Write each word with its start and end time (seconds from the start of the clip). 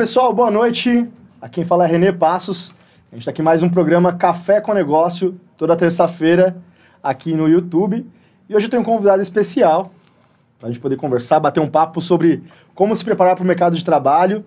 Pessoal, 0.00 0.32
boa 0.32 0.50
noite. 0.50 1.06
Aqui 1.42 1.56
quem 1.56 1.64
fala 1.64 1.84
é 1.84 1.86
Renê 1.86 2.10
Passos. 2.10 2.72
A 3.12 3.14
gente 3.14 3.20
está 3.20 3.32
aqui 3.32 3.42
mais 3.42 3.62
um 3.62 3.68
programa 3.68 4.14
Café 4.14 4.58
com 4.58 4.72
Negócio, 4.72 5.38
toda 5.58 5.76
terça-feira 5.76 6.56
aqui 7.02 7.34
no 7.34 7.46
YouTube. 7.46 8.06
E 8.48 8.56
hoje 8.56 8.64
eu 8.64 8.70
tenho 8.70 8.80
um 8.80 8.84
convidado 8.84 9.20
especial 9.20 9.92
para 10.58 10.70
a 10.70 10.72
gente 10.72 10.80
poder 10.80 10.96
conversar, 10.96 11.38
bater 11.38 11.60
um 11.60 11.68
papo 11.68 12.00
sobre 12.00 12.42
como 12.74 12.96
se 12.96 13.04
preparar 13.04 13.36
para 13.36 13.44
o 13.44 13.46
mercado 13.46 13.76
de 13.76 13.84
trabalho 13.84 14.42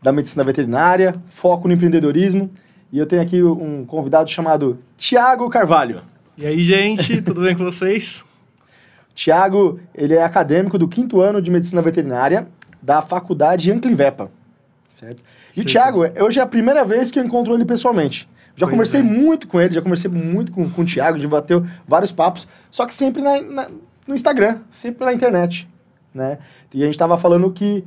da 0.00 0.10
medicina 0.10 0.42
veterinária, 0.42 1.14
foco 1.28 1.68
no 1.68 1.74
empreendedorismo. 1.74 2.48
E 2.90 2.98
eu 2.98 3.04
tenho 3.04 3.20
aqui 3.20 3.42
um 3.42 3.84
convidado 3.84 4.30
chamado 4.30 4.78
Tiago 4.96 5.50
Carvalho. 5.50 6.00
E 6.34 6.46
aí, 6.46 6.64
gente, 6.64 7.20
tudo 7.20 7.42
bem 7.42 7.54
com 7.54 7.62
vocês? 7.62 8.24
Tiago, 9.14 9.80
ele 9.94 10.14
é 10.14 10.22
acadêmico 10.22 10.78
do 10.78 10.88
quinto 10.88 11.20
ano 11.20 11.42
de 11.42 11.50
medicina 11.50 11.82
veterinária 11.82 12.48
da 12.80 13.02
faculdade 13.02 13.70
Anclivepa, 13.70 14.30
certo? 14.90 15.22
E 15.56 15.60
o 15.60 15.64
Tiago, 15.64 16.00
hoje 16.20 16.38
é 16.38 16.42
a 16.42 16.46
primeira 16.46 16.84
vez 16.84 17.10
que 17.10 17.18
eu 17.18 17.24
encontro 17.24 17.54
ele 17.54 17.64
pessoalmente. 17.64 18.28
Já 18.56 18.66
pois 18.66 18.70
conversei 18.72 19.00
é. 19.00 19.02
muito 19.02 19.46
com 19.46 19.60
ele, 19.60 19.72
já 19.72 19.80
conversei 19.80 20.10
muito 20.10 20.50
com, 20.50 20.68
com 20.68 20.82
o 20.82 20.84
a 20.84 21.12
gente 21.12 21.26
bateu 21.28 21.64
vários 21.86 22.10
papos, 22.10 22.48
só 22.70 22.84
que 22.86 22.92
sempre 22.92 23.22
na, 23.22 23.40
na, 23.40 23.68
no 24.06 24.14
Instagram, 24.14 24.58
sempre 24.68 25.04
na 25.04 25.12
internet, 25.12 25.68
né? 26.12 26.38
E 26.74 26.82
a 26.82 26.84
gente 26.84 26.94
estava 26.94 27.16
falando 27.16 27.50
que, 27.52 27.84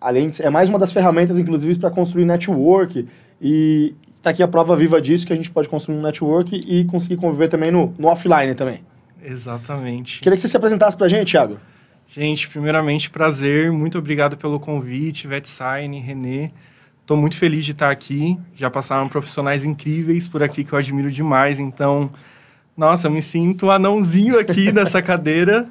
além 0.00 0.28
de, 0.28 0.42
é 0.42 0.50
mais 0.50 0.68
uma 0.68 0.78
das 0.78 0.92
ferramentas, 0.92 1.38
inclusive, 1.38 1.78
para 1.78 1.90
construir 1.90 2.26
network 2.26 3.08
e 3.40 3.94
tá 4.22 4.30
aqui 4.30 4.42
a 4.42 4.48
prova 4.48 4.76
viva 4.76 5.00
disso, 5.00 5.26
que 5.26 5.32
a 5.32 5.36
gente 5.36 5.50
pode 5.50 5.68
construir 5.68 5.96
um 5.96 6.02
network 6.02 6.54
e 6.54 6.84
conseguir 6.84 7.16
conviver 7.16 7.48
também 7.48 7.70
no, 7.70 7.94
no 7.98 8.08
offline 8.08 8.54
também. 8.54 8.84
Exatamente. 9.24 10.20
Queria 10.20 10.36
que 10.36 10.42
você 10.42 10.48
se 10.48 10.56
apresentasse 10.56 10.96
para 10.96 11.06
a 11.06 11.08
gente, 11.08 11.30
Thiago. 11.30 11.58
Gente, 12.14 12.46
primeiramente, 12.46 13.08
prazer. 13.08 13.72
Muito 13.72 13.96
obrigado 13.96 14.36
pelo 14.36 14.60
convite, 14.60 15.26
VetSign, 15.26 15.98
Renê. 15.98 16.50
Estou 17.00 17.16
muito 17.16 17.38
feliz 17.38 17.64
de 17.64 17.72
estar 17.72 17.90
aqui. 17.90 18.38
Já 18.54 18.70
passaram 18.70 19.08
profissionais 19.08 19.64
incríveis 19.64 20.28
por 20.28 20.42
aqui 20.42 20.62
que 20.62 20.74
eu 20.74 20.78
admiro 20.78 21.10
demais. 21.10 21.58
Então, 21.58 22.10
nossa, 22.76 23.06
eu 23.06 23.10
me 23.10 23.22
sinto 23.22 23.70
anãozinho 23.70 24.38
aqui 24.38 24.70
nessa 24.76 25.00
cadeira. 25.00 25.66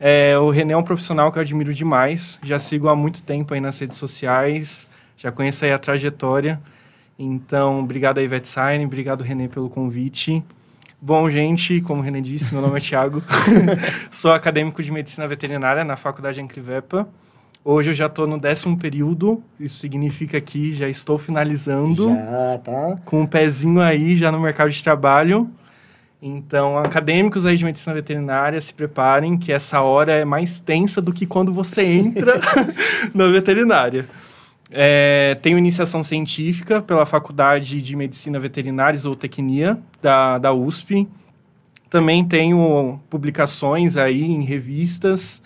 É, 0.00 0.36
o 0.36 0.50
Renê 0.50 0.72
é 0.72 0.76
um 0.76 0.82
profissional 0.82 1.30
que 1.30 1.38
eu 1.38 1.42
admiro 1.42 1.72
demais. 1.72 2.40
Já 2.42 2.58
sigo 2.58 2.88
há 2.88 2.96
muito 2.96 3.22
tempo 3.22 3.54
aí 3.54 3.60
nas 3.60 3.78
redes 3.78 3.96
sociais. 3.96 4.88
Já 5.16 5.30
conheço 5.30 5.64
aí 5.64 5.70
a 5.70 5.78
trajetória. 5.78 6.60
Então, 7.16 7.78
obrigado 7.78 8.18
aí, 8.18 8.26
VetSign. 8.26 8.84
Obrigado, 8.84 9.22
Renê, 9.22 9.46
pelo 9.46 9.70
convite. 9.70 10.42
Bom, 11.06 11.28
gente, 11.28 11.82
como 11.82 12.00
o 12.00 12.02
René 12.02 12.22
disse, 12.22 12.50
meu 12.54 12.62
nome 12.62 12.78
é 12.78 12.80
Thiago. 12.80 13.22
Sou 14.10 14.32
acadêmico 14.32 14.82
de 14.82 14.90
medicina 14.90 15.28
veterinária 15.28 15.84
na 15.84 15.96
Faculdade 15.96 16.40
Ancrivepa. 16.40 17.06
Hoje 17.62 17.90
eu 17.90 17.94
já 17.94 18.06
estou 18.06 18.26
no 18.26 18.40
décimo 18.40 18.78
período, 18.78 19.42
isso 19.60 19.76
significa 19.76 20.40
que 20.40 20.72
já 20.72 20.88
estou 20.88 21.18
finalizando. 21.18 22.08
Já, 22.08 22.58
tá. 22.64 22.98
Com 23.04 23.20
um 23.20 23.26
pezinho 23.26 23.82
aí 23.82 24.16
já 24.16 24.32
no 24.32 24.40
mercado 24.40 24.70
de 24.70 24.82
trabalho. 24.82 25.50
Então, 26.22 26.78
acadêmicos 26.78 27.44
aí 27.44 27.58
de 27.58 27.66
medicina 27.66 27.94
veterinária, 27.94 28.58
se 28.58 28.72
preparem 28.72 29.36
que 29.36 29.52
essa 29.52 29.82
hora 29.82 30.12
é 30.12 30.24
mais 30.24 30.58
tensa 30.58 31.02
do 31.02 31.12
que 31.12 31.26
quando 31.26 31.52
você 31.52 31.84
entra 31.84 32.40
na 33.12 33.26
veterinária. 33.26 34.08
É, 34.70 35.36
tenho 35.42 35.58
iniciação 35.58 36.02
científica 36.02 36.80
pela 36.80 37.04
Faculdade 37.04 37.82
de 37.82 37.96
Medicina 37.96 38.38
Veterinária 38.38 38.96
e 38.96 39.00
Zootecnia 39.00 39.78
da, 40.00 40.38
da 40.38 40.52
USP. 40.52 41.06
Também 41.90 42.24
tenho 42.24 42.98
publicações 43.08 43.96
aí 43.96 44.22
em 44.24 44.42
revistas, 44.42 45.42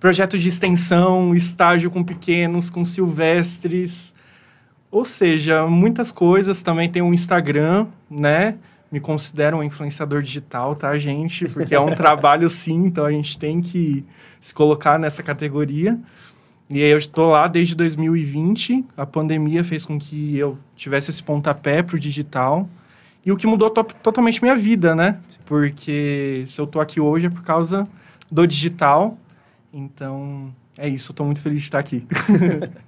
projetos 0.00 0.40
de 0.40 0.48
extensão, 0.48 1.34
estágio 1.34 1.90
com 1.90 2.02
pequenos, 2.02 2.70
com 2.70 2.84
silvestres, 2.84 4.14
ou 4.90 5.04
seja, 5.04 5.66
muitas 5.66 6.12
coisas. 6.12 6.62
Também 6.62 6.88
tenho 6.88 7.04
um 7.04 7.12
Instagram, 7.12 7.88
né? 8.08 8.54
Me 8.90 9.00
considero 9.00 9.56
um 9.58 9.62
influenciador 9.62 10.22
digital, 10.22 10.74
tá, 10.74 10.96
gente? 10.96 11.48
Porque 11.48 11.74
é 11.74 11.80
um 11.80 11.92
trabalho 11.96 12.48
sim, 12.48 12.86
então 12.86 13.04
a 13.04 13.10
gente 13.10 13.36
tem 13.36 13.60
que 13.60 14.04
se 14.40 14.54
colocar 14.54 14.98
nessa 14.98 15.22
categoria. 15.22 15.98
E 16.70 16.82
aí 16.82 16.90
eu 16.90 16.98
estou 16.98 17.28
lá 17.28 17.46
desde 17.46 17.74
2020. 17.74 18.84
A 18.96 19.04
pandemia 19.04 19.62
fez 19.62 19.84
com 19.84 19.98
que 19.98 20.36
eu 20.36 20.58
tivesse 20.74 21.10
esse 21.10 21.22
pontapé 21.22 21.82
para 21.82 21.96
o 21.96 21.98
digital. 21.98 22.68
E 23.24 23.32
o 23.32 23.36
que 23.36 23.46
mudou 23.46 23.70
to 23.70 23.84
totalmente 24.02 24.42
minha 24.42 24.56
vida, 24.56 24.94
né? 24.94 25.18
Porque 25.46 26.44
se 26.46 26.60
eu 26.60 26.64
estou 26.64 26.80
aqui 26.80 27.00
hoje 27.00 27.26
é 27.26 27.30
por 27.30 27.42
causa 27.42 27.86
do 28.30 28.46
digital. 28.46 29.18
Então, 29.72 30.54
é 30.78 30.88
isso. 30.88 31.10
Eu 31.10 31.12
estou 31.12 31.26
muito 31.26 31.40
feliz 31.40 31.60
de 31.60 31.64
estar 31.64 31.78
aqui. 31.78 32.06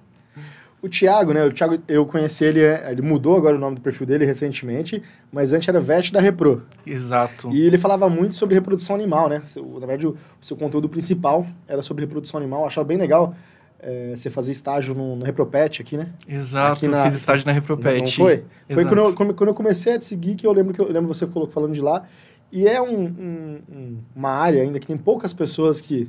o 0.81 0.89
Thiago, 0.89 1.33
né? 1.33 1.45
O 1.45 1.53
Thiago, 1.53 1.79
eu 1.87 2.07
conheci 2.07 2.45
ele, 2.45 2.61
é, 2.61 2.91
ele 2.91 3.03
mudou 3.03 3.37
agora 3.37 3.57
o 3.57 3.59
nome 3.59 3.77
do 3.77 3.83
perfil 3.83 4.07
dele 4.07 4.25
recentemente, 4.25 5.03
mas 5.33 5.53
antes 5.53 5.69
era 5.69 5.81
Vet 5.81 6.13
da 6.13 6.21
Repro. 6.21 6.65
Exato. 6.87 7.51
E 7.51 7.63
ele 7.63 7.77
falava 7.77 8.09
muito 8.09 8.37
sobre 8.37 8.55
reprodução 8.55 8.95
animal, 8.95 9.29
né? 9.29 9.43
Na 9.57 9.79
verdade, 9.79 10.07
o 10.07 10.17
seu 10.41 10.57
conteúdo 10.57 10.89
principal 10.89 11.47
era 11.67 11.83
sobre 11.83 12.05
reprodução 12.05 12.39
animal. 12.39 12.63
Eu 12.63 12.67
achava 12.67 12.87
bem 12.87 12.99
legal 12.99 13.35
é, 13.81 14.15
você 14.15 14.31
fazer 14.31 14.53
estágio 14.53 14.95
no, 14.95 15.17
no 15.17 15.25
Repropet 15.25 15.81
aqui, 15.81 15.97
né? 15.97 16.09
Exato, 16.29 16.79
aqui 16.79 16.89
na, 16.89 17.05
fiz 17.05 17.15
estágio 17.15 17.47
na 17.47 17.53
Repropet. 17.53 18.01
Não 18.01 18.07
foi? 18.07 18.33
Exato. 18.33 18.47
Foi 18.73 18.85
quando 18.85 18.99
eu, 18.99 19.15
quando 19.35 19.49
eu 19.49 19.55
comecei 19.55 19.95
a 19.95 19.99
te 19.99 20.05
seguir 20.05 20.35
que 20.35 20.47
eu 20.47 20.53
lembro 20.53 20.75
que 20.75 20.81
eu 20.81 20.91
lembro 20.91 21.07
você 21.07 21.27
falando 21.51 21.73
de 21.73 21.81
lá. 21.81 22.05
E 22.51 22.67
é 22.67 22.81
um, 22.81 23.05
um, 23.05 23.99
uma 24.15 24.31
área 24.31 24.63
ainda 24.63 24.79
que 24.79 24.87
tem 24.87 24.97
poucas 24.97 25.35
pessoas 25.35 25.81
que, 25.81 26.09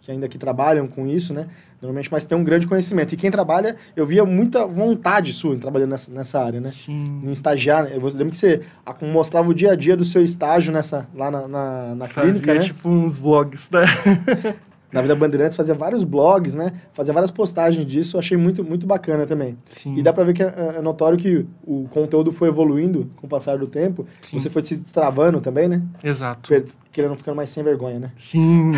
que 0.00 0.10
ainda 0.10 0.26
que 0.26 0.38
trabalham 0.38 0.88
com 0.88 1.06
isso, 1.06 1.34
né? 1.34 1.48
Normalmente, 1.80 2.10
mas 2.10 2.24
tem 2.24 2.36
um 2.36 2.42
grande 2.42 2.66
conhecimento. 2.66 3.12
E 3.12 3.16
quem 3.16 3.30
trabalha, 3.30 3.76
eu 3.94 4.06
via 4.06 4.24
muita 4.24 4.66
vontade 4.66 5.32
sua 5.32 5.54
em 5.54 5.58
trabalhando 5.58 5.90
nessa, 5.90 6.10
nessa 6.10 6.42
área, 6.42 6.60
né? 6.60 6.68
Sim. 6.68 7.20
Em 7.22 7.32
estagiar. 7.32 7.92
Eu 7.92 8.00
lembro 8.00 8.30
que 8.30 8.38
você 8.38 8.62
mostrava 9.02 9.48
o 9.48 9.54
dia 9.54 9.72
a 9.72 9.76
dia 9.76 9.96
do 9.96 10.04
seu 10.04 10.24
estágio 10.24 10.72
nessa, 10.72 11.06
lá 11.14 11.30
na, 11.30 11.46
na, 11.46 11.94
na 11.94 12.08
clínica, 12.08 12.54
né? 12.54 12.60
tipo 12.60 12.88
uns 12.88 13.18
vlogs, 13.18 13.68
né? 13.70 13.82
na 14.92 15.02
Vida 15.02 15.14
Bandeirantes, 15.14 15.56
fazia 15.56 15.74
vários 15.74 16.04
blogs, 16.04 16.54
né? 16.54 16.72
Fazia 16.92 17.12
várias 17.12 17.30
postagens 17.30 17.84
disso, 17.84 18.18
achei 18.18 18.36
muito, 18.36 18.62
muito 18.64 18.86
bacana 18.86 19.26
também. 19.26 19.56
Sim. 19.68 19.96
E 19.96 20.02
dá 20.02 20.12
pra 20.12 20.24
ver 20.24 20.32
que 20.32 20.42
é, 20.42 20.76
é 20.78 20.80
notório 20.80 21.18
que 21.18 21.44
o 21.64 21.88
conteúdo 21.88 22.32
foi 22.32 22.48
evoluindo 22.48 23.10
com 23.16 23.26
o 23.26 23.30
passar 23.30 23.58
do 23.58 23.66
tempo. 23.66 24.06
Sim. 24.22 24.38
Você 24.38 24.48
foi 24.48 24.62
se 24.62 24.76
destravando 24.80 25.40
também, 25.40 25.68
né? 25.68 25.82
Exato. 26.02 26.52
Querendo 26.92 27.16
ficando 27.16 27.36
mais 27.36 27.50
sem 27.50 27.62
vergonha, 27.62 27.98
né? 27.98 28.12
Sim. 28.16 28.72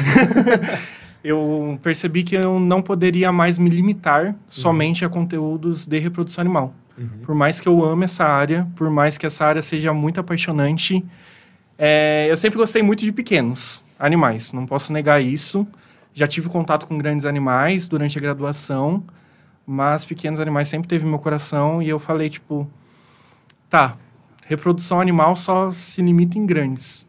eu 1.22 1.78
percebi 1.82 2.22
que 2.22 2.36
eu 2.36 2.58
não 2.58 2.80
poderia 2.80 3.30
mais 3.30 3.58
me 3.58 3.68
limitar 3.68 4.26
uhum. 4.26 4.34
somente 4.48 5.04
a 5.04 5.08
conteúdos 5.08 5.86
de 5.86 5.98
reprodução 5.98 6.40
animal. 6.40 6.74
Uhum. 6.96 7.08
Por 7.24 7.34
mais 7.34 7.60
que 7.60 7.68
eu 7.68 7.84
ame 7.84 8.04
essa 8.04 8.24
área, 8.24 8.66
por 8.74 8.90
mais 8.90 9.18
que 9.18 9.26
essa 9.26 9.44
área 9.44 9.62
seja 9.62 9.92
muito 9.92 10.18
apaixonante, 10.18 11.04
é, 11.76 12.26
eu 12.28 12.36
sempre 12.36 12.58
gostei 12.58 12.82
muito 12.82 13.04
de 13.04 13.12
pequenos 13.12 13.84
animais, 13.98 14.52
não 14.52 14.66
posso 14.66 14.92
negar 14.92 15.22
isso. 15.22 15.66
Já 16.18 16.26
tive 16.26 16.48
contato 16.48 16.84
com 16.84 16.98
grandes 16.98 17.24
animais 17.24 17.86
durante 17.86 18.18
a 18.18 18.20
graduação, 18.20 19.04
mas 19.64 20.04
pequenos 20.04 20.40
animais 20.40 20.66
sempre 20.66 20.88
teve 20.88 21.06
meu 21.06 21.20
coração 21.20 21.80
e 21.80 21.88
eu 21.88 21.96
falei, 22.00 22.28
tipo, 22.28 22.68
tá, 23.70 23.96
reprodução 24.44 25.00
animal 25.00 25.36
só 25.36 25.70
se 25.70 26.02
limita 26.02 26.36
em 26.36 26.44
grandes. 26.44 27.06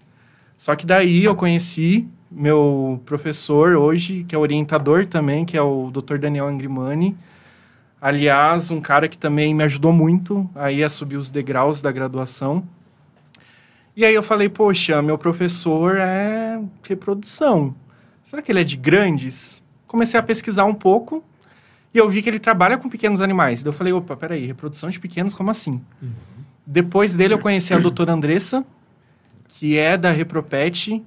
Só 0.56 0.76
que 0.76 0.86
daí 0.86 1.24
eu 1.24 1.36
conheci 1.36 2.08
meu 2.30 3.02
professor 3.04 3.76
hoje, 3.76 4.26
que 4.26 4.36
é 4.36 4.38
orientador 4.38 5.08
também, 5.08 5.44
que 5.44 5.58
é 5.58 5.62
o 5.64 5.90
Dr. 5.90 6.20
Daniel 6.20 6.48
Angrimani. 6.48 7.18
Aliás, 8.00 8.70
um 8.70 8.80
cara 8.80 9.08
que 9.08 9.18
também 9.18 9.56
me 9.56 9.64
ajudou 9.64 9.92
muito 9.92 10.48
aí 10.54 10.84
a 10.84 10.90
subir 10.90 11.18
os 11.18 11.32
degraus 11.32 11.82
da 11.82 11.92
graduação. 11.92 12.64
E 13.96 14.06
aí 14.06 14.14
eu 14.14 14.22
falei, 14.22 14.50
poxa, 14.50 15.02
meu 15.02 15.18
professor 15.18 15.98
é 15.98 16.62
reprodução. 16.88 17.74
Será 18.30 18.44
que 18.44 18.52
ele 18.52 18.62
é 18.62 18.64
de 18.64 18.78
grandes? 18.78 19.64
Comecei 19.88 20.20
a 20.20 20.22
pesquisar 20.22 20.64
um 20.66 20.74
pouco 20.76 21.24
e 21.92 21.98
eu 21.98 22.08
vi 22.08 22.22
que 22.22 22.30
ele 22.30 22.38
trabalha 22.38 22.78
com 22.78 22.88
pequenos 22.88 23.22
animais. 23.22 23.64
Daí 23.64 23.70
eu 23.70 23.74
falei, 23.74 23.92
opa, 23.92 24.16
peraí, 24.16 24.46
reprodução 24.46 24.88
de 24.88 25.00
pequenos, 25.00 25.34
como 25.34 25.50
assim? 25.50 25.82
Uhum. 26.00 26.12
Depois 26.64 27.16
dele 27.16 27.34
eu 27.34 27.40
conheci 27.40 27.74
a 27.74 27.80
doutora 27.80 28.14
Andressa, 28.14 28.64
que 29.48 29.76
é 29.80 29.98
da 29.98 30.12
Repropet, 30.12 31.04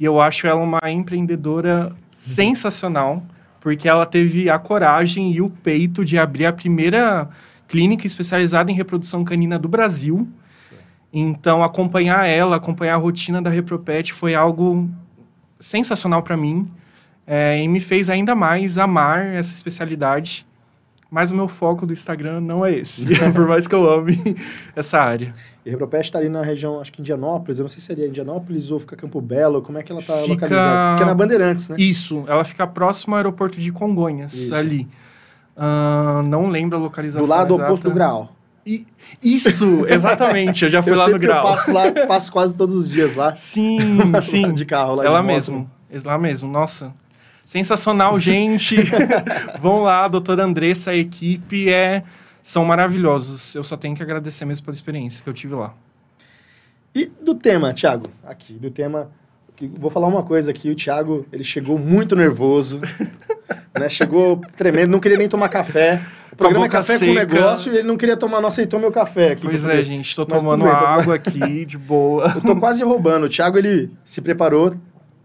e 0.00 0.02
eu 0.02 0.18
acho 0.18 0.46
ela 0.46 0.62
uma 0.62 0.80
empreendedora 0.90 1.88
uhum. 1.88 1.94
sensacional, 2.16 3.22
porque 3.60 3.86
ela 3.86 4.06
teve 4.06 4.48
a 4.48 4.58
coragem 4.58 5.30
e 5.30 5.42
o 5.42 5.50
peito 5.50 6.02
de 6.06 6.16
abrir 6.16 6.46
a 6.46 6.54
primeira 6.54 7.28
clínica 7.68 8.06
especializada 8.06 8.70
em 8.70 8.74
reprodução 8.74 9.22
canina 9.24 9.58
do 9.58 9.68
Brasil. 9.68 10.26
Então, 11.12 11.62
acompanhar 11.62 12.26
ela, 12.26 12.56
acompanhar 12.56 12.94
a 12.94 12.98
rotina 12.98 13.42
da 13.42 13.50
Repropet 13.50 14.10
foi 14.10 14.34
algo 14.34 14.88
sensacional 15.62 16.22
para 16.22 16.36
mim 16.36 16.68
é, 17.26 17.62
e 17.62 17.68
me 17.68 17.80
fez 17.80 18.10
ainda 18.10 18.34
mais 18.34 18.76
amar 18.76 19.26
essa 19.26 19.52
especialidade. 19.52 20.46
Mas 21.10 21.30
o 21.30 21.34
meu 21.34 21.46
foco 21.46 21.84
do 21.84 21.92
Instagram 21.92 22.40
não 22.40 22.64
é 22.64 22.72
esse, 22.72 23.06
por 23.32 23.46
mais 23.46 23.66
que 23.66 23.74
eu 23.74 23.90
ame 23.90 24.18
essa 24.74 24.98
área. 24.98 25.34
E 25.64 25.68
a 25.68 25.72
Repropest 25.72 26.08
está 26.08 26.18
ali 26.18 26.30
na 26.30 26.42
região, 26.42 26.80
acho 26.80 26.90
que 26.90 27.02
Indianópolis, 27.02 27.58
eu 27.58 27.64
não 27.64 27.68
sei 27.68 27.80
se 27.80 27.86
seria 27.86 28.08
Indianópolis 28.08 28.70
ou 28.70 28.80
fica 28.80 28.96
Campo 28.96 29.20
Belo, 29.20 29.60
como 29.60 29.76
é 29.76 29.82
que 29.82 29.92
ela 29.92 30.00
está 30.00 30.14
fica... 30.16 30.32
localizada? 30.32 30.90
Porque 30.90 31.02
é 31.02 31.06
na 31.06 31.14
Bandeirantes, 31.14 31.68
né? 31.68 31.76
Isso, 31.78 32.24
ela 32.26 32.42
fica 32.44 32.66
próximo 32.66 33.14
ao 33.14 33.18
aeroporto 33.18 33.60
de 33.60 33.70
Congonhas, 33.70 34.32
Isso. 34.32 34.54
ali. 34.54 34.88
Uh, 35.54 36.22
não 36.22 36.48
lembro 36.48 36.78
a 36.78 36.80
localização 36.80 37.22
Do 37.22 37.28
lado 37.28 37.54
exata. 37.54 37.68
oposto 37.68 37.88
do 37.90 37.94
Graal. 37.94 38.32
E, 38.66 38.86
isso, 39.22 39.84
exatamente. 39.90 40.64
Eu 40.64 40.70
já 40.70 40.82
fui 40.82 40.92
eu 40.92 40.96
lá 40.96 41.08
no 41.08 41.18
Grau. 41.18 41.38
Eu 41.38 41.50
passo 41.50 41.72
lá, 41.72 41.92
passo 42.06 42.32
quase 42.32 42.56
todos 42.56 42.74
os 42.74 42.88
dias 42.88 43.14
lá. 43.14 43.34
Sim, 43.34 43.78
sim. 44.22 44.52
de 44.52 44.64
carro 44.64 44.96
lá 44.96 45.04
Ela 45.04 45.22
mesmo. 45.22 45.68
Lá 46.04 46.16
mesmo. 46.18 46.48
Nossa. 46.50 46.92
Sensacional, 47.44 48.18
gente. 48.20 48.76
Vão 49.60 49.82
lá, 49.82 50.06
doutora 50.08 50.44
Andressa, 50.44 50.92
a 50.92 50.96
equipe 50.96 51.68
é 51.68 52.02
são 52.40 52.64
maravilhosos. 52.64 53.54
Eu 53.54 53.62
só 53.62 53.76
tenho 53.76 53.94
que 53.94 54.02
agradecer 54.02 54.44
mesmo 54.44 54.64
pela 54.64 54.74
experiência 54.74 55.22
que 55.22 55.28
eu 55.28 55.34
tive 55.34 55.54
lá. 55.54 55.74
E 56.94 57.06
do 57.06 57.34
tema, 57.34 57.72
Thiago? 57.72 58.08
Aqui, 58.24 58.52
do 58.54 58.70
tema. 58.70 59.10
que- 59.56 59.66
Vou 59.66 59.90
falar 59.90 60.06
uma 60.08 60.22
coisa 60.22 60.50
aqui. 60.50 60.70
O 60.70 60.74
Thiago, 60.74 61.26
ele 61.32 61.44
chegou 61.44 61.78
muito 61.78 62.14
nervoso. 62.16 62.80
Né? 63.78 63.88
Chegou 63.88 64.40
tremendo, 64.56 64.90
não 64.90 65.00
queria 65.00 65.18
nem 65.18 65.28
tomar 65.28 65.48
café. 65.48 66.00
O 66.32 66.36
programa 66.36 66.64
é 66.66 66.68
café 66.68 66.98
com 66.98 67.12
negócio 67.12 67.72
e 67.72 67.76
ele 67.78 67.86
não 67.86 67.96
queria 67.96 68.16
tomar. 68.16 68.40
Não 68.40 68.48
aceitou 68.48 68.80
meu 68.80 68.90
café 68.90 69.32
aqui. 69.32 69.42
Pois 69.42 69.64
é, 69.64 69.82
gente. 69.82 70.16
Tô 70.16 70.26
Mas 70.30 70.42
tomando 70.42 70.64
bem, 70.64 70.72
tô- 70.72 70.78
água 70.78 71.14
aqui, 71.16 71.64
de 71.66 71.76
boa. 71.76 72.32
Eu 72.34 72.40
tô 72.40 72.56
quase 72.56 72.82
roubando. 72.82 73.24
O 73.26 73.28
Thiago, 73.28 73.58
ele 73.58 73.90
se 74.02 74.22
preparou, 74.22 74.74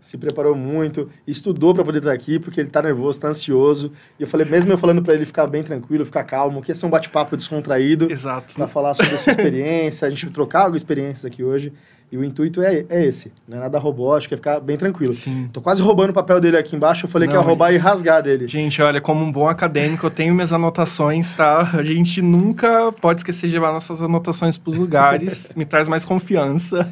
se 0.02 0.18
preparou 0.18 0.54
muito, 0.54 1.10
estudou 1.26 1.74
para 1.74 1.84
poder 1.86 2.00
estar 2.00 2.12
aqui, 2.12 2.38
porque 2.40 2.60
ele 2.60 2.70
tá 2.70 2.82
nervoso, 2.82 3.20
tá 3.22 3.30
ansioso. 3.30 3.92
E 4.20 4.24
eu 4.24 4.28
falei, 4.28 4.46
mesmo 4.46 4.72
eu 4.72 4.78
falando 4.78 5.02
para 5.02 5.14
ele 5.14 5.26
ficar 5.26 5.48
bem 5.48 5.64
tranquilo, 5.64 6.06
ficar 6.06 6.24
calmo, 6.26 6.62
que 6.62 6.72
ia 6.72 6.76
ser 6.76 6.86
um 6.86 6.90
bate-papo 6.90 7.38
descontraído, 7.38 8.12
Exato. 8.12 8.54
para 8.56 8.68
falar 8.68 8.94
sobre 8.94 9.16
a 9.16 9.18
sua 9.18 9.32
experiência, 9.32 10.06
a 10.08 10.10
gente 10.10 10.30
trocar 10.30 10.60
algumas 10.64 10.82
experiências 10.82 11.24
aqui 11.26 11.42
hoje. 11.44 11.72
E 12.10 12.18
o 12.18 12.24
intuito 12.24 12.62
é, 12.62 12.86
é 12.90 13.06
esse, 13.06 13.34
não 13.46 13.58
é 13.58 13.60
nada 13.60 13.78
robótico, 13.78 14.34
é 14.34 14.38
ficar 14.38 14.62
bem 14.62 14.78
tranquilo. 14.78 15.14
Sim. 15.14 15.50
Tô 15.52 15.60
quase 15.60 15.82
roubando 15.82 16.12
o 16.12 16.14
papel 16.14 16.40
dele 16.40 16.56
aqui 16.56 16.74
embaixo, 16.74 17.06
eu 17.06 17.10
falei 17.10 17.28
que 17.28 17.34
Não, 17.34 17.42
ia 17.42 17.46
roubar 17.46 17.74
e 17.74 17.78
rasgar 17.78 18.24
dele. 18.24 18.48
Gente, 18.48 18.82
olha, 18.82 19.02
como 19.02 19.26
um 19.26 19.30
bom 19.32 19.50
acadêmico, 19.50 20.06
eu 20.06 20.10
tenho 20.10 20.34
minhas 20.34 20.54
anotações, 20.54 21.36
tá? 21.36 21.70
A 21.74 21.84
gente 21.84 22.22
nunca 22.22 22.94
pode 22.94 23.20
esquecer 23.20 23.48
de 23.48 23.54
levar 23.56 23.74
nossas 23.74 24.02
anotações 24.02 24.58
pros 24.58 24.78
lugares. 24.78 25.52
Me 25.56 25.66
traz 25.66 25.90
mais 25.90 26.06
confiança. 26.06 26.88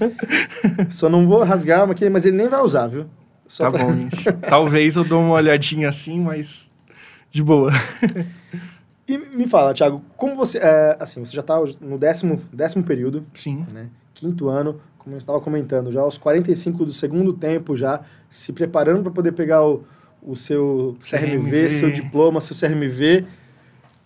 Só 0.89 1.07
não 1.07 1.25
vou 1.25 1.43
rasgar, 1.43 1.87
que- 1.95 2.09
mas 2.09 2.25
ele 2.25 2.35
nem 2.35 2.49
vai 2.49 2.59
usar, 2.61 2.87
viu? 2.87 3.05
Só 3.47 3.65
Tá 3.65 3.71
pra- 3.71 3.85
bom, 3.85 3.93
gente. 3.93 4.31
Talvez 4.49 4.97
eu 4.97 5.05
dou 5.05 5.21
uma 5.21 5.35
olhadinha 5.35 5.87
assim, 5.87 6.19
mas 6.19 6.69
de 7.31 7.41
boa. 7.41 7.71
E 9.07 9.17
me 9.17 9.47
fala, 9.47 9.73
Thiago, 9.73 10.01
como 10.17 10.35
você. 10.35 10.57
é, 10.57 10.97
assim, 10.99 11.23
você 11.23 11.33
já 11.35 11.43
tá 11.43 11.55
no 11.79 11.97
décimo, 11.97 12.41
décimo 12.51 12.83
período, 12.83 13.25
Sim. 13.33 13.65
né? 13.71 13.87
Quinto 14.15 14.49
ano, 14.49 14.79
como 15.05 15.15
eu 15.15 15.19
estava 15.19 15.39
comentando, 15.39 15.91
já 15.91 16.01
aos 16.01 16.17
45 16.17 16.83
do 16.83 16.91
segundo 16.91 17.31
tempo, 17.31 17.77
já 17.77 18.01
se 18.27 18.51
preparando 18.51 19.03
para 19.03 19.11
poder 19.11 19.33
pegar 19.33 19.63
o, 19.63 19.83
o 20.19 20.35
seu 20.35 20.97
CRMV, 20.99 21.27
CRMV. 21.27 21.69
seu 21.69 21.91
diploma, 21.91 22.41
seu 22.41 22.57
CRMV. 22.57 23.23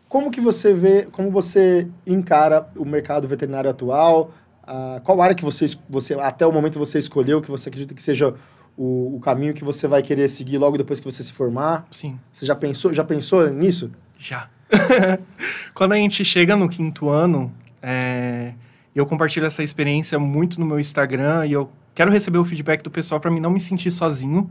Como 0.09 0.29
que 0.29 0.41
você 0.41 0.73
vê, 0.73 1.07
como 1.09 1.31
você 1.31 1.87
encara 2.05 2.69
o 2.75 2.83
mercado 2.83 3.29
veterinário 3.29 3.69
atual? 3.69 4.33
Ah, 4.61 4.99
qual 5.01 5.21
área 5.21 5.33
que 5.33 5.45
você, 5.45 5.67
você, 5.89 6.15
até 6.15 6.45
o 6.45 6.51
momento 6.51 6.77
você 6.77 6.99
escolheu, 6.99 7.41
que 7.41 7.49
você 7.49 7.69
acredita 7.69 7.93
que 7.93 8.03
seja 8.03 8.35
o, 8.75 9.15
o 9.15 9.19
caminho 9.21 9.53
que 9.53 9.63
você 9.63 9.87
vai 9.87 10.03
querer 10.03 10.29
seguir 10.29 10.57
logo 10.57 10.77
depois 10.77 10.99
que 10.99 11.09
você 11.09 11.23
se 11.23 11.31
formar? 11.31 11.87
Sim. 11.91 12.19
Você 12.29 12.45
já 12.45 12.55
pensou, 12.55 12.93
já 12.93 13.05
pensou 13.05 13.49
nisso? 13.49 13.89
Já. 14.17 14.49
Quando 15.73 15.93
a 15.93 15.95
gente 15.95 16.25
chega 16.25 16.57
no 16.57 16.67
quinto 16.67 17.07
ano, 17.07 17.53
é, 17.81 18.51
eu 18.99 19.05
compartilho 19.05 19.45
essa 19.45 19.63
experiência 19.63 20.19
muito 20.19 20.59
no 20.59 20.65
meu 20.65 20.79
Instagram 20.79 21.45
e 21.45 21.53
eu 21.53 21.69
quero 21.95 22.11
receber 22.11 22.37
o 22.37 22.45
feedback 22.45 22.81
do 22.83 22.91
pessoal 22.91 23.19
para 23.19 23.31
mim 23.31 23.39
não 23.39 23.51
me 23.51 23.59
sentir 23.59 23.91
sozinho. 23.91 24.49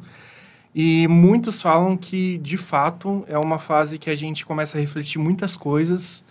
E 0.75 1.09
muitos 1.09 1.61
falam 1.61 1.97
que, 1.97 2.39
de 2.39 2.57
fato, 2.57 3.25
é 3.29 3.39
uma 3.39 3.59
fase 3.59 3.99
que 3.99 4.11
a 4.11 4.15
gente 4.15 4.45
começa 4.47 4.79
a 4.79 4.81
refletir 4.81 5.19
muitas 5.19 5.57
coisas. 5.57 6.25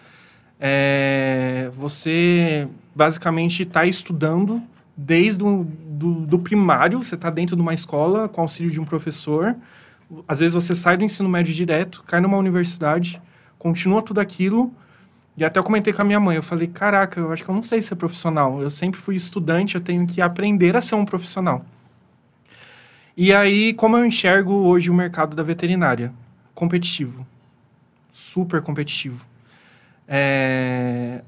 É, 0.60 1.70
você 1.76 2.68
basicamente 2.96 3.64
está 3.64 3.86
estudando 3.86 4.62
desde 4.96 5.44
o 5.44 5.64
do, 5.64 6.26
do 6.26 6.40
primário, 6.40 7.04
você 7.04 7.16
está 7.16 7.30
dentro 7.30 7.56
de 7.56 7.62
uma 7.62 7.74
escola 7.74 8.28
com 8.30 8.42
auxílio 8.42 8.72
de 8.72 8.80
um 8.80 8.86
professor. 8.86 9.56
Às 10.28 10.40
vezes 10.40 10.54
você 10.54 10.74
sai 10.74 10.98
do 10.98 11.04
ensino 11.04 11.28
médio 11.28 11.54
direto, 11.54 12.04
cai 12.06 12.22
numa 12.22 12.38
universidade, 12.38 13.22
continua 13.58 14.02
tudo 14.02 14.20
aquilo. 14.20 14.72
E 15.38 15.46
até 15.46 15.60
eu 15.60 15.64
comentei 15.64 15.94
com 15.94 16.02
a 16.02 16.06
minha 16.06 16.20
mãe, 16.20 16.36
eu 16.36 16.42
falei, 16.42 16.68
caraca, 16.68 17.20
eu 17.20 17.32
acho 17.32 17.44
que 17.44 17.50
eu 17.50 17.54
não 17.54 17.62
sei 17.62 17.80
ser 17.80 17.96
profissional. 17.96 18.60
Eu 18.60 18.72
sempre 18.72 19.00
fui 19.00 19.16
estudante, 19.16 19.76
eu 19.76 19.82
tenho 19.82 20.08
que 20.08 20.20
aprender 20.20 20.76
a 20.76 20.82
ser 20.82 20.96
um 20.96 21.06
profissional. 21.06 21.64
E 23.16 23.32
aí, 23.32 23.74
como 23.74 23.96
eu 23.96 24.04
enxergo 24.04 24.52
hoje 24.52 24.90
o 24.90 24.94
mercado 24.94 25.36
da 25.36 25.44
veterinária? 25.44 26.12
Competitivo. 26.56 27.26
Super 28.12 28.64
competitivo. 28.64 29.24
É, 30.08 31.22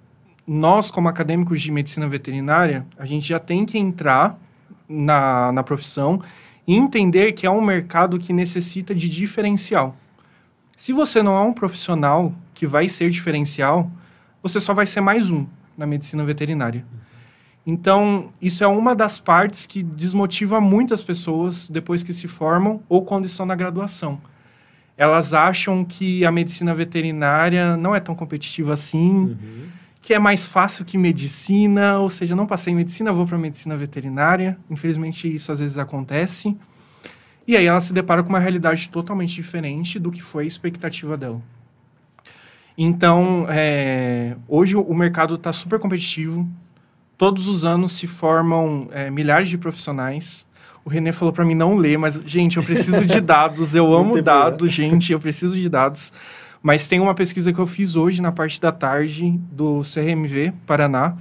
Nós, 0.45 0.89
como 0.89 1.07
acadêmicos 1.07 1.61
de 1.61 1.71
medicina 1.71 2.07
veterinária, 2.07 2.85
a 2.97 3.05
gente 3.05 3.27
já 3.27 3.37
tem 3.37 3.63
que 3.63 3.77
entrar 3.77 4.39
na, 4.87 5.51
na 5.51 5.61
profissão 5.61 6.19
e 6.67 6.75
entender 6.75 7.33
que 7.33 7.45
é 7.45 7.51
um 7.51 7.61
mercado 7.61 8.17
que 8.17 8.33
necessita 8.33 8.95
de 8.95 9.07
diferencial. 9.07 9.95
Se 10.75 10.93
você 10.93 11.21
não 11.21 11.35
é 11.37 11.41
um 11.41 11.53
profissional 11.53 12.33
que 12.55 12.65
vai 12.65 12.89
ser 12.89 13.09
diferencial, 13.09 13.91
você 14.41 14.59
só 14.59 14.73
vai 14.73 14.85
ser 14.85 15.01
mais 15.01 15.29
um 15.29 15.45
na 15.77 15.85
medicina 15.85 16.23
veterinária. 16.23 16.85
Então, 17.65 18.31
isso 18.41 18.63
é 18.63 18.67
uma 18.67 18.95
das 18.95 19.19
partes 19.19 19.67
que 19.67 19.83
desmotiva 19.83 20.59
muitas 20.59 21.03
pessoas 21.03 21.69
depois 21.69 22.01
que 22.01 22.13
se 22.13 22.27
formam 22.27 22.81
ou 22.89 23.03
quando 23.03 23.25
estão 23.25 23.45
na 23.45 23.55
graduação. 23.55 24.19
Elas 24.97 25.33
acham 25.33 25.85
que 25.85 26.25
a 26.25 26.31
medicina 26.31 26.73
veterinária 26.73 27.77
não 27.77 27.95
é 27.95 27.99
tão 27.99 28.15
competitiva 28.15 28.73
assim, 28.73 29.37
que 30.01 30.13
é 30.13 30.19
mais 30.19 30.47
fácil 30.47 30.83
que 30.83 30.97
medicina, 30.97 31.99
ou 31.99 32.09
seja, 32.09 32.35
não 32.35 32.47
passei 32.47 32.73
em 32.73 32.75
medicina, 32.75 33.11
vou 33.11 33.25
para 33.25 33.37
medicina 33.37 33.77
veterinária. 33.77 34.57
Infelizmente, 34.69 35.33
isso 35.33 35.51
às 35.51 35.59
vezes 35.59 35.77
acontece. 35.77 36.57
E 37.47 37.55
aí 37.55 37.65
ela 37.65 37.79
se 37.79 37.93
depara 37.93 38.23
com 38.23 38.29
uma 38.29 38.39
realidade 38.39 38.89
totalmente 38.89 39.35
diferente 39.35 39.99
do 39.99 40.11
que 40.11 40.21
foi 40.21 40.43
a 40.43 40.47
expectativa 40.47 41.15
dela. 41.15 41.41
Então, 42.81 43.45
é, 43.49 44.37
hoje 44.47 44.77
o 44.77 44.93
mercado 44.93 45.35
está 45.35 45.51
super 45.51 45.77
competitivo. 45.79 46.47
Todos 47.17 47.45
os 47.45 47.65
anos 47.65 47.91
se 47.91 48.07
formam 48.07 48.87
é, 48.93 49.09
milhares 49.09 49.49
de 49.49 49.57
profissionais. 49.57 50.47
O 50.85 50.89
Renê 50.89 51.11
falou 51.11 51.33
para 51.33 51.43
mim 51.43 51.55
não 51.55 51.75
ler, 51.75 51.97
mas, 51.97 52.15
gente, 52.25 52.55
eu 52.55 52.63
preciso 52.63 53.05
de 53.05 53.19
dados. 53.21 53.75
Eu 53.75 53.93
amo 53.93 54.21
dados, 54.21 54.71
gente. 54.71 55.11
Eu 55.11 55.19
preciso 55.19 55.55
de 55.55 55.67
dados. 55.67 56.13
Mas 56.63 56.87
tem 56.87 57.01
uma 57.01 57.13
pesquisa 57.13 57.51
que 57.51 57.59
eu 57.59 57.67
fiz 57.67 57.97
hoje, 57.97 58.21
na 58.21 58.31
parte 58.31 58.61
da 58.61 58.71
tarde, 58.71 59.31
do 59.51 59.81
CRMV 59.81 60.53
Paraná, 60.65 61.17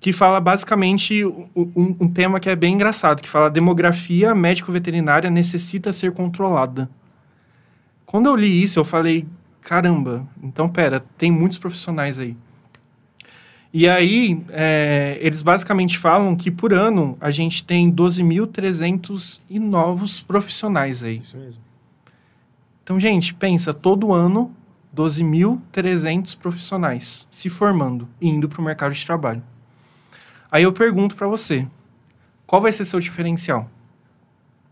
que 0.00 0.12
fala 0.12 0.38
basicamente 0.38 1.24
um, 1.24 1.48
um- 1.56 1.96
um 2.02 2.08
tema 2.08 2.38
que 2.38 2.48
é 2.48 2.54
bem 2.54 2.74
engraçado, 2.74 3.20
que 3.22 3.28
fala 3.28 3.50
demografia 3.50 4.36
médico-veterinária 4.36 5.28
necessita 5.30 5.92
ser 5.92 6.12
controlada. 6.12 6.88
Quando 8.04 8.26
eu 8.26 8.36
li 8.36 8.62
isso, 8.62 8.78
eu 8.78 8.84
falei, 8.84 9.26
caramba, 9.66 10.24
então 10.40 10.68
pera, 10.68 11.00
tem 11.18 11.28
muitos 11.28 11.58
profissionais 11.58 12.20
aí. 12.20 12.36
E 13.72 13.88
aí, 13.88 14.40
é, 14.50 15.18
eles 15.20 15.42
basicamente 15.42 15.98
falam 15.98 16.36
que 16.36 16.52
por 16.52 16.72
ano 16.72 17.18
a 17.20 17.32
gente 17.32 17.64
tem 17.64 17.92
12.300 17.92 19.40
e 19.50 19.58
novos 19.58 20.20
profissionais 20.20 21.02
aí. 21.02 21.18
Isso 21.18 21.36
mesmo. 21.36 21.60
Então, 22.84 22.98
gente, 23.00 23.34
pensa, 23.34 23.74
todo 23.74 24.12
ano 24.12 24.54
12.300 24.94 26.38
profissionais 26.38 27.26
se 27.28 27.50
formando 27.50 28.08
e 28.20 28.28
indo 28.28 28.48
para 28.48 28.60
o 28.60 28.64
mercado 28.64 28.94
de 28.94 29.04
trabalho. 29.04 29.42
Aí 30.50 30.62
eu 30.62 30.72
pergunto 30.72 31.16
para 31.16 31.26
você, 31.26 31.66
qual 32.46 32.62
vai 32.62 32.70
ser 32.70 32.84
seu 32.84 33.00
diferencial? 33.00 33.68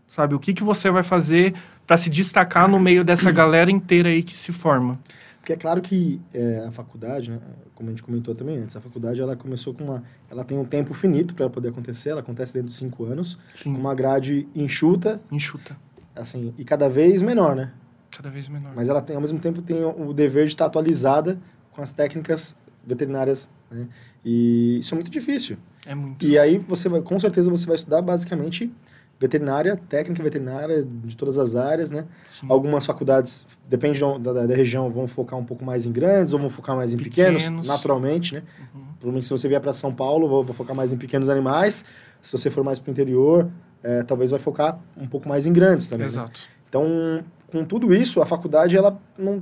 Sabe, 0.07 0.33
o 0.33 0.39
que, 0.39 0.53
que 0.53 0.63
você 0.63 0.89
vai 0.89 1.03
fazer 1.03 1.53
para 1.85 1.97
se 1.97 2.09
destacar 2.09 2.67
no 2.67 2.79
meio 2.79 3.03
dessa 3.03 3.31
galera 3.31 3.71
inteira 3.71 4.09
aí 4.09 4.23
que 4.23 4.35
se 4.35 4.51
forma? 4.51 4.99
Porque 5.39 5.53
é 5.53 5.57
claro 5.57 5.81
que 5.81 6.19
é, 6.33 6.65
a 6.67 6.71
faculdade, 6.71 7.29
né, 7.29 7.39
como 7.75 7.89
a 7.89 7.91
gente 7.91 8.01
comentou 8.01 8.33
também 8.33 8.57
antes, 8.57 8.75
a 8.75 8.81
faculdade 8.81 9.21
ela 9.21 9.35
começou 9.35 9.73
com 9.75 9.83
uma. 9.83 10.03
Ela 10.29 10.43
tem 10.43 10.57
um 10.57 10.65
tempo 10.65 10.93
finito 10.93 11.35
para 11.35 11.47
poder 11.49 11.69
acontecer, 11.69 12.09
ela 12.09 12.21
acontece 12.21 12.53
dentro 12.53 12.69
de 12.69 12.75
cinco 12.75 13.05
anos, 13.05 13.37
Sim, 13.53 13.73
com 13.73 13.79
uma 13.79 13.93
grade 13.93 14.47
enxuta, 14.55 15.21
enxuta, 15.31 15.77
assim, 16.15 16.51
e 16.57 16.65
cada 16.65 16.89
vez 16.89 17.21
menor, 17.21 17.55
né? 17.55 17.71
cada 18.15 18.29
vez 18.29 18.47
menor. 18.47 18.73
Mas 18.75 18.89
ela 18.89 19.01
tem, 19.01 19.15
ao 19.15 19.21
mesmo 19.21 19.39
tempo, 19.39 19.61
tem 19.61 19.83
o 19.83 20.13
dever 20.13 20.45
de 20.45 20.53
estar 20.53 20.65
atualizada 20.65 21.37
com 21.71 21.81
as 21.81 21.91
técnicas 21.91 22.55
veterinárias, 22.85 23.49
né? 23.69 23.87
E 24.23 24.79
isso 24.79 24.93
é 24.93 24.95
muito 24.95 25.11
difícil. 25.11 25.57
É 25.85 25.93
muito. 25.93 26.25
E 26.25 26.37
aí 26.37 26.57
você 26.57 26.87
vai, 26.87 27.01
com 27.01 27.19
certeza 27.19 27.51
você 27.51 27.65
vai 27.65 27.75
estudar 27.75 28.01
basicamente 28.01 28.71
veterinária, 29.19 29.79
técnica 29.89 30.21
veterinária 30.21 30.83
de 30.83 31.15
todas 31.15 31.37
as 31.37 31.55
áreas, 31.55 31.89
né? 31.89 32.05
Sim. 32.29 32.47
Algumas 32.49 32.85
faculdades, 32.85 33.47
depende 33.67 33.99
da, 33.99 34.33
da- 34.33 34.45
da 34.45 34.55
região, 34.55 34.89
vão 34.91 35.07
focar 35.07 35.39
um 35.39 35.45
pouco 35.45 35.63
mais 35.63 35.85
em 35.85 35.91
grandes 35.91 36.33
ou 36.33 36.39
vão 36.39 36.49
focar 36.49 36.75
mais 36.75 36.93
em 36.93 36.97
pequenos, 36.97 37.43
Pequenos. 37.43 37.67
naturalmente, 37.67 38.35
né? 38.35 38.43
Uhum. 38.73 38.81
Provavelmente 38.99 39.25
se 39.25 39.31
você 39.31 39.47
vier 39.47 39.61
para 39.61 39.73
São 39.73 39.93
Paulo, 39.93 40.27
vou, 40.27 40.43
vou 40.43 40.53
focar 40.53 40.75
mais 40.75 40.91
em 40.91 40.97
pequenos 40.97 41.29
animais. 41.29 41.85
Se 42.21 42.37
você 42.37 42.49
for 42.49 42.63
mais 42.63 42.79
para 42.79 42.89
o 42.89 42.91
interior, 42.91 43.49
é, 43.83 44.03
talvez 44.03 44.31
vai 44.31 44.39
focar 44.39 44.79
um 44.97 45.07
pouco 45.07 45.29
mais 45.29 45.45
em 45.45 45.53
grandes 45.53 45.87
também. 45.87 46.01
né? 46.01 46.11
Exato. 46.11 46.41
Então, 46.67 47.23
com 47.51 47.63
tudo 47.63 47.93
isso, 47.93 48.21
a 48.21 48.25
faculdade 48.25 48.75
ela 48.75 48.99
não 49.17 49.41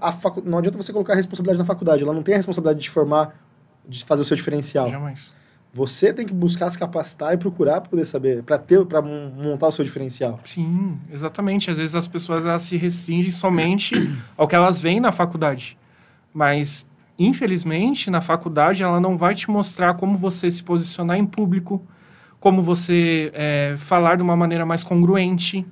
a 0.00 0.10
facu... 0.10 0.42
não 0.44 0.58
adianta 0.58 0.76
você 0.76 0.92
colocar 0.92 1.12
a 1.12 1.16
responsabilidade 1.16 1.58
na 1.58 1.64
faculdade, 1.64 2.02
ela 2.02 2.12
não 2.12 2.22
tem 2.22 2.34
a 2.34 2.36
responsabilidade 2.38 2.80
de 2.80 2.90
formar, 2.90 3.34
de 3.86 4.04
fazer 4.04 4.22
o 4.22 4.24
seu 4.24 4.36
diferencial. 4.36 4.88
Jamais. 4.90 5.34
Você 5.72 6.12
tem 6.12 6.26
que 6.26 6.32
buscar 6.32 6.70
se 6.70 6.78
capacitar 6.78 7.34
e 7.34 7.36
procurar 7.36 7.80
para 7.82 7.90
poder 7.90 8.06
saber, 8.06 8.42
para 8.42 8.56
ter, 8.56 8.84
para 8.86 9.02
montar 9.02 9.68
o 9.68 9.72
seu 9.72 9.84
diferencial. 9.84 10.40
Sim, 10.44 10.98
exatamente. 11.12 11.70
Às 11.70 11.76
vezes 11.76 11.94
as 11.94 12.06
pessoas 12.06 12.44
elas 12.44 12.62
se 12.62 12.76
restringem 12.76 13.30
somente 13.30 13.94
ao 14.36 14.48
que 14.48 14.54
elas 14.54 14.80
veem 14.80 15.00
na 15.00 15.12
faculdade. 15.12 15.76
Mas, 16.32 16.86
infelizmente, 17.18 18.10
na 18.10 18.20
faculdade 18.20 18.82
ela 18.82 19.00
não 19.00 19.18
vai 19.18 19.34
te 19.34 19.50
mostrar 19.50 19.94
como 19.94 20.16
você 20.16 20.50
se 20.50 20.62
posicionar 20.62 21.18
em 21.18 21.26
público, 21.26 21.82
como 22.40 22.62
você 22.62 23.30
é, 23.34 23.74
falar 23.76 24.16
de 24.16 24.22
uma 24.22 24.36
maneira 24.36 24.64
mais 24.64 24.82
congruente, 24.82 25.66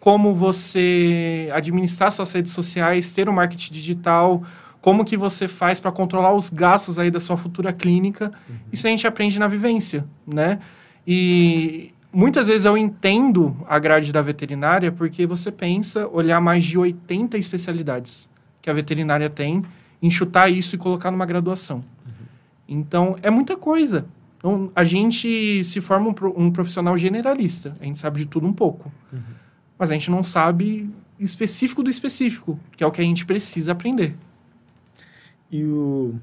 como 0.00 0.34
você 0.34 1.48
administrar 1.52 2.12
suas 2.12 2.32
redes 2.32 2.52
sociais, 2.52 3.12
ter 3.12 3.28
um 3.28 3.32
marketing 3.32 3.72
digital, 3.72 4.42
como 4.88 5.04
que 5.04 5.18
você 5.18 5.46
faz 5.46 5.78
para 5.78 5.92
controlar 5.92 6.32
os 6.32 6.48
gastos 6.48 6.98
aí 6.98 7.10
da 7.10 7.20
sua 7.20 7.36
futura 7.36 7.74
clínica. 7.74 8.32
Uhum. 8.48 8.56
Isso 8.72 8.86
a 8.86 8.90
gente 8.90 9.06
aprende 9.06 9.38
na 9.38 9.46
vivência, 9.46 10.06
né? 10.26 10.60
E 11.06 11.92
muitas 12.10 12.46
vezes 12.46 12.64
eu 12.64 12.74
entendo 12.74 13.54
a 13.68 13.78
grade 13.78 14.10
da 14.10 14.22
veterinária 14.22 14.90
porque 14.90 15.26
você 15.26 15.52
pensa 15.52 16.08
olhar 16.08 16.40
mais 16.40 16.64
de 16.64 16.78
80 16.78 17.36
especialidades 17.36 18.30
que 18.62 18.70
a 18.70 18.72
veterinária 18.72 19.28
tem, 19.28 19.62
enxutar 20.00 20.50
isso 20.50 20.74
e 20.74 20.78
colocar 20.78 21.10
numa 21.10 21.26
graduação. 21.26 21.84
Uhum. 22.06 22.12
Então, 22.66 23.16
é 23.20 23.28
muita 23.28 23.58
coisa. 23.58 24.06
Então, 24.38 24.72
a 24.74 24.84
gente 24.84 25.62
se 25.64 25.82
forma 25.82 26.08
um, 26.08 26.44
um, 26.44 26.50
profissional 26.50 26.96
generalista. 26.96 27.76
A 27.78 27.84
gente 27.84 27.98
sabe 27.98 28.20
de 28.20 28.26
tudo 28.26 28.46
um 28.46 28.54
pouco. 28.54 28.90
Uhum. 29.12 29.20
Mas 29.78 29.90
a 29.90 29.92
gente 29.92 30.10
não 30.10 30.24
sabe 30.24 30.88
específico 31.20 31.82
do 31.82 31.90
específico, 31.90 32.58
que 32.74 32.82
é 32.82 32.86
o 32.86 32.90
que 32.90 33.02
a 33.02 33.04
gente 33.04 33.26
precisa 33.26 33.72
aprender. 33.72 34.16
E 35.50 35.64
o. 35.64 36.14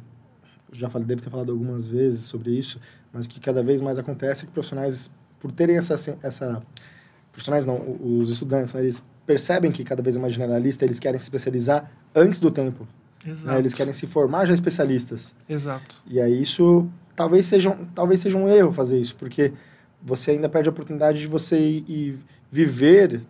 Eu 0.69 0.75
já 0.75 0.89
falei, 0.89 1.07
deve 1.07 1.21
ter 1.21 1.29
falado 1.29 1.51
algumas 1.51 1.87
vezes 1.87 2.25
sobre 2.25 2.51
isso, 2.51 2.79
mas 3.13 3.25
o 3.25 3.29
que 3.29 3.39
cada 3.39 3.63
vez 3.63 3.81
mais 3.81 3.97
acontece 3.97 4.43
é 4.43 4.47
que 4.47 4.53
profissionais, 4.53 5.11
por 5.39 5.51
terem 5.51 5.77
essa. 5.77 5.93
essa 6.21 6.61
profissionais 7.31 7.65
não, 7.65 7.97
os 8.01 8.31
estudantes, 8.31 8.73
né, 8.73 8.81
eles 8.81 9.03
percebem 9.25 9.71
que 9.71 9.83
cada 9.83 10.01
vez 10.01 10.15
é 10.15 10.19
mais 10.19 10.33
generalista, 10.33 10.85
eles 10.85 10.99
querem 10.99 11.19
se 11.19 11.25
especializar 11.25 11.91
antes 12.13 12.39
do 12.39 12.49
tempo. 12.49 12.87
Exato. 13.25 13.47
Né, 13.47 13.59
eles 13.59 13.73
querem 13.73 13.91
se 13.91 14.07
formar 14.07 14.45
já 14.45 14.53
especialistas. 14.53 15.35
Exato. 15.49 16.01
E 16.07 16.21
aí 16.21 16.41
isso 16.41 16.89
talvez 17.15 17.45
seja, 17.45 17.77
talvez 17.93 18.19
seja 18.19 18.37
um 18.37 18.47
erro 18.47 18.71
fazer 18.71 18.99
isso, 18.99 19.15
porque 19.15 19.53
você 20.01 20.31
ainda 20.31 20.47
perde 20.47 20.69
a 20.69 20.71
oportunidade 20.71 21.19
de 21.19 21.27
você 21.27 21.57
ir, 21.57 21.85
ir 21.87 22.19
viver 22.51 23.21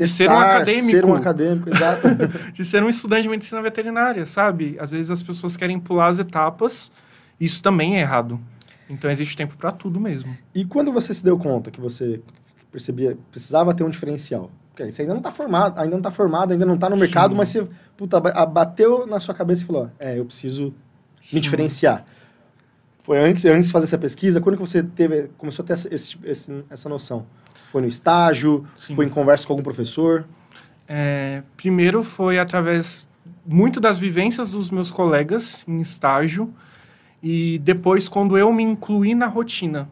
Testar, 0.00 0.16
ser 0.16 0.30
um 0.30 0.38
acadêmico. 0.38 0.90
Ser 0.90 1.04
um 1.04 1.14
acadêmico, 1.14 1.68
exato. 1.68 2.08
de 2.54 2.64
ser 2.64 2.82
um 2.82 2.88
estudante 2.88 3.24
de 3.24 3.28
medicina 3.28 3.60
veterinária, 3.60 4.24
sabe? 4.24 4.76
Às 4.80 4.92
vezes 4.92 5.10
as 5.10 5.22
pessoas 5.22 5.58
querem 5.58 5.78
pular 5.78 6.08
as 6.08 6.18
etapas, 6.18 6.90
isso 7.38 7.62
também 7.62 7.98
é 7.98 8.00
errado. 8.00 8.40
Então 8.88 9.10
existe 9.10 9.36
tempo 9.36 9.56
para 9.58 9.70
tudo 9.70 10.00
mesmo. 10.00 10.34
E 10.54 10.64
quando 10.64 10.90
você 10.90 11.12
se 11.12 11.22
deu 11.22 11.38
conta 11.38 11.70
que 11.70 11.80
você 11.80 12.22
percebia, 12.72 13.18
precisava 13.30 13.74
ter 13.74 13.84
um 13.84 13.90
diferencial? 13.90 14.50
Porque 14.70 14.90
você 14.90 15.02
ainda 15.02 15.12
não 15.12 15.20
está 15.20 15.30
formado, 15.30 15.78
ainda 15.78 15.90
não 15.90 15.98
está 15.98 16.10
formado, 16.10 16.52
ainda 16.52 16.64
não 16.64 16.76
está 16.76 16.88
no 16.88 16.96
Sim. 16.96 17.02
mercado, 17.02 17.36
mas 17.36 17.50
você 17.50 17.68
puta, 17.94 18.18
bateu 18.20 19.06
na 19.06 19.20
sua 19.20 19.34
cabeça 19.34 19.64
e 19.64 19.66
falou: 19.66 19.90
é, 19.98 20.18
eu 20.18 20.24
preciso 20.24 20.72
Sim. 21.20 21.36
me 21.36 21.42
diferenciar. 21.42 22.06
Foi 23.04 23.18
antes, 23.18 23.44
antes 23.44 23.66
de 23.66 23.72
fazer 23.72 23.84
essa 23.84 23.98
pesquisa, 23.98 24.40
quando 24.40 24.56
que 24.56 24.62
você 24.62 24.82
teve, 24.82 25.28
começou 25.36 25.62
a 25.62 25.66
ter 25.66 25.74
esse, 25.74 26.18
esse, 26.24 26.64
essa 26.70 26.88
noção? 26.88 27.26
Foi 27.70 27.82
no 27.82 27.88
estágio? 27.88 28.66
Sim. 28.76 28.94
Foi 28.94 29.06
em 29.06 29.08
conversa 29.08 29.46
com 29.46 29.52
algum 29.52 29.62
professor? 29.62 30.26
É, 30.88 31.42
primeiro 31.56 32.02
foi 32.02 32.38
através 32.38 33.08
muito 33.46 33.80
das 33.80 33.96
vivências 33.96 34.50
dos 34.50 34.70
meus 34.70 34.90
colegas 34.90 35.64
em 35.68 35.80
estágio 35.80 36.52
e 37.22 37.58
depois 37.60 38.08
quando 38.08 38.36
eu 38.36 38.52
me 38.52 38.62
incluí 38.62 39.14
na 39.14 39.26
rotina 39.26 39.88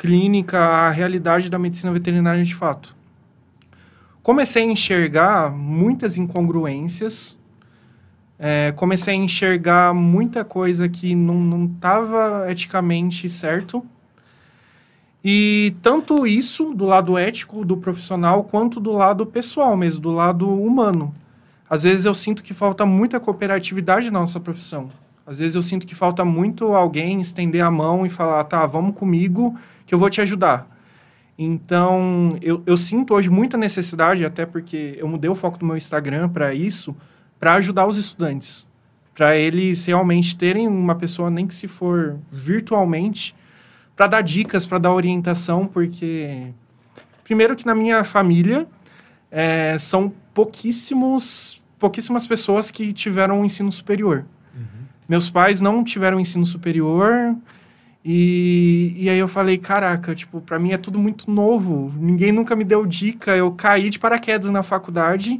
clínica, 0.00 0.58
a 0.58 0.90
realidade 0.90 1.50
da 1.50 1.58
medicina 1.58 1.92
veterinária 1.92 2.42
de 2.42 2.54
fato. 2.54 2.96
Comecei 4.22 4.62
a 4.62 4.66
enxergar 4.66 5.50
muitas 5.50 6.16
incongruências, 6.16 7.38
é, 8.38 8.72
comecei 8.72 9.12
a 9.12 9.16
enxergar 9.16 9.92
muita 9.92 10.42
coisa 10.42 10.88
que 10.88 11.14
não 11.14 11.66
estava 11.66 12.50
eticamente 12.50 13.28
certo 13.28 13.86
e 15.24 15.74
tanto 15.82 16.26
isso 16.26 16.72
do 16.72 16.86
lado 16.86 17.18
ético 17.18 17.64
do 17.64 17.76
profissional 17.76 18.44
quanto 18.44 18.80
do 18.80 18.92
lado 18.92 19.26
pessoal 19.26 19.76
mesmo, 19.76 20.00
do 20.00 20.10
lado 20.10 20.48
humano. 20.48 21.14
Às 21.68 21.82
vezes 21.82 22.06
eu 22.06 22.14
sinto 22.14 22.42
que 22.42 22.54
falta 22.54 22.86
muita 22.86 23.20
cooperatividade 23.20 24.10
na 24.10 24.20
nossa 24.20 24.40
profissão. 24.40 24.88
Às 25.26 25.38
vezes 25.38 25.54
eu 25.54 25.62
sinto 25.62 25.86
que 25.86 25.94
falta 25.94 26.24
muito 26.24 26.74
alguém 26.74 27.20
estender 27.20 27.62
a 27.62 27.70
mão 27.70 28.04
e 28.04 28.08
falar, 28.08 28.42
tá, 28.44 28.66
vamos 28.66 28.96
comigo 28.96 29.56
que 29.86 29.94
eu 29.94 29.98
vou 29.98 30.10
te 30.10 30.20
ajudar. 30.20 30.68
Então, 31.38 32.36
eu, 32.42 32.62
eu 32.66 32.76
sinto 32.76 33.14
hoje 33.14 33.30
muita 33.30 33.56
necessidade, 33.56 34.24
até 34.24 34.44
porque 34.44 34.96
eu 34.98 35.08
mudei 35.08 35.30
o 35.30 35.34
foco 35.34 35.58
do 35.58 35.64
meu 35.64 35.76
Instagram 35.76 36.28
para 36.28 36.52
isso, 36.52 36.94
para 37.38 37.54
ajudar 37.54 37.86
os 37.86 37.96
estudantes. 37.96 38.66
Para 39.14 39.36
eles 39.36 39.86
realmente 39.86 40.36
terem 40.36 40.66
uma 40.66 40.94
pessoa, 40.94 41.30
nem 41.30 41.46
que 41.46 41.54
se 41.54 41.68
for 41.68 42.18
virtualmente, 42.30 43.34
para 44.00 44.06
dar 44.06 44.22
dicas, 44.22 44.64
para 44.64 44.78
dar 44.78 44.94
orientação, 44.94 45.66
porque 45.66 46.46
primeiro 47.22 47.54
que 47.54 47.66
na 47.66 47.74
minha 47.74 48.02
família 48.02 48.66
é, 49.30 49.76
são 49.78 50.10
pouquíssimos, 50.32 51.62
pouquíssimas 51.78 52.26
pessoas 52.26 52.70
que 52.70 52.94
tiveram 52.94 53.42
um 53.42 53.44
ensino 53.44 53.70
superior. 53.70 54.24
Uhum. 54.56 54.86
Meus 55.06 55.28
pais 55.28 55.60
não 55.60 55.84
tiveram 55.84 56.18
ensino 56.18 56.46
superior 56.46 57.36
e, 58.02 58.94
e 58.96 59.10
aí 59.10 59.18
eu 59.18 59.28
falei, 59.28 59.58
caraca, 59.58 60.14
tipo, 60.14 60.40
para 60.40 60.58
mim 60.58 60.72
é 60.72 60.78
tudo 60.78 60.98
muito 60.98 61.30
novo. 61.30 61.92
Ninguém 61.94 62.32
nunca 62.32 62.56
me 62.56 62.64
deu 62.64 62.86
dica. 62.86 63.36
Eu 63.36 63.52
caí 63.52 63.90
de 63.90 63.98
paraquedas 63.98 64.48
na 64.48 64.62
faculdade 64.62 65.38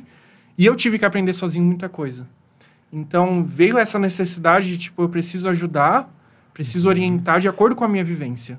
e 0.58 0.66
eu 0.66 0.76
tive 0.76 0.98
que 0.98 1.06
aprender 1.06 1.32
sozinho 1.32 1.64
muita 1.64 1.88
coisa. 1.88 2.28
Então 2.92 3.42
veio 3.42 3.78
essa 3.78 3.98
necessidade 3.98 4.68
de 4.68 4.76
tipo, 4.76 5.00
eu 5.00 5.08
preciso 5.08 5.48
ajudar 5.48 6.12
Preciso 6.52 6.88
orientar 6.88 7.40
de 7.40 7.48
acordo 7.48 7.74
com 7.74 7.84
a 7.84 7.88
minha 7.88 8.04
vivência. 8.04 8.58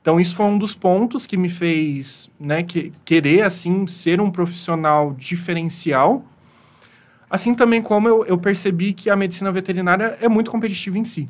Então, 0.00 0.20
isso 0.20 0.36
foi 0.36 0.44
um 0.44 0.58
dos 0.58 0.74
pontos 0.74 1.26
que 1.26 1.36
me 1.36 1.48
fez 1.48 2.30
né, 2.38 2.62
que, 2.62 2.92
querer, 3.04 3.42
assim, 3.42 3.86
ser 3.86 4.20
um 4.20 4.30
profissional 4.30 5.14
diferencial. 5.14 6.22
Assim 7.30 7.54
também 7.54 7.80
como 7.80 8.06
eu, 8.06 8.24
eu 8.26 8.36
percebi 8.36 8.92
que 8.92 9.08
a 9.08 9.16
medicina 9.16 9.50
veterinária 9.50 10.18
é 10.20 10.28
muito 10.28 10.50
competitiva 10.50 10.98
em 10.98 11.04
si. 11.04 11.28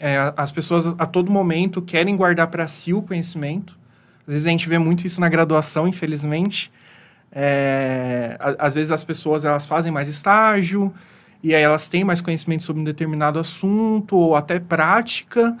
É, 0.00 0.32
as 0.36 0.50
pessoas, 0.50 0.86
a 0.86 1.06
todo 1.06 1.30
momento, 1.30 1.80
querem 1.80 2.16
guardar 2.16 2.48
para 2.48 2.66
si 2.66 2.92
o 2.92 3.00
conhecimento. 3.00 3.78
Às 4.26 4.32
vezes 4.32 4.46
a 4.46 4.50
gente 4.50 4.68
vê 4.68 4.78
muito 4.78 5.06
isso 5.06 5.20
na 5.20 5.28
graduação, 5.28 5.86
infelizmente. 5.86 6.70
É, 7.30 8.36
às 8.58 8.74
vezes 8.74 8.90
as 8.90 9.04
pessoas 9.04 9.44
elas 9.44 9.66
fazem 9.66 9.92
mais 9.92 10.08
estágio, 10.08 10.92
e 11.42 11.54
aí 11.54 11.62
elas 11.62 11.88
têm 11.88 12.04
mais 12.04 12.20
conhecimento 12.20 12.64
sobre 12.64 12.80
um 12.80 12.84
determinado 12.84 13.38
assunto 13.38 14.16
ou 14.16 14.34
até 14.34 14.58
prática, 14.58 15.56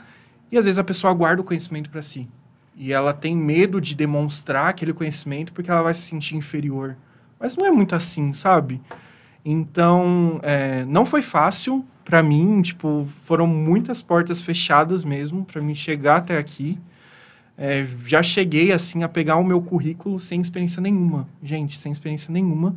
e 0.50 0.58
às 0.58 0.64
vezes 0.64 0.78
a 0.78 0.84
pessoa 0.84 1.12
guarda 1.12 1.42
o 1.42 1.44
conhecimento 1.44 1.90
para 1.90 2.02
si. 2.02 2.28
E 2.76 2.92
ela 2.92 3.12
tem 3.12 3.36
medo 3.36 3.80
de 3.80 3.94
demonstrar 3.94 4.68
aquele 4.68 4.92
conhecimento 4.92 5.52
porque 5.52 5.70
ela 5.70 5.82
vai 5.82 5.94
se 5.94 6.02
sentir 6.02 6.36
inferior. 6.36 6.96
Mas 7.38 7.56
não 7.56 7.66
é 7.66 7.70
muito 7.70 7.94
assim, 7.94 8.32
sabe? 8.32 8.80
Então, 9.44 10.40
é, 10.42 10.84
não 10.84 11.06
foi 11.06 11.22
fácil 11.22 11.84
para 12.04 12.22
mim, 12.22 12.62
tipo, 12.62 13.06
foram 13.24 13.46
muitas 13.46 14.00
portas 14.00 14.40
fechadas 14.40 15.04
mesmo 15.04 15.44
para 15.44 15.60
mim 15.60 15.74
chegar 15.74 16.16
até 16.18 16.38
aqui. 16.38 16.78
É, 17.56 17.86
já 18.06 18.22
cheguei, 18.22 18.72
assim, 18.72 19.02
a 19.02 19.08
pegar 19.08 19.36
o 19.36 19.44
meu 19.44 19.60
currículo 19.60 20.18
sem 20.20 20.40
experiência 20.40 20.80
nenhuma. 20.80 21.28
Gente, 21.42 21.76
sem 21.76 21.90
experiência 21.90 22.32
nenhuma. 22.32 22.76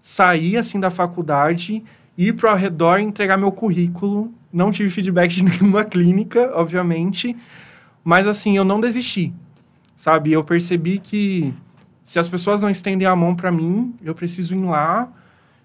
Saí, 0.00 0.56
assim, 0.56 0.80
da 0.80 0.90
faculdade 0.90 1.84
ir 2.16 2.34
para 2.34 2.52
o 2.52 2.56
redor 2.56 2.98
e 2.98 3.02
entregar 3.02 3.36
meu 3.36 3.52
currículo. 3.52 4.32
Não 4.52 4.70
tive 4.70 4.90
feedback 4.90 5.30
de 5.30 5.44
nenhuma 5.44 5.84
clínica, 5.84 6.50
obviamente, 6.54 7.36
mas 8.04 8.26
assim, 8.26 8.56
eu 8.56 8.64
não 8.64 8.80
desisti, 8.80 9.32
sabe? 9.96 10.32
Eu 10.32 10.44
percebi 10.44 10.98
que 10.98 11.54
se 12.02 12.18
as 12.18 12.28
pessoas 12.28 12.60
não 12.60 12.68
estendem 12.68 13.06
a 13.06 13.14
mão 13.14 13.34
para 13.34 13.52
mim, 13.52 13.94
eu 14.02 14.14
preciso 14.14 14.54
ir 14.54 14.64
lá 14.64 15.08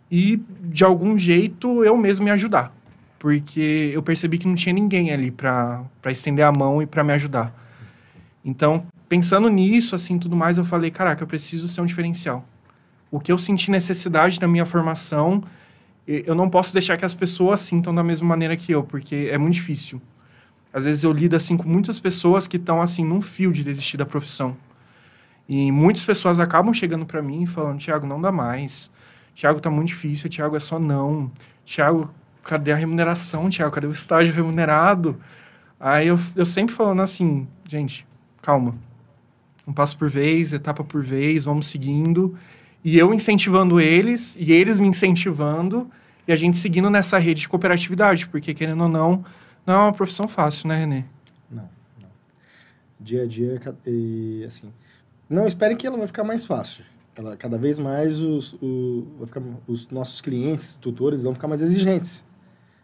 e, 0.10 0.42
de 0.62 0.84
algum 0.84 1.18
jeito, 1.18 1.84
eu 1.84 1.98
mesmo 1.98 2.26
me 2.26 2.32
ajudar. 2.32 2.74
Porque 3.20 3.92
eu 3.94 4.04
percebi 4.04 4.38
que 4.38 4.48
não 4.48 4.54
tinha 4.54 4.74
ninguém 4.74 5.12
ali 5.12 5.32
para 5.32 5.84
estender 6.08 6.46
a 6.46 6.52
mão 6.52 6.82
e 6.82 6.86
para 6.86 7.04
me 7.04 7.12
ajudar. 7.14 7.52
Então, 8.46 8.86
pensando 9.10 9.50
nisso, 9.50 9.96
assim, 9.96 10.20
tudo 10.20 10.36
mais, 10.36 10.58
eu 10.58 10.64
falei, 10.64 10.92
caraca, 10.92 11.24
eu 11.24 11.28
preciso 11.28 11.68
ser 11.68 11.82
um 11.82 11.86
diferencial. 11.86 12.46
O 13.10 13.20
que 13.20 13.32
eu 13.32 13.40
senti 13.40 13.72
necessidade 13.72 14.40
na 14.40 14.48
minha 14.48 14.66
formação, 14.66 15.44
eu 16.08 16.34
não 16.34 16.50
posso 16.50 16.72
deixar 16.72 16.98
que 16.98 17.06
as 17.06 17.14
pessoas 17.14 17.60
sintam 17.60 17.94
da 17.94 18.04
mesma 18.04 18.28
maneira 18.28 18.56
que 18.56 18.72
eu, 18.72 18.84
porque 18.84 19.30
é 19.32 19.38
muito 19.38 19.56
difícil. 19.56 20.02
Às 20.72 20.86
vezes 20.86 21.04
eu 21.04 21.12
lido 21.12 21.36
assim 21.36 21.58
com 21.58 21.68
muitas 21.68 22.00
pessoas 22.00 22.48
que 22.48 22.58
estão 22.58 22.82
assim 22.82 23.04
num 23.04 23.22
fio 23.22 23.52
de 23.52 23.64
desistir 23.64 23.98
da 23.98 24.06
profissão. 24.06 24.56
E 25.50 25.72
muitas 25.72 26.04
pessoas 26.06 26.40
acabam 26.40 26.74
chegando 26.74 27.06
para 27.06 27.22
mim 27.22 27.44
e 27.44 27.48
falando: 27.48 27.80
"Tiago, 27.80 28.08
não 28.08 28.22
dá 28.22 28.32
mais. 28.32 28.92
Tiago, 29.36 29.60
tá 29.60 29.70
muito 29.70 29.90
difícil, 29.90 30.30
Tiago, 30.30 30.56
é 30.56 30.60
só 30.60 30.80
não. 30.80 31.32
Tiago, 31.66 32.10
cadê 32.44 32.72
a 32.72 32.76
remuneração, 32.76 33.50
Tiago? 33.50 33.72
Cadê 33.72 33.88
o 33.88 33.92
estágio 33.92 34.34
remunerado? 34.34 35.16
Aí 35.80 36.08
eu, 36.08 36.20
eu 36.36 36.46
sempre 36.46 36.74
falando 36.74 37.02
assim, 37.02 37.48
gente, 37.68 38.06
calma. 38.42 38.74
Um 39.68 39.74
passo 39.74 39.98
por 39.98 40.10
vez, 40.10 40.54
etapa 40.54 40.84
por 40.84 41.04
vez, 41.04 41.46
vamos 41.46 41.68
seguindo. 41.68 42.36
E 42.88 42.98
eu 42.98 43.14
incentivando 43.14 43.82
eles, 43.82 44.38
e 44.40 44.54
eles 44.54 44.80
me 44.80 44.88
incentivando, 44.88 45.92
e 46.26 46.32
a 46.32 46.38
gente 46.38 46.56
seguindo 46.56 46.90
nessa 46.90 47.18
rede 47.18 47.42
de 47.42 47.50
cooperatividade, 47.50 48.30
porque 48.30 48.54
querendo 48.54 48.84
ou 48.84 48.88
não, 48.88 49.26
não 49.66 49.74
é 49.74 49.78
uma 49.78 49.92
profissão 49.92 50.26
fácil, 50.26 50.70
né, 50.70 50.78
Renê? 50.78 51.04
Não, 51.52 51.70
não. 52.02 52.10
Dia 52.98 53.24
a 53.24 53.28
dia, 53.28 53.60
e, 53.86 54.46
assim, 54.48 54.72
não 55.30 55.46
esperem 55.46 55.76
que 55.76 55.86
ela 55.86 55.98
vai 55.98 56.08
ficar 56.08 56.24
mais 56.24 56.46
fácil. 56.46 56.86
Ela, 57.14 57.36
cada 57.36 57.58
vez 57.58 57.78
mais 57.78 58.22
os, 58.22 58.54
o, 58.54 59.06
ficar, 59.26 59.42
os 59.68 59.90
nossos 59.90 60.22
clientes, 60.22 60.78
tutores, 60.78 61.24
vão 61.24 61.34
ficar 61.34 61.50
mais 61.50 61.62
exigentes. 61.62 62.24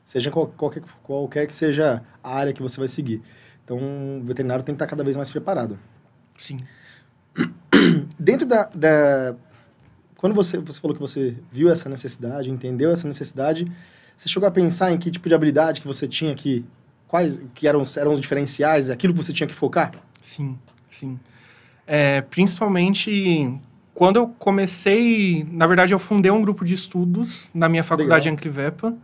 Seja 0.04 0.30
qual, 0.30 0.48
qualquer, 0.48 0.84
qualquer 1.02 1.48
que 1.48 1.56
seja 1.56 2.04
a 2.22 2.36
área 2.36 2.52
que 2.52 2.62
você 2.62 2.78
vai 2.78 2.90
seguir. 2.90 3.22
Então, 3.64 3.78
o 4.20 4.22
veterinário 4.26 4.66
tem 4.66 4.76
que 4.76 4.84
estar 4.84 4.88
cada 4.88 5.02
vez 5.02 5.16
mais 5.16 5.32
preparado. 5.32 5.80
Sim. 6.38 6.58
Dentro 8.20 8.46
da, 8.46 8.66
da... 8.66 9.38
Quando 10.24 10.36
você, 10.36 10.58
você 10.58 10.80
falou 10.80 10.96
que 10.96 11.02
você 11.02 11.36
viu 11.52 11.70
essa 11.70 11.90
necessidade, 11.90 12.50
entendeu 12.50 12.92
essa 12.92 13.06
necessidade, 13.06 13.70
você 14.16 14.30
chegou 14.30 14.48
a 14.48 14.52
pensar 14.52 14.90
em 14.90 14.98
que 14.98 15.12
tipo 15.12 15.28
de 15.28 15.36
habilidade 15.36 15.82
que 15.82 15.88
você 15.88 16.08
tinha 16.08 16.34
que... 16.34 16.64
Quais 17.10 17.42
que 17.54 17.68
eram, 17.68 17.84
eram 17.98 18.14
os 18.14 18.22
diferenciais, 18.22 18.90
aquilo 18.90 19.12
que 19.12 19.22
você 19.22 19.34
tinha 19.34 19.46
que 19.46 19.54
focar? 19.54 19.92
Sim, 20.22 20.58
sim. 20.90 21.20
É, 21.86 22.22
principalmente 22.22 23.54
quando 23.94 24.16
eu 24.16 24.30
comecei, 24.40 25.46
na 25.52 25.68
verdade 25.68 25.94
eu 25.94 26.00
fundei 26.00 26.32
um 26.32 26.42
grupo 26.42 26.64
de 26.64 26.74
estudos 26.74 27.52
na 27.54 27.68
minha 27.68 27.84
faculdade 27.84 28.24
Legal. 28.24 28.34
Anclivepa. 28.34 28.96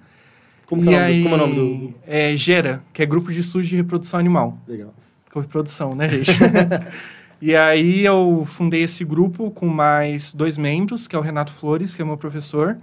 Como, 0.67 0.84
que 0.84 0.89
é, 0.93 1.03
aí, 1.03 1.23
como 1.23 1.36
é 1.36 1.38
o 1.38 1.41
nome 1.41 1.55
do... 1.55 1.95
É 2.08 2.38
GERA, 2.38 2.82
que 2.93 3.03
é 3.03 3.05
Grupo 3.05 3.29
de 3.29 3.41
Estudos 3.41 3.67
de 3.67 3.75
Reprodução 3.75 4.21
Animal. 4.21 4.58
Legal. 4.65 4.93
Com 5.34 5.41
reprodução, 5.41 5.93
né, 5.93 6.08
gente? 6.08 6.32
e 7.41 7.56
aí 7.56 8.06
eu 8.06 8.43
fundei 8.45 8.84
esse 8.84 9.06
grupo 9.06 9.49
com 9.52 9.67
mais 9.67 10.34
dois 10.34 10.58
membros, 10.58 11.08
que 11.08 11.15
é 11.15 11.19
o 11.19 11.21
Renato 11.21 11.54
Flores, 11.54 11.95
que 11.95 12.02
é 12.02 12.06
meu 12.06 12.17
professor, 12.17 12.78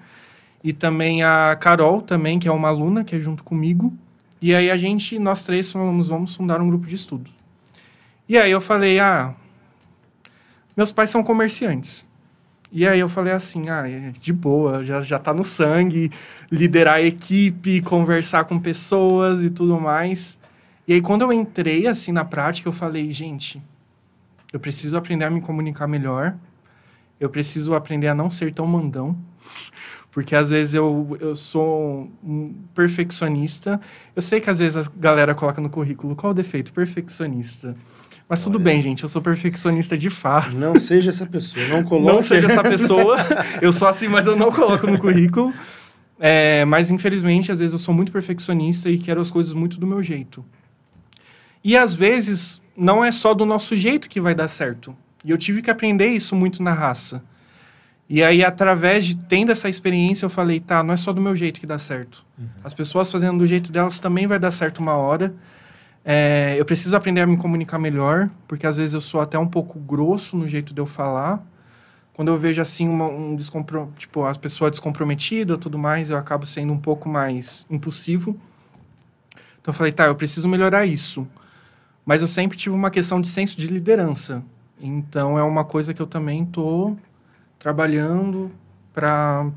e 0.65 0.73
também 0.73 1.23
a 1.23 1.57
Carol, 1.61 2.01
também, 2.01 2.39
que 2.39 2.49
é 2.49 2.53
uma 2.53 2.69
aluna, 2.69 3.05
que 3.05 3.15
é 3.15 3.21
junto 3.21 3.45
comigo. 3.45 3.93
E 4.41 4.55
aí 4.55 4.71
a 4.71 4.77
gente, 4.77 5.19
nós 5.19 5.45
três, 5.45 5.71
falamos, 5.71 6.09
vamos 6.09 6.35
fundar 6.35 6.61
um 6.61 6.69
grupo 6.69 6.87
de 6.87 6.95
estudo. 6.95 7.31
E 8.29 8.39
aí 8.39 8.51
eu 8.51 8.61
falei, 8.61 8.99
ah, 8.99 9.35
meus 10.77 10.91
pais 10.91 11.11
são 11.11 11.23
comerciantes. 11.23 12.09
E 12.73 12.87
aí 12.87 12.99
eu 12.99 13.09
falei 13.09 13.33
assim, 13.33 13.69
ah, 13.69 13.89
é 13.89 14.11
de 14.19 14.33
boa, 14.33 14.85
já, 14.85 15.03
já 15.03 15.19
tá 15.19 15.33
no 15.33 15.45
sangue, 15.45 16.11
liderar 16.51 16.97
a 16.97 17.03
equipe, 17.03 17.81
conversar 17.83 18.45
com 18.45 18.59
pessoas 18.59 19.45
e 19.45 19.51
tudo 19.51 19.79
mais. 19.79 20.39
E 20.89 20.95
aí 20.95 21.01
quando 21.01 21.23
eu 21.23 21.33
entrei 21.33 21.87
assim 21.87 22.11
na 22.11 22.25
prática, 22.25 22.69
eu 22.69 22.73
falei, 22.73 23.11
gente, 23.13 23.63
eu 24.57 24.61
preciso 24.61 24.97
aprender 24.97 25.27
a 25.27 25.31
me 25.31 25.43
comunicar 25.43 25.87
melhor, 25.87 26.35
eu 27.21 27.29
preciso 27.29 27.75
aprender 27.75 28.09
a 28.09 28.15
não 28.15 28.31
ser 28.31 28.51
tão 28.53 28.67
mandão, 28.67 29.15
porque 30.11 30.35
às 30.35 30.49
vezes 30.49 30.73
eu, 30.73 31.15
eu 31.21 31.37
sou 31.37 32.11
um 32.25 32.55
perfeccionista. 32.75 33.79
Eu 34.15 34.23
sei 34.23 34.41
que 34.41 34.49
às 34.49 34.59
vezes 34.59 34.89
a 34.89 34.91
galera 34.97 35.35
coloca 35.35 35.61
no 35.61 35.69
currículo, 35.69 36.17
qual 36.17 36.31
o 36.31 36.35
defeito? 36.35 36.73
Perfeccionista. 36.73 37.75
Mas 38.27 38.43
tudo 38.43 38.59
bem, 38.59 38.81
gente, 38.81 39.03
eu 39.03 39.11
sou 39.11 39.21
perfeccionista 39.21 39.97
de 39.97 40.09
fato. 40.09 40.57
Não 40.57 40.79
seja 40.79 41.11
essa 41.11 41.27
pessoa, 41.27 41.69
não 41.69 41.85
coloque. 41.85 42.17
Não 42.17 42.23
seja 42.23 42.47
essa 42.47 42.63
pessoa. 42.63 43.19
eu 43.61 43.71
sou 43.75 43.87
assim, 43.87 44.09
mas 44.09 44.25
eu 44.25 44.37
não 44.37 44.51
coloco 44.51 44.87
no 44.87 44.99
currículo. 44.99 45.53
É, 46.19 46.65
mas 46.65 46.91
infelizmente, 46.91 47.53
às 47.53 47.59
vezes 47.59 47.75
eu 47.75 47.79
sou 47.79 47.95
muito 47.95 48.11
perfeccionista 48.11 48.89
e 48.89 48.97
quero 48.97 49.21
as 49.21 49.31
coisas 49.31 49.53
muito 49.53 49.79
do 49.79 49.87
meu 49.87 50.03
jeito. 50.03 50.43
E 51.63 51.77
às 51.77 51.93
vezes 51.93 52.63
não 52.77 53.05
é 53.05 53.11
só 53.11 53.35
do 53.35 53.47
nosso 53.47 53.75
jeito 53.75 54.09
que 54.09 54.21
vai 54.21 54.35
dar 54.35 54.49
certo. 54.49 54.95
E 55.25 55.31
eu 55.31 55.39
tive 55.39 55.63
que 55.63 55.71
aprender 55.71 56.09
isso 56.09 56.37
muito 56.37 56.63
na 56.63 56.73
raça. 56.73 57.23
E 58.09 58.23
aí, 58.23 58.45
através 58.45 59.05
de 59.05 59.17
tendo 59.17 59.51
essa 59.51 59.69
experiência, 59.69 60.27
eu 60.27 60.31
falei, 60.31 60.61
tá, 60.61 60.83
não 60.83 60.95
é 60.95 60.97
só 60.97 61.13
do 61.13 61.21
meu 61.21 61.35
jeito 61.35 61.59
que 61.59 61.67
dá 61.67 61.79
certo. 61.79 62.25
Uhum. 62.39 62.47
As 62.63 62.73
pessoas 62.73 63.11
fazendo 63.11 63.39
do 63.39 63.47
jeito 63.47 63.73
delas 63.73 63.99
também 63.99 64.27
vai 64.27 64.39
dar 64.39 64.53
certo 64.53 64.79
uma 64.79 64.95
hora. 64.95 65.35
É, 66.05 66.55
eu 66.57 66.65
preciso 66.65 66.97
aprender 66.97 67.21
a 67.23 67.27
me 67.27 67.37
comunicar 67.37 67.81
melhor, 67.81 68.31
porque 68.47 68.65
às 68.65 68.77
vezes 68.77 68.95
eu 68.95 69.01
sou 69.01 69.21
até 69.21 69.37
um 69.37 69.49
pouco 69.49 69.77
grosso 69.81 70.37
no 70.37 70.47
jeito 70.47 70.73
de 70.73 70.81
eu 70.81 70.87
falar. 70.87 71.45
Quando 72.15 72.29
eu 72.29 72.39
vejo 72.39 72.63
assim 72.63 72.89
uma, 72.89 73.07
um 73.09 73.35
descompro, 73.35 73.93
tipo 73.99 74.25
a 74.25 74.33
pessoa 74.37 74.71
descomprometida, 74.71 75.59
tudo 75.59 75.77
mais, 75.77 76.09
eu 76.09 76.17
acabo 76.17 76.47
sendo 76.47 76.73
um 76.73 76.79
pouco 76.79 77.09
mais 77.09 77.67
impulsivo. 77.69 78.41
Então 79.61 79.73
eu 79.73 79.73
falei, 79.73 79.91
tá, 79.91 80.05
eu 80.05 80.15
preciso 80.15 80.49
melhorar 80.49 80.87
isso. 80.87 81.27
Mas 82.07 82.23
eu 82.23 82.29
sempre 82.29 82.57
tive 82.57 82.75
uma 82.75 82.91
questão 82.91 83.21
de 83.21 83.29
senso 83.29 83.59
de 83.59 83.67
liderança. 83.67 84.43
Então 84.81 85.37
é 85.37 85.43
uma 85.43 85.65
coisa 85.65 85.93
que 85.93 86.01
eu 86.01 86.07
também 86.07 86.47
tô 86.47 86.97
trabalhando 87.59 88.53
para 88.93 89.51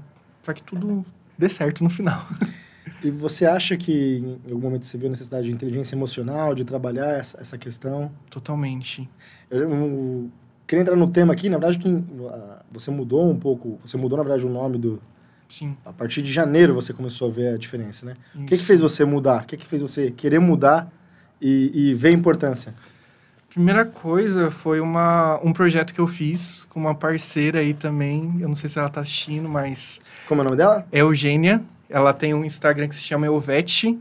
para 0.43 0.53
que 0.55 0.63
tudo 0.63 1.05
dê 1.37 1.47
certo 1.47 1.83
no 1.83 1.89
final. 1.89 2.25
E 3.01 3.09
você 3.09 3.45
acha 3.45 3.77
que 3.77 4.39
em 4.45 4.51
algum 4.51 4.63
momento 4.63 4.85
você 4.85 4.97
viu 4.97 5.07
a 5.07 5.11
necessidade 5.11 5.45
de 5.45 5.53
inteligência 5.53 5.95
emocional, 5.95 6.53
de 6.53 6.65
trabalhar 6.65 7.17
essa, 7.17 7.39
essa 7.39 7.57
questão? 7.57 8.11
Totalmente. 8.29 9.09
Eu, 9.49 9.69
eu, 9.69 10.29
queria 10.67 10.81
entrar 10.81 10.97
no 10.97 11.09
tema 11.09 11.31
aqui, 11.31 11.49
na 11.49 11.57
verdade, 11.57 11.79
que 11.79 12.03
você 12.69 12.91
mudou 12.91 13.29
um 13.29 13.39
pouco, 13.39 13.79
você 13.85 13.95
mudou, 13.95 14.17
na 14.17 14.23
verdade, 14.23 14.45
o 14.45 14.49
nome 14.49 14.77
do... 14.77 15.01
Sim. 15.47 15.77
A 15.85 15.93
partir 15.93 16.21
de 16.21 16.33
janeiro 16.33 16.73
você 16.73 16.91
começou 16.91 17.29
a 17.29 17.31
ver 17.31 17.53
a 17.53 17.57
diferença, 17.57 18.05
né? 18.05 18.15
Isso. 18.35 18.43
O 18.43 18.45
que, 18.47 18.57
que 18.57 18.65
fez 18.65 18.81
você 18.81 19.05
mudar? 19.05 19.43
O 19.43 19.45
que, 19.45 19.55
que 19.55 19.65
fez 19.65 19.81
você 19.81 20.11
querer 20.11 20.39
mudar 20.39 20.91
e, 21.41 21.71
e 21.73 21.93
ver 21.93 22.09
a 22.09 22.11
importância? 22.11 22.73
Primeira 23.49 23.83
coisa 23.83 24.51
foi 24.51 24.79
uma, 24.79 25.39
um 25.43 25.51
projeto 25.51 25.93
que 25.93 25.99
eu 25.99 26.07
fiz 26.07 26.65
com 26.69 26.79
uma 26.79 26.93
parceira 26.93 27.59
aí 27.59 27.73
também. 27.73 28.37
Eu 28.39 28.47
não 28.47 28.55
sei 28.55 28.69
se 28.69 28.77
ela 28.77 28.89
tá 28.89 29.01
assistindo, 29.01 29.49
mas. 29.49 29.99
Como 30.27 30.41
é 30.41 30.43
o 30.43 30.45
nome 30.45 30.57
dela? 30.57 30.85
É 30.91 30.99
Eugênia. 31.01 31.61
Ela 31.89 32.13
tem 32.13 32.33
um 32.33 32.45
Instagram 32.45 32.87
que 32.87 32.95
se 32.95 33.01
chama 33.01 33.25
Elvete. 33.25 33.97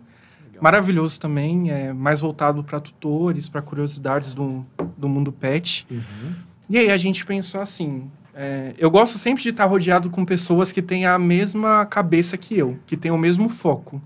Maravilhoso 0.60 1.20
também, 1.20 1.70
é 1.70 1.92
mais 1.92 2.20
voltado 2.20 2.62
para 2.64 2.80
tutores, 2.80 3.48
para 3.48 3.62
curiosidades 3.62 4.34
do, 4.34 4.66
do 4.96 5.08
mundo 5.08 5.32
pet. 5.32 5.86
Uhum. 5.90 6.34
E 6.68 6.76
aí 6.76 6.90
a 6.90 6.96
gente 6.96 7.24
pensou 7.24 7.60
assim: 7.60 8.10
é, 8.34 8.74
eu 8.76 8.90
gosto 8.90 9.18
sempre 9.18 9.42
de 9.42 9.48
estar 9.48 9.64
rodeado 9.64 10.10
com 10.10 10.24
pessoas 10.24 10.70
que 10.70 10.82
têm 10.82 11.06
a 11.06 11.18
mesma 11.18 11.86
cabeça 11.86 12.36
que 12.36 12.56
eu, 12.58 12.78
que 12.86 12.96
têm 12.96 13.10
o 13.10 13.18
mesmo 13.18 13.48
foco. 13.48 14.00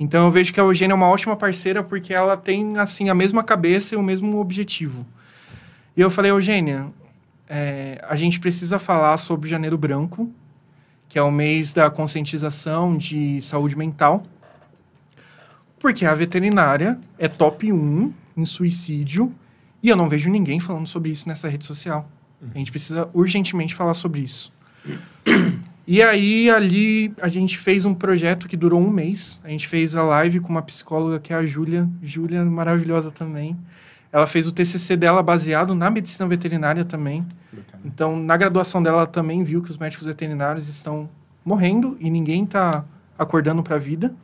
Então 0.00 0.24
eu 0.24 0.30
vejo 0.30 0.50
que 0.50 0.58
a 0.58 0.62
Eugênia 0.62 0.94
é 0.94 0.96
uma 0.96 1.08
ótima 1.08 1.36
parceira 1.36 1.84
porque 1.84 2.14
ela 2.14 2.34
tem 2.34 2.78
assim 2.78 3.10
a 3.10 3.14
mesma 3.14 3.44
cabeça 3.44 3.94
e 3.94 3.98
o 3.98 4.02
mesmo 4.02 4.40
objetivo. 4.40 5.06
E 5.94 6.00
eu 6.00 6.10
falei, 6.10 6.30
Eugênia, 6.30 6.86
é, 7.46 8.02
a 8.08 8.16
gente 8.16 8.40
precisa 8.40 8.78
falar 8.78 9.18
sobre 9.18 9.50
Janeiro 9.50 9.76
Branco, 9.76 10.32
que 11.06 11.18
é 11.18 11.22
o 11.22 11.30
mês 11.30 11.74
da 11.74 11.90
conscientização 11.90 12.96
de 12.96 13.42
saúde 13.42 13.76
mental, 13.76 14.22
porque 15.78 16.06
a 16.06 16.14
veterinária 16.14 16.98
é 17.18 17.28
top 17.28 17.70
1 17.70 18.12
em 18.38 18.44
suicídio 18.46 19.34
e 19.82 19.90
eu 19.90 19.96
não 19.96 20.08
vejo 20.08 20.30
ninguém 20.30 20.60
falando 20.60 20.86
sobre 20.86 21.10
isso 21.10 21.28
nessa 21.28 21.46
rede 21.46 21.66
social. 21.66 22.08
A 22.54 22.56
gente 22.56 22.70
precisa 22.70 23.06
urgentemente 23.12 23.74
falar 23.74 23.92
sobre 23.92 24.20
isso. 24.20 24.50
E 25.86 26.02
aí, 26.02 26.48
ali, 26.50 27.12
a 27.20 27.28
gente 27.28 27.58
fez 27.58 27.84
um 27.84 27.94
projeto 27.94 28.46
que 28.46 28.56
durou 28.56 28.80
um 28.80 28.90
mês. 28.90 29.40
A 29.42 29.48
gente 29.48 29.66
fez 29.66 29.96
a 29.96 30.02
live 30.02 30.40
com 30.40 30.48
uma 30.48 30.62
psicóloga 30.62 31.18
que 31.18 31.32
é 31.32 31.36
a 31.36 31.44
Júlia. 31.44 31.88
Júlia, 32.02 32.44
maravilhosa 32.44 33.10
também. 33.10 33.56
Ela 34.12 34.26
fez 34.26 34.46
o 34.46 34.52
TCC 34.52 34.96
dela 34.96 35.22
baseado 35.22 35.74
na 35.74 35.90
medicina 35.90 36.28
veterinária 36.28 36.84
também. 36.84 37.26
Então, 37.84 38.16
na 38.16 38.36
graduação 38.36 38.82
dela, 38.82 38.98
ela 38.98 39.06
também 39.06 39.42
viu 39.42 39.62
que 39.62 39.70
os 39.70 39.78
médicos 39.78 40.06
veterinários 40.06 40.68
estão 40.68 41.08
morrendo 41.44 41.96
e 42.00 42.10
ninguém 42.10 42.44
está 42.44 42.84
acordando 43.18 43.62
para 43.62 43.76
a 43.76 43.78
vida. 43.78 44.14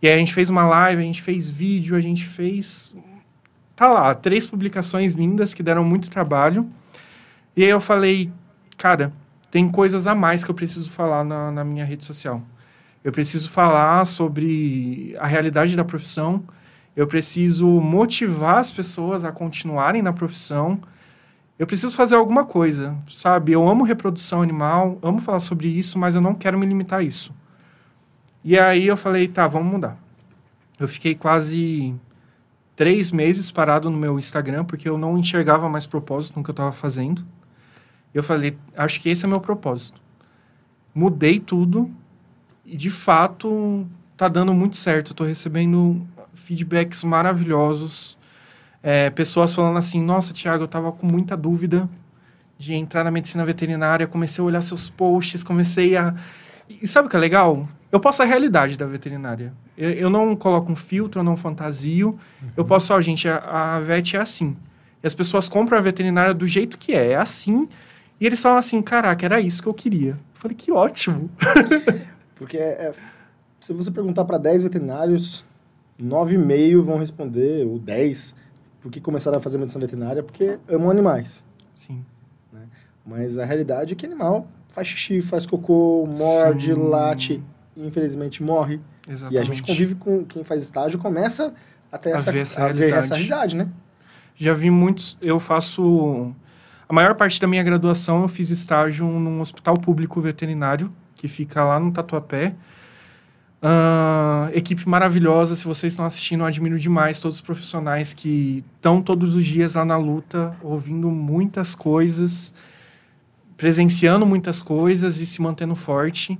E 0.00 0.08
aí 0.08 0.14
a 0.14 0.18
gente 0.18 0.34
fez 0.34 0.50
uma 0.50 0.64
live, 0.66 1.00
a 1.00 1.04
gente 1.04 1.22
fez 1.22 1.48
vídeo, 1.48 1.96
a 1.96 2.00
gente 2.00 2.26
fez. 2.26 2.94
Tá 3.74 3.88
lá, 3.88 4.14
três 4.14 4.46
publicações 4.46 5.14
lindas 5.14 5.54
que 5.54 5.62
deram 5.62 5.84
muito 5.84 6.10
trabalho. 6.10 6.68
E 7.56 7.62
aí 7.62 7.70
eu 7.70 7.80
falei, 7.80 8.30
cara, 8.76 9.12
tem 9.52 9.70
coisas 9.70 10.08
a 10.08 10.16
mais 10.16 10.42
que 10.42 10.50
eu 10.50 10.54
preciso 10.54 10.90
falar 10.90 11.22
na, 11.22 11.52
na 11.52 11.62
minha 11.62 11.84
rede 11.84 12.04
social. 12.04 12.42
Eu 13.04 13.12
preciso 13.12 13.48
falar 13.48 14.04
sobre 14.04 15.14
a 15.20 15.28
realidade 15.28 15.76
da 15.76 15.84
profissão 15.84 16.44
eu 16.94 17.06
preciso 17.06 17.66
motivar 17.66 18.58
as 18.58 18.70
pessoas 18.70 19.24
a 19.24 19.32
continuarem 19.32 20.02
na 20.02 20.12
profissão. 20.12 20.78
Eu 21.58 21.66
preciso 21.66 21.96
fazer 21.96 22.16
alguma 22.16 22.44
coisa, 22.44 22.94
sabe? 23.08 23.52
Eu 23.52 23.66
amo 23.66 23.84
reprodução 23.84 24.42
animal, 24.42 24.98
amo 25.02 25.20
falar 25.20 25.40
sobre 25.40 25.68
isso, 25.68 25.98
mas 25.98 26.14
eu 26.14 26.20
não 26.20 26.34
quero 26.34 26.58
me 26.58 26.66
limitar 26.66 27.00
a 27.00 27.02
isso. 27.02 27.34
E 28.44 28.58
aí 28.58 28.86
eu 28.86 28.96
falei, 28.96 29.26
tá, 29.26 29.46
vamos 29.46 29.72
mudar. 29.72 29.96
Eu 30.78 30.86
fiquei 30.86 31.14
quase 31.14 31.94
três 32.76 33.10
meses 33.10 33.50
parado 33.50 33.88
no 33.88 33.96
meu 33.96 34.18
Instagram, 34.18 34.64
porque 34.64 34.88
eu 34.88 34.98
não 34.98 35.16
enxergava 35.16 35.68
mais 35.68 35.86
propósito 35.86 36.36
no 36.36 36.42
que 36.42 36.50
eu 36.50 36.54
estava 36.54 36.72
fazendo. 36.72 37.24
Eu 38.14 38.22
falei, 38.22 38.56
acho 38.76 39.00
que 39.00 39.08
esse 39.08 39.24
é 39.24 39.28
meu 39.28 39.40
propósito. 39.40 40.00
mudei 40.94 41.38
tudo 41.40 41.90
e 42.64 42.76
de 42.76 42.90
fato 42.90 43.86
tá 44.16 44.28
dando 44.28 44.52
muito 44.52 44.76
certo. 44.76 45.12
Estou 45.12 45.26
recebendo 45.26 46.06
feedbacks 46.34 47.02
maravilhosos. 47.04 48.18
É, 48.82 49.10
pessoas 49.10 49.54
falando 49.54 49.78
assim: 49.78 50.02
Nossa, 50.02 50.32
Tiago, 50.32 50.64
eu 50.64 50.68
tava 50.68 50.92
com 50.92 51.06
muita 51.06 51.36
dúvida 51.36 51.88
de 52.58 52.74
entrar 52.74 53.04
na 53.04 53.10
medicina 53.10 53.44
veterinária. 53.44 54.06
Comecei 54.06 54.42
a 54.42 54.46
olhar 54.46 54.62
seus 54.62 54.90
posts, 54.90 55.42
comecei 55.42 55.96
a. 55.96 56.14
E 56.68 56.86
sabe 56.86 57.06
o 57.06 57.10
que 57.10 57.16
é 57.16 57.18
legal? 57.18 57.68
Eu 57.90 58.00
posso 58.00 58.22
a 58.22 58.24
realidade 58.24 58.76
da 58.76 58.86
veterinária. 58.86 59.52
Eu, 59.76 59.90
eu 59.90 60.10
não 60.10 60.34
coloco 60.34 60.72
um 60.72 60.76
filtro, 60.76 61.20
eu 61.20 61.24
não 61.24 61.36
fantasio. 61.36 62.18
Uhum. 62.40 62.48
Eu 62.56 62.64
posso, 62.64 62.94
ó, 62.94 63.00
gente, 63.00 63.28
a, 63.28 63.76
a 63.76 63.80
vet 63.80 64.16
é 64.16 64.20
assim. 64.20 64.56
E 65.02 65.06
as 65.06 65.14
pessoas 65.14 65.48
compram 65.48 65.78
a 65.78 65.80
veterinária 65.80 66.32
do 66.32 66.46
jeito 66.46 66.78
que 66.78 66.92
é, 66.92 67.10
é 67.10 67.16
assim. 67.16 67.68
E 68.22 68.26
eles 68.26 68.40
falam 68.40 68.58
assim: 68.58 68.80
Caraca, 68.80 69.26
era 69.26 69.40
isso 69.40 69.60
que 69.60 69.68
eu 69.68 69.74
queria. 69.74 70.10
Eu 70.10 70.16
falei: 70.34 70.56
Que 70.56 70.70
ótimo. 70.70 71.28
Porque 72.36 72.56
é, 72.56 72.92
se 73.58 73.72
você 73.72 73.90
perguntar 73.90 74.24
para 74.24 74.38
10 74.38 74.62
veterinários, 74.62 75.44
9,5 76.00 76.82
vão 76.82 76.98
responder, 76.98 77.66
ou 77.66 77.80
10, 77.80 78.32
por 78.80 78.92
que 78.92 79.00
começaram 79.00 79.38
a 79.38 79.40
fazer 79.40 79.58
medicina 79.58 79.80
veterinária? 79.80 80.22
Porque 80.22 80.56
amam 80.68 80.88
animais. 80.88 81.42
Sim. 81.74 82.04
Né? 82.52 82.60
Mas 83.04 83.38
a 83.38 83.44
realidade 83.44 83.94
é 83.94 83.96
que 83.96 84.06
animal 84.06 84.46
faz 84.68 84.86
xixi, 84.86 85.20
faz 85.20 85.44
cocô, 85.44 86.06
morde, 86.06 86.72
Sim. 86.72 86.80
late 86.80 87.42
infelizmente 87.76 88.40
morre. 88.40 88.80
Exatamente. 89.08 89.34
E 89.34 89.42
a 89.42 89.44
gente 89.44 89.62
convive 89.64 89.96
com 89.96 90.24
quem 90.24 90.44
faz 90.44 90.62
estágio 90.62 90.96
começa 90.96 91.52
até 91.90 92.12
essa, 92.12 92.30
a 92.30 92.32
ver 92.32 92.38
essa, 92.38 92.60
a 92.60 92.66
realidade. 92.66 92.92
Ver 92.92 92.98
essa 92.98 93.14
realidade, 93.16 93.56
né? 93.56 93.68
Já 94.36 94.54
vi 94.54 94.70
muitos. 94.70 95.18
Eu 95.20 95.40
faço. 95.40 96.32
A 96.92 96.94
maior 96.94 97.14
parte 97.14 97.40
da 97.40 97.46
minha 97.46 97.62
graduação 97.62 98.20
eu 98.20 98.28
fiz 98.28 98.50
estágio 98.50 99.06
num 99.06 99.40
hospital 99.40 99.78
público 99.78 100.20
veterinário, 100.20 100.92
que 101.16 101.26
fica 101.26 101.64
lá 101.64 101.80
no 101.80 101.90
Tatuapé. 101.90 102.54
Uh, 103.62 104.52
equipe 104.52 104.86
maravilhosa. 104.86 105.56
Se 105.56 105.64
vocês 105.64 105.94
estão 105.94 106.04
assistindo, 106.04 106.40
eu 106.42 106.46
admiro 106.46 106.78
demais 106.78 107.18
todos 107.18 107.38
os 107.38 107.40
profissionais 107.40 108.12
que 108.12 108.62
estão 108.76 109.00
todos 109.00 109.34
os 109.34 109.46
dias 109.46 109.74
lá 109.74 109.86
na 109.86 109.96
luta, 109.96 110.54
ouvindo 110.60 111.08
muitas 111.08 111.74
coisas, 111.74 112.52
presenciando 113.56 114.26
muitas 114.26 114.60
coisas 114.60 115.18
e 115.18 115.24
se 115.24 115.40
mantendo 115.40 115.74
forte. 115.74 116.38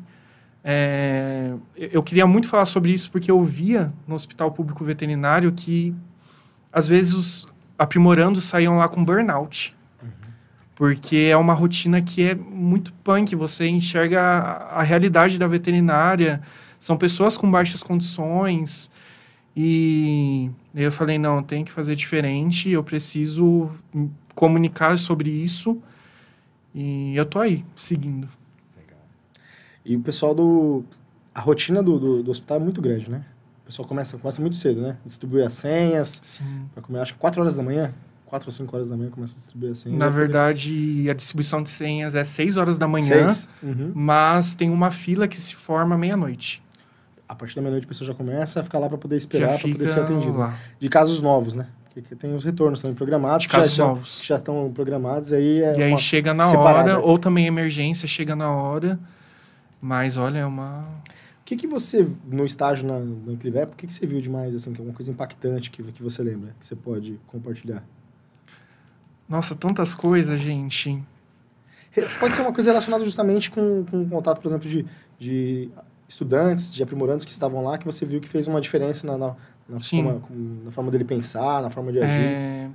É, 0.62 1.55
eu 1.75 2.03
queria 2.03 2.27
muito 2.27 2.47
falar 2.47 2.67
sobre 2.67 2.93
isso 2.93 3.11
porque 3.11 3.31
eu 3.31 3.43
via 3.43 3.91
no 4.07 4.15
hospital 4.15 4.53
público 4.53 4.85
veterinário 4.85 5.51
que, 5.51 5.95
às 6.71 6.87
vezes, 6.87 7.15
os 7.15 7.49
aprimorandos 7.79 8.45
saíam 8.45 8.77
lá 8.77 8.87
com 8.87 9.03
burnout. 9.03 9.75
Porque 10.83 11.29
é 11.31 11.37
uma 11.37 11.55
rotina 11.55 12.03
que 12.03 12.25
é 12.25 12.35
muito 12.35 12.92
punk. 13.05 13.37
Você 13.37 13.68
enxerga 13.68 14.21
a, 14.21 14.81
a 14.81 14.83
realidade 14.83 15.38
da 15.38 15.47
veterinária 15.47 16.42
são 16.77 16.97
pessoas 16.97 17.37
com 17.37 17.49
baixas 17.49 17.85
condições. 17.85 18.90
E 19.57 20.51
eu 20.75 20.90
falei, 20.90 21.18
não, 21.18 21.40
tenho 21.40 21.64
que 21.64 21.71
fazer 21.71 21.95
diferente, 21.95 22.68
eu 22.68 22.83
preciso 22.83 23.71
comunicar 24.35 24.99
sobre 24.99 25.31
isso. 25.31 25.81
E 26.75 27.14
eu 27.14 27.27
tô 27.27 27.38
aí, 27.38 27.64
seguindo. 27.77 28.29
Legal. 28.77 28.99
E 29.85 29.95
o 29.95 30.01
pessoal 30.01 30.35
do... 30.35 30.83
A 31.33 31.40
rotina 31.40 31.81
do, 31.81 31.97
do, 31.97 32.23
do 32.25 32.31
hospital 32.33 32.57
é 32.57 32.61
muito 32.61 32.83
grande, 32.83 33.09
né? 33.09 33.25
O 33.62 33.66
pessoal 33.66 33.87
começa, 33.87 34.18
começa 34.18 34.40
muito 34.40 34.57
cedo, 34.57 34.83
né? 34.83 34.97
Distribui 35.07 35.45
as 35.45 35.55
senhas. 35.55 36.21
Sim. 36.25 36.68
Pra 36.75 36.83
comer, 36.83 36.99
acho 36.99 37.12
que 37.12 37.21
4 37.21 37.40
horas 37.40 37.55
da 37.55 37.62
manhã. 37.62 37.95
4 38.33 38.49
ou 38.49 38.53
5 38.53 38.75
horas 38.75 38.88
da 38.88 38.97
manhã 38.97 39.11
começa 39.11 39.35
a 39.35 39.37
distribuir 39.37 39.73
a 39.73 39.75
senha. 39.75 39.95
Na 39.95 40.09
verdade, 40.09 40.71
poder... 40.71 41.11
a 41.11 41.12
distribuição 41.12 41.62
de 41.62 41.68
senhas 41.68 42.14
é 42.14 42.25
6 42.25 42.57
horas 42.57 42.79
da 42.79 42.88
manhã, 42.88 43.29
uhum. 43.62 43.92
mas 43.95 44.55
tem 44.55 44.71
uma 44.71 44.90
fila 44.90 45.29
que 45.29 45.38
se 45.38 45.55
forma 45.55 45.99
meia-noite 45.99 46.62
a 47.29 47.35
partir 47.35 47.57
da 47.57 47.62
meia-noite 47.62 47.87
a 47.87 47.88
pessoa 47.88 48.07
já 48.07 48.14
começa 48.14 48.61
a 48.61 48.62
ficar 48.62 48.79
lá 48.79 48.88
para 48.90 48.99
poder 48.99 49.16
esperar, 49.16 49.59
para 49.59 49.71
poder 49.71 49.88
ser 49.88 50.01
atendido. 50.01 50.37
Lá. 50.37 50.55
De 50.79 50.88
casos 50.88 51.23
novos, 51.23 51.55
né? 51.55 51.66
Que, 51.90 52.03
tem 52.14 52.35
os 52.35 52.45
retornos 52.45 52.83
também 52.83 52.95
programados. 52.95 53.47
Casos 53.47 53.75
já, 53.75 53.85
novos. 53.85 54.21
Que 54.21 54.27
já 54.27 54.37
estão 54.37 54.71
programados, 54.73 55.33
aí 55.33 55.62
é 55.62 55.79
E 55.79 55.83
aí 55.83 55.99
chega 55.99 56.35
na 56.35 56.49
separada. 56.49 56.99
hora, 56.99 57.01
ou 57.01 57.18
também 57.18 57.47
emergência, 57.47 58.07
chega 58.07 58.37
na 58.37 58.51
hora. 58.51 58.99
Mas, 59.81 60.18
olha, 60.18 60.40
é 60.40 60.47
uma... 60.47 60.81
O 61.40 61.45
que, 61.45 61.57
que 61.57 61.66
você, 61.66 62.07
no 62.27 62.45
estágio 62.45 62.87
na, 62.87 62.99
no 62.99 63.37
Clivep, 63.37 63.73
o 63.73 63.77
que, 63.77 63.87
que 63.87 63.95
você 63.95 64.07
viu 64.07 64.21
demais, 64.21 64.55
assim, 64.55 64.73
que 64.73 64.79
é 64.79 64.81
alguma 64.81 64.95
coisa 64.95 65.11
impactante 65.11 65.71
que, 65.71 65.83
que 65.83 66.03
você 66.03 66.23
lembra, 66.23 66.55
que 66.61 66.66
você 66.66 66.77
pode 66.77 67.18
compartilhar? 67.27 67.83
Nossa, 69.28 69.54
tantas 69.54 69.94
coisas, 69.94 70.40
gente. 70.40 71.02
Pode 72.18 72.35
ser 72.35 72.42
uma 72.42 72.52
coisa 72.52 72.70
relacionada 72.70 73.04
justamente 73.04 73.50
com, 73.50 73.85
com 73.90 74.08
contato, 74.08 74.40
por 74.40 74.48
exemplo, 74.48 74.68
de, 74.68 74.87
de 75.18 75.70
estudantes, 76.08 76.72
de 76.72 76.82
aprimorandos 76.82 77.24
que 77.24 77.32
estavam 77.32 77.62
lá, 77.62 77.76
que 77.76 77.85
você 77.85 78.06
viu 78.06 78.20
que 78.20 78.28
fez 78.28 78.46
uma 78.46 78.61
diferença 78.61 79.06
na, 79.06 79.18
na, 79.18 79.37
na, 79.68 79.80
forma, 79.80 80.22
na 80.64 80.70
forma, 80.70 80.90
dele 80.90 81.04
pensar, 81.04 81.62
na 81.62 81.70
forma 81.70 81.92
de 81.92 81.98
agir? 81.98 82.22
É... 82.22 82.70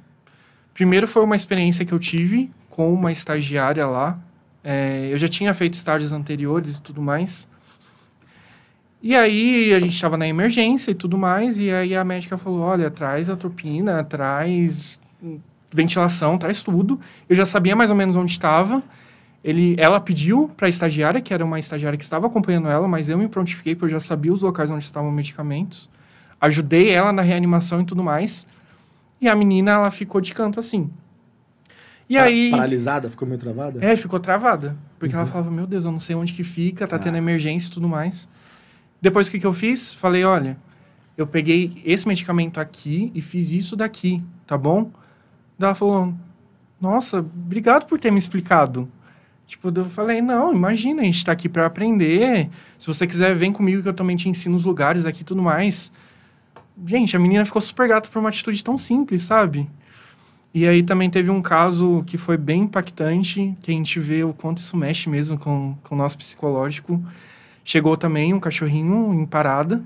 Primeiro 0.73 1.07
foi 1.07 1.23
uma 1.23 1.35
experiência 1.35 1.83
que 1.83 1.91
eu 1.91 1.99
tive 1.99 2.51
com 2.69 2.93
uma 2.93 3.11
estagiária 3.11 3.87
lá. 3.87 4.19
É, 4.63 5.09
eu 5.11 5.17
já 5.17 5.27
tinha 5.27 5.53
feito 5.53 5.73
estágios 5.73 6.11
anteriores 6.11 6.77
e 6.77 6.81
tudo 6.81 7.01
mais. 7.01 7.47
E 9.01 9.15
aí 9.15 9.73
a 9.73 9.79
gente 9.79 9.93
estava 9.93 10.17
na 10.17 10.27
emergência 10.27 10.91
e 10.91 10.95
tudo 10.95 11.17
mais, 11.17 11.57
e 11.57 11.71
aí 11.71 11.95
a 11.95 12.03
médica 12.03 12.37
falou: 12.37 12.61
olha, 12.61 12.91
traz 12.91 13.29
atropina, 13.29 14.03
traz 14.03 14.99
ventilação, 15.71 16.37
traz 16.37 16.63
tudo. 16.63 16.99
Eu 17.27 17.35
já 17.35 17.45
sabia 17.45 17.75
mais 17.75 17.89
ou 17.89 17.95
menos 17.95 18.15
onde 18.15 18.31
estava. 18.31 18.81
Ele, 19.43 19.75
ela 19.77 19.99
pediu 19.99 20.49
para 20.57 20.67
a 20.67 20.69
estagiária, 20.69 21.21
que 21.21 21.33
era 21.33 21.43
uma 21.45 21.59
estagiária 21.59 21.97
que 21.97 22.03
estava 22.03 22.27
acompanhando 22.27 22.67
ela, 22.67 22.87
mas 22.87 23.07
eu 23.07 23.17
me 23.17 23.27
prontifiquei 23.27 23.75
porque 23.75 23.85
eu 23.85 23.89
já 23.89 23.99
sabia 23.99 24.33
os 24.33 24.41
locais 24.41 24.69
onde 24.69 24.83
estavam 24.83 25.11
medicamentos. 25.11 25.89
Ajudei 26.39 26.89
ela 26.89 27.11
na 27.11 27.21
reanimação 27.21 27.81
e 27.81 27.85
tudo 27.85 28.03
mais. 28.03 28.45
E 29.21 29.27
a 29.27 29.35
menina, 29.35 29.71
ela 29.71 29.91
ficou 29.91 30.21
de 30.21 30.33
canto 30.33 30.59
assim. 30.59 30.89
E 32.09 32.15
Para, 32.15 32.25
aí... 32.25 32.51
Paralisada? 32.51 33.09
Ficou 33.09 33.27
meio 33.27 33.39
travada? 33.39 33.83
É, 33.83 33.95
ficou 33.95 34.19
travada. 34.19 34.75
Porque 34.99 35.15
uhum. 35.15 35.21
ela 35.21 35.29
falava, 35.29 35.51
meu 35.51 35.67
Deus, 35.67 35.85
eu 35.85 35.91
não 35.91 35.99
sei 35.99 36.15
onde 36.15 36.33
que 36.33 36.43
fica, 36.43 36.87
tá 36.87 36.95
ah. 36.95 36.99
tendo 36.99 37.17
emergência 37.17 37.69
e 37.69 37.73
tudo 37.73 37.87
mais. 37.87 38.27
Depois, 39.01 39.27
o 39.27 39.31
que, 39.31 39.39
que 39.39 39.45
eu 39.45 39.53
fiz? 39.53 39.93
Falei, 39.93 40.23
olha, 40.23 40.57
eu 41.17 41.27
peguei 41.27 41.81
esse 41.85 42.07
medicamento 42.07 42.59
aqui 42.59 43.11
e 43.13 43.21
fiz 43.21 43.51
isso 43.51 43.75
daqui, 43.75 44.23
tá 44.45 44.57
bom? 44.57 44.91
Ela 45.59 45.75
falou, 45.75 46.13
nossa, 46.79 47.19
obrigado 47.19 47.85
por 47.85 47.99
ter 47.99 48.11
me 48.11 48.19
explicado. 48.19 48.89
Tipo, 49.47 49.71
eu 49.73 49.85
falei, 49.85 50.21
não, 50.21 50.53
imagina, 50.53 51.01
a 51.01 51.05
gente 51.05 51.23
tá 51.23 51.31
aqui 51.31 51.47
para 51.47 51.65
aprender. 51.65 52.49
Se 52.77 52.85
você 52.85 53.07
quiser, 53.07 53.33
vem 53.33 53.51
comigo 53.51 53.81
que 53.81 53.87
eu 53.87 53.93
também 53.93 54.15
te 54.15 54.27
ensino 54.27 54.55
os 54.55 54.65
lugares 54.65 55.05
aqui 55.05 55.21
e 55.21 55.25
tudo 55.25 55.41
mais. 55.41 55.91
Gente, 56.85 57.15
a 57.15 57.19
menina 57.19 57.45
ficou 57.45 57.61
super 57.61 57.87
grata 57.87 58.09
por 58.09 58.19
uma 58.19 58.29
atitude 58.29 58.63
tão 58.63 58.77
simples, 58.77 59.23
sabe? 59.23 59.67
E 60.53 60.67
aí 60.67 60.83
também 60.83 61.09
teve 61.09 61.29
um 61.29 61.41
caso 61.41 62.03
que 62.05 62.17
foi 62.17 62.37
bem 62.37 62.63
impactante, 62.63 63.55
que 63.61 63.71
a 63.71 63.73
gente 63.73 63.99
vê 63.99 64.23
o 64.23 64.33
quanto 64.33 64.57
isso 64.57 64.75
mexe 64.75 65.09
mesmo 65.09 65.37
com, 65.37 65.75
com 65.83 65.95
o 65.95 65.97
nosso 65.97 66.17
psicológico. 66.17 67.03
Chegou 67.63 67.97
também 67.97 68.33
um 68.33 68.39
cachorrinho 68.39 69.13
em 69.13 69.25
parada, 69.25 69.83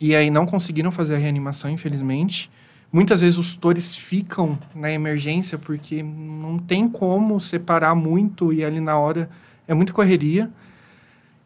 e 0.00 0.14
aí 0.14 0.30
não 0.30 0.46
conseguiram 0.46 0.90
fazer 0.90 1.16
a 1.16 1.18
reanimação, 1.18 1.70
infelizmente. 1.70 2.50
Muitas 2.90 3.20
vezes 3.20 3.38
os 3.38 3.54
tutores 3.54 3.94
ficam 3.94 4.58
na 4.74 4.90
emergência 4.90 5.58
porque 5.58 6.02
não 6.02 6.58
tem 6.58 6.88
como 6.88 7.38
separar 7.38 7.94
muito 7.94 8.52
e 8.52 8.64
ali 8.64 8.80
na 8.80 8.98
hora 8.98 9.28
é 9.66 9.74
muita 9.74 9.92
correria. 9.92 10.50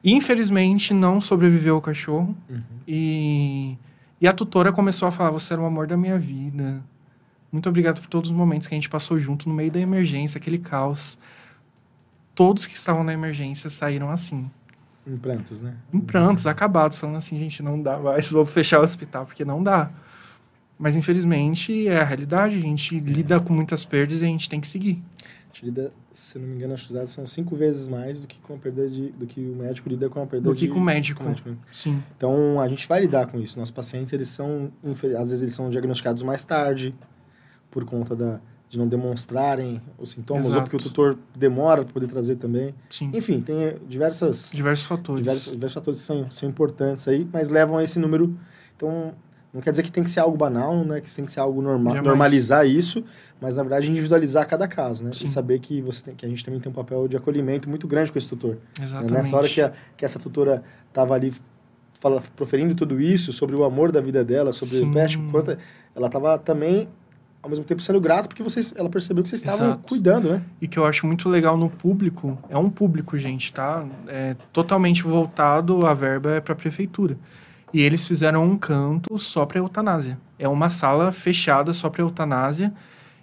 Infelizmente, 0.04 0.94
não 0.94 1.20
sobreviveu 1.20 1.76
o 1.76 1.80
cachorro. 1.80 2.36
Uhum. 2.48 2.62
E, 2.86 3.76
e 4.20 4.28
a 4.28 4.32
tutora 4.32 4.72
começou 4.72 5.08
a 5.08 5.10
falar: 5.10 5.30
Você 5.30 5.52
era 5.52 5.62
o 5.62 5.66
amor 5.66 5.86
da 5.86 5.96
minha 5.96 6.18
vida. 6.18 6.82
Muito 7.50 7.68
obrigado 7.68 8.00
por 8.00 8.06
todos 8.08 8.30
os 8.30 8.36
momentos 8.36 8.66
que 8.66 8.74
a 8.74 8.76
gente 8.76 8.88
passou 8.88 9.18
junto 9.18 9.48
no 9.48 9.54
meio 9.54 9.70
da 9.70 9.80
emergência, 9.80 10.38
aquele 10.38 10.58
caos. 10.58 11.18
Todos 12.34 12.66
que 12.66 12.76
estavam 12.76 13.04
na 13.04 13.12
emergência 13.12 13.68
saíram 13.68 14.10
assim. 14.10 14.50
Em 15.06 15.16
prantos, 15.16 15.60
né? 15.60 15.74
Em 15.92 16.00
prantos, 16.00 16.46
acabados, 16.46 16.98
falando 16.98 17.16
assim: 17.16 17.36
Gente, 17.36 17.62
não 17.62 17.80
dá 17.80 17.98
mais, 17.98 18.30
vou 18.30 18.46
fechar 18.46 18.80
o 18.80 18.82
hospital 18.82 19.26
porque 19.26 19.44
não 19.44 19.62
dá. 19.62 19.90
Mas 20.82 20.96
infelizmente 20.96 21.86
é 21.86 22.00
a 22.00 22.02
realidade, 22.02 22.56
a 22.56 22.60
gente 22.60 22.96
é. 22.96 22.98
lida 22.98 23.38
com 23.38 23.52
muitas 23.52 23.84
perdas 23.84 24.20
e 24.20 24.24
a 24.24 24.26
gente 24.26 24.48
tem 24.48 24.60
que 24.60 24.66
seguir. 24.66 25.00
A 25.44 25.54
gente 25.54 25.66
lida, 25.66 25.92
se 26.10 26.40
não 26.40 26.48
me 26.48 26.56
engano, 26.56 26.74
acho 26.74 26.88
que 26.88 27.06
são 27.06 27.24
cinco 27.24 27.54
vezes 27.54 27.86
mais 27.86 28.18
do 28.18 28.26
que 28.26 28.36
com 28.40 28.54
a 28.54 28.56
perda 28.56 28.88
de, 28.88 29.10
do 29.10 29.24
que 29.24 29.38
o 29.40 29.54
médico 29.54 29.88
lida 29.88 30.08
com 30.08 30.20
a 30.20 30.26
perda 30.26 30.48
do 30.48 30.56
que 30.56 30.66
de, 30.66 30.72
com 30.72 30.80
o 30.80 30.82
médico. 30.82 31.22
médico. 31.22 31.50
Sim. 31.70 32.02
Então 32.16 32.60
a 32.60 32.66
gente 32.66 32.88
vai 32.88 33.00
lidar 33.00 33.26
com 33.28 33.38
isso. 33.38 33.56
Nossos 33.60 33.70
pacientes, 33.70 34.12
eles 34.12 34.28
são, 34.28 34.72
às 35.16 35.30
vezes 35.30 35.42
eles 35.42 35.54
são 35.54 35.70
diagnosticados 35.70 36.24
mais 36.24 36.42
tarde 36.42 36.92
por 37.70 37.84
conta 37.84 38.16
da, 38.16 38.40
de 38.68 38.76
não 38.76 38.88
demonstrarem 38.88 39.80
os 39.96 40.10
sintomas, 40.10 40.46
Exato. 40.46 40.58
ou 40.58 40.64
porque 40.64 40.76
o 40.76 40.80
tutor 40.80 41.16
demora 41.32 41.84
para 41.84 41.92
poder 41.92 42.08
trazer 42.08 42.36
também. 42.36 42.74
Sim. 42.90 43.08
Enfim, 43.14 43.40
tem 43.40 43.76
diversas... 43.88 44.50
Diversos 44.52 44.84
fatores. 44.84 45.22
Diversos, 45.22 45.52
diversos 45.52 45.74
fatores 45.74 46.00
que 46.00 46.06
são, 46.06 46.28
são 46.28 46.48
importantes 46.48 47.06
aí, 47.06 47.24
mas 47.32 47.48
levam 47.48 47.78
a 47.78 47.84
esse 47.84 48.00
número. 48.00 48.36
Então, 48.74 49.14
Não 49.52 49.60
quer 49.60 49.70
dizer 49.70 49.82
que 49.82 49.92
tem 49.92 50.02
que 50.02 50.10
ser 50.10 50.20
algo 50.20 50.36
banal, 50.36 50.82
né? 50.84 51.00
Que 51.00 51.14
tem 51.14 51.26
que 51.26 51.30
ser 51.30 51.40
algo 51.40 51.60
normal, 51.60 52.02
normalizar 52.02 52.66
isso, 52.66 53.04
mas 53.38 53.56
na 53.56 53.62
verdade 53.62 53.90
individualizar 53.90 54.48
cada 54.48 54.66
caso, 54.66 55.04
né? 55.04 55.10
Sim. 55.12 55.24
E 55.24 55.28
saber 55.28 55.58
que 55.58 55.82
você 55.82 56.04
tem, 56.04 56.14
que 56.14 56.24
a 56.24 56.28
gente 56.28 56.42
também 56.42 56.58
tem 56.58 56.72
um 56.72 56.74
papel 56.74 57.06
de 57.06 57.16
acolhimento 57.16 57.68
muito 57.68 57.86
grande 57.86 58.10
com 58.10 58.18
esse 58.18 58.28
tutor. 58.28 58.56
Exatamente. 58.80 59.12
Né? 59.12 59.18
Nessa 59.18 59.36
hora 59.36 59.48
que, 59.48 59.60
a, 59.60 59.72
que 59.96 60.04
essa 60.04 60.18
tutora 60.18 60.62
estava 60.88 61.14
ali 61.14 61.34
fala, 62.00 62.22
proferindo 62.34 62.74
tudo 62.74 63.00
isso 63.00 63.32
sobre 63.32 63.54
o 63.54 63.62
amor 63.62 63.92
da 63.92 64.00
vida 64.00 64.24
dela, 64.24 64.52
sobre 64.54 64.76
Sim. 64.76 64.90
o 64.90 64.92
pet, 64.92 65.18
quanto 65.30 65.56
ela 65.94 66.06
estava 66.06 66.38
também 66.38 66.88
ao 67.42 67.50
mesmo 67.50 67.64
tempo 67.64 67.82
sendo 67.82 68.00
grato 68.00 68.28
porque 68.28 68.42
vocês, 68.42 68.72
ela 68.76 68.88
percebeu 68.88 69.22
que 69.22 69.28
vocês 69.28 69.42
estavam 69.42 69.76
cuidando, 69.78 70.30
né? 70.30 70.42
E 70.60 70.68
que 70.68 70.78
eu 70.78 70.84
acho 70.86 71.06
muito 71.06 71.28
legal 71.28 71.56
no 71.56 71.68
público, 71.68 72.38
é 72.48 72.56
um 72.56 72.70
público, 72.70 73.18
gente, 73.18 73.52
tá? 73.52 73.84
É 74.06 74.36
totalmente 74.52 75.02
voltado, 75.02 75.84
a 75.84 75.92
verba 75.92 76.30
é 76.36 76.40
para 76.40 76.52
a 76.52 76.56
prefeitura. 76.56 77.18
E 77.72 77.80
eles 77.80 78.06
fizeram 78.06 78.44
um 78.44 78.56
canto 78.56 79.18
só 79.18 79.46
para 79.46 79.58
eutanásia. 79.58 80.18
É 80.38 80.46
uma 80.48 80.68
sala 80.68 81.10
fechada 81.10 81.72
só 81.72 81.88
para 81.88 82.02
eutanásia. 82.02 82.72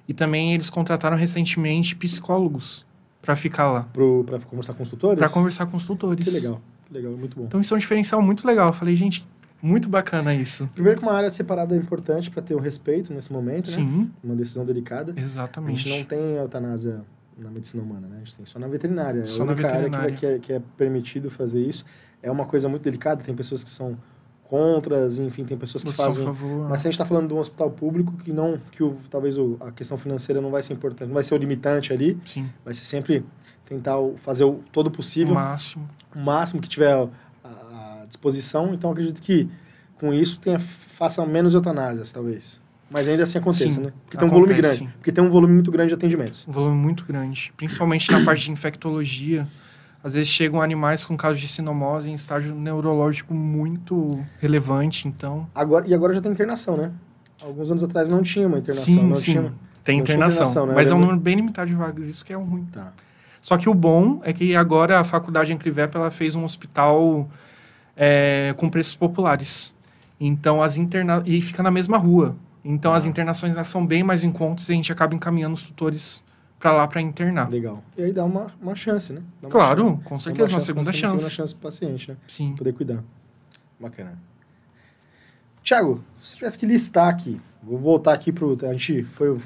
E 0.07 0.13
também 0.13 0.55
eles 0.55 0.69
contrataram 0.69 1.15
recentemente 1.15 1.95
psicólogos 1.95 2.83
para 3.21 3.35
ficar 3.35 3.71
lá. 3.71 3.87
Para 4.25 4.39
conversar 4.39 4.73
com 4.73 4.83
os 4.83 4.89
tutores? 4.89 5.19
Para 5.19 5.29
conversar 5.29 5.65
com 5.67 5.77
os 5.77 5.85
tutores. 5.85 6.27
Que 6.27 6.39
legal, 6.39 6.61
que 6.87 6.93
legal, 6.93 7.11
muito 7.13 7.37
bom. 7.37 7.45
Então 7.45 7.59
isso 7.59 7.73
é 7.73 7.77
um 7.77 7.79
diferencial 7.79 8.21
muito 8.21 8.47
legal. 8.47 8.69
Eu 8.69 8.73
falei, 8.73 8.95
gente, 8.95 9.23
muito 9.61 9.87
bacana 9.87 10.33
isso. 10.33 10.67
Primeiro 10.73 10.99
que 10.99 11.05
uma 11.05 11.13
área 11.13 11.29
separada 11.29 11.75
é 11.75 11.77
importante 11.77 12.31
para 12.31 12.41
ter 12.41 12.55
o 12.55 12.59
respeito 12.59 13.13
nesse 13.13 13.31
momento, 13.31 13.69
Sim. 13.69 13.85
né? 13.85 14.07
Uma 14.23 14.35
decisão 14.35 14.65
delicada. 14.65 15.13
Exatamente. 15.15 15.75
A 15.75 15.91
gente 15.91 15.99
não 15.99 16.05
tem 16.05 16.37
eutanásia 16.37 17.01
na 17.37 17.51
medicina 17.51 17.83
humana, 17.83 18.07
né? 18.07 18.15
A 18.15 18.19
gente 18.19 18.35
tem 18.35 18.45
só 18.45 18.57
na 18.57 18.67
veterinária. 18.67 19.25
Só 19.25 19.43
é 19.43 19.47
a 19.47 19.51
única 19.51 19.61
na 19.61 19.73
veterinária. 19.73 20.05
área 20.05 20.17
que, 20.17 20.25
é, 20.25 20.39
que 20.39 20.53
é 20.53 20.61
permitido 20.75 21.29
fazer 21.29 21.61
isso. 21.61 21.85
É 22.23 22.31
uma 22.31 22.45
coisa 22.45 22.67
muito 22.67 22.81
delicada, 22.81 23.21
tem 23.23 23.35
pessoas 23.35 23.63
que 23.63 23.69
são 23.69 23.97
contras, 24.49 25.19
enfim, 25.19 25.45
tem 25.45 25.57
pessoas 25.57 25.83
que 25.83 25.93
fazem. 25.93 26.25
Mas 26.67 26.81
se 26.81 26.87
a 26.87 26.89
gente 26.89 26.95
está 26.95 27.05
falando 27.05 27.27
de 27.27 27.33
um 27.33 27.37
hospital 27.37 27.69
público 27.69 28.11
que 28.23 28.33
não, 28.33 28.59
que 28.71 28.83
o, 28.83 28.97
talvez 29.09 29.37
o, 29.37 29.57
a 29.59 29.71
questão 29.71 29.97
financeira 29.97 30.41
não 30.41 30.49
vai 30.49 30.63
ser 30.63 30.73
importante, 30.73 31.07
não 31.07 31.13
vai 31.13 31.23
ser 31.23 31.35
o 31.35 31.37
limitante 31.37 31.93
ali. 31.93 32.17
Sim. 32.25 32.49
Vai 32.65 32.73
ser 32.73 32.85
sempre 32.85 33.23
tentar 33.65 33.95
fazer 34.17 34.43
o 34.43 34.59
todo 34.71 34.89
possível. 34.89 35.33
O 35.33 35.35
máximo. 35.35 35.89
O 36.15 36.19
máximo 36.19 36.61
que 36.61 36.67
tiver 36.67 37.07
à 37.43 38.05
disposição. 38.07 38.73
Então 38.73 38.91
acredito 38.91 39.21
que 39.21 39.47
com 39.99 40.11
isso 40.11 40.39
tenha, 40.39 40.57
faça 40.57 41.23
menos 41.25 41.53
eutanásias, 41.53 42.11
talvez. 42.11 42.59
Mas 42.89 43.07
ainda 43.07 43.21
assim 43.21 43.37
aconteça, 43.37 43.69
sim, 43.69 43.81
né? 43.81 43.93
Porque 44.03 44.17
tem 44.17 44.27
um 44.27 44.31
volume 44.31 44.55
grande. 44.55 44.89
Porque 44.97 45.11
tem 45.11 45.23
um 45.23 45.29
volume 45.29 45.53
muito 45.53 45.69
grande 45.69 45.89
de 45.89 45.93
atendimentos. 45.93 46.47
Um 46.47 46.51
volume 46.51 46.75
muito 46.75 47.05
grande. 47.05 47.53
Principalmente 47.55 48.11
na 48.11 48.25
parte 48.25 48.45
de 48.45 48.51
infectologia. 48.51 49.47
Às 50.03 50.13
vezes 50.13 50.29
chegam 50.29 50.61
animais 50.61 51.03
com 51.05 51.17
casos 51.17 51.41
de 51.41 51.47
sinomose 51.47 52.09
em 52.09 52.13
estágio 52.13 52.55
neurológico 52.55 53.33
muito 53.33 54.17
relevante, 54.39 55.07
então... 55.07 55.47
Agora, 55.53 55.85
e 55.85 55.93
agora 55.93 56.13
já 56.13 56.21
tem 56.21 56.31
internação, 56.31 56.77
né? 56.77 56.91
Alguns 57.41 57.69
anos 57.69 57.83
atrás 57.83 58.07
não 58.07 58.21
tinha 58.21 58.47
uma 58.47 58.59
internação. 58.59 58.85
Sim, 58.93 59.03
não 59.03 59.15
sim. 59.15 59.31
Tinha, 59.31 59.53
tem 59.83 59.99
internação, 59.99 60.47
internação 60.47 60.65
né? 60.67 60.73
mas 60.73 60.89
é 60.89 60.95
um 60.95 60.99
número 60.99 61.19
bem 61.19 61.35
limitado 61.35 61.69
de 61.69 61.75
vagas, 61.75 62.07
isso 62.07 62.23
que 62.23 62.31
é 62.31 62.35
ruim. 62.35 62.65
Tá. 62.71 62.93
Só 63.41 63.57
que 63.57 63.69
o 63.69 63.73
bom 63.73 64.21
é 64.23 64.31
que 64.31 64.55
agora 64.55 64.99
a 64.99 65.03
faculdade 65.03 65.51
Encrivep, 65.51 65.95
ela 65.95 66.09
fez 66.09 66.33
um 66.33 66.45
hospital 66.45 67.29
é, 67.95 68.53
com 68.55 68.69
preços 68.69 68.95
populares. 68.95 69.75
Então, 70.17 70.61
as 70.61 70.77
interna... 70.77 71.21
E 71.25 71.41
fica 71.41 71.61
na 71.61 71.71
mesma 71.71 71.97
rua. 71.97 72.35
Então, 72.63 72.93
ah. 72.93 72.97
as 72.97 73.05
internações 73.05 73.55
são 73.67 73.85
bem 73.85 74.01
mais 74.01 74.23
em 74.23 74.31
contas 74.31 74.69
e 74.69 74.71
a 74.71 74.75
gente 74.75 74.91
acaba 74.91 75.13
encaminhando 75.13 75.55
os 75.55 75.63
tutores 75.63 76.23
para 76.59 76.73
lá 76.73 76.87
para 76.87 77.01
internar. 77.01 77.49
Legal. 77.49 77.81
E 77.97 78.03
aí 78.03 78.13
dá 78.13 78.25
uma, 78.25 78.47
uma 78.61 78.75
chance, 78.75 79.13
né? 79.13 79.21
Uma 79.41 79.49
claro, 79.49 79.87
chance. 79.87 80.03
com 80.03 80.19
certeza, 80.19 80.51
uma, 80.51 80.55
uma 80.55 80.59
segunda 80.59 80.91
chance. 80.93 81.13
Uma 81.13 81.17
segunda 81.17 81.29
chance 81.29 81.55
pro 81.55 81.63
paciente, 81.63 82.11
né? 82.11 82.17
Sim. 82.27 82.53
Poder 82.55 82.73
cuidar. 82.73 83.03
Bacana. 83.79 84.19
Tiago, 85.63 86.03
se 86.17 86.35
tivesse 86.35 86.59
que 86.59 86.65
listar 86.65 87.07
aqui, 87.07 87.39
vou 87.63 87.77
voltar 87.77 88.13
aqui 88.13 88.31
pro... 88.31 88.57
A 88.63 88.73
gente 88.73 89.03
foi 89.03 89.31
um 89.31 89.39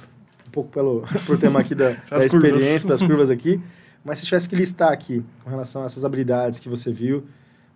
pouco 0.52 0.71
pelo 0.71 1.04
pro 1.26 1.38
tema 1.38 1.60
aqui 1.60 1.76
da, 1.76 1.91
da 2.10 2.26
experiência, 2.26 2.88
para 2.88 2.95
as 2.95 3.02
curvas 3.06 3.30
aqui, 3.30 3.62
mas 4.04 4.19
se 4.19 4.26
tivesse 4.26 4.49
que 4.49 4.56
listar 4.56 4.91
aqui 4.91 5.23
com 5.43 5.49
relação 5.49 5.84
a 5.84 5.86
essas 5.86 6.04
habilidades 6.04 6.60
que 6.60 6.67
você 6.67 6.91
viu, 6.91 7.28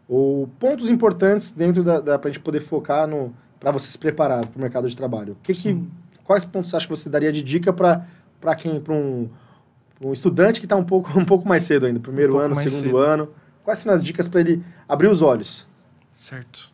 ou 0.07 0.47
pontos 0.59 0.89
importantes 0.89 1.51
dentro 1.51 1.83
da, 1.83 1.99
da 1.99 2.17
para 2.17 2.29
a 2.29 2.33
gente 2.33 2.41
poder 2.41 2.61
focar 2.61 3.07
no 3.07 3.33
para 3.59 3.71
você 3.71 3.89
se 3.89 3.97
preparar 3.97 4.45
para 4.45 4.57
o 4.57 4.61
mercado 4.61 4.87
de 4.87 4.95
trabalho. 4.95 5.33
O 5.33 5.35
que, 5.43 5.53
que 5.53 5.83
quais 6.23 6.45
pontos 6.45 6.69
você 6.69 6.77
acha 6.77 6.85
que 6.85 6.95
você 6.95 7.09
daria 7.09 7.33
de 7.33 7.41
dica 7.41 7.73
para 7.73 8.05
para 8.39 8.55
quem 8.55 8.79
para 8.79 8.93
um, 8.93 9.29
um, 10.01 10.13
estudante 10.13 10.59
que 10.59 10.65
está 10.65 10.75
um 10.75 10.83
pouco 10.83 11.11
um 11.17 11.25
pouco 11.25 11.47
mais 11.47 11.63
cedo 11.63 11.85
ainda, 11.85 11.99
primeiro 11.99 12.35
um 12.35 12.39
ano, 12.39 12.55
segundo 12.55 12.83
cedo. 12.83 12.97
ano? 12.97 13.29
Quais 13.63 13.79
são 13.79 13.93
as 13.93 14.03
dicas 14.03 14.27
para 14.27 14.39
ele 14.41 14.63
abrir 14.87 15.07
os 15.07 15.21
olhos? 15.21 15.67
Certo. 16.11 16.71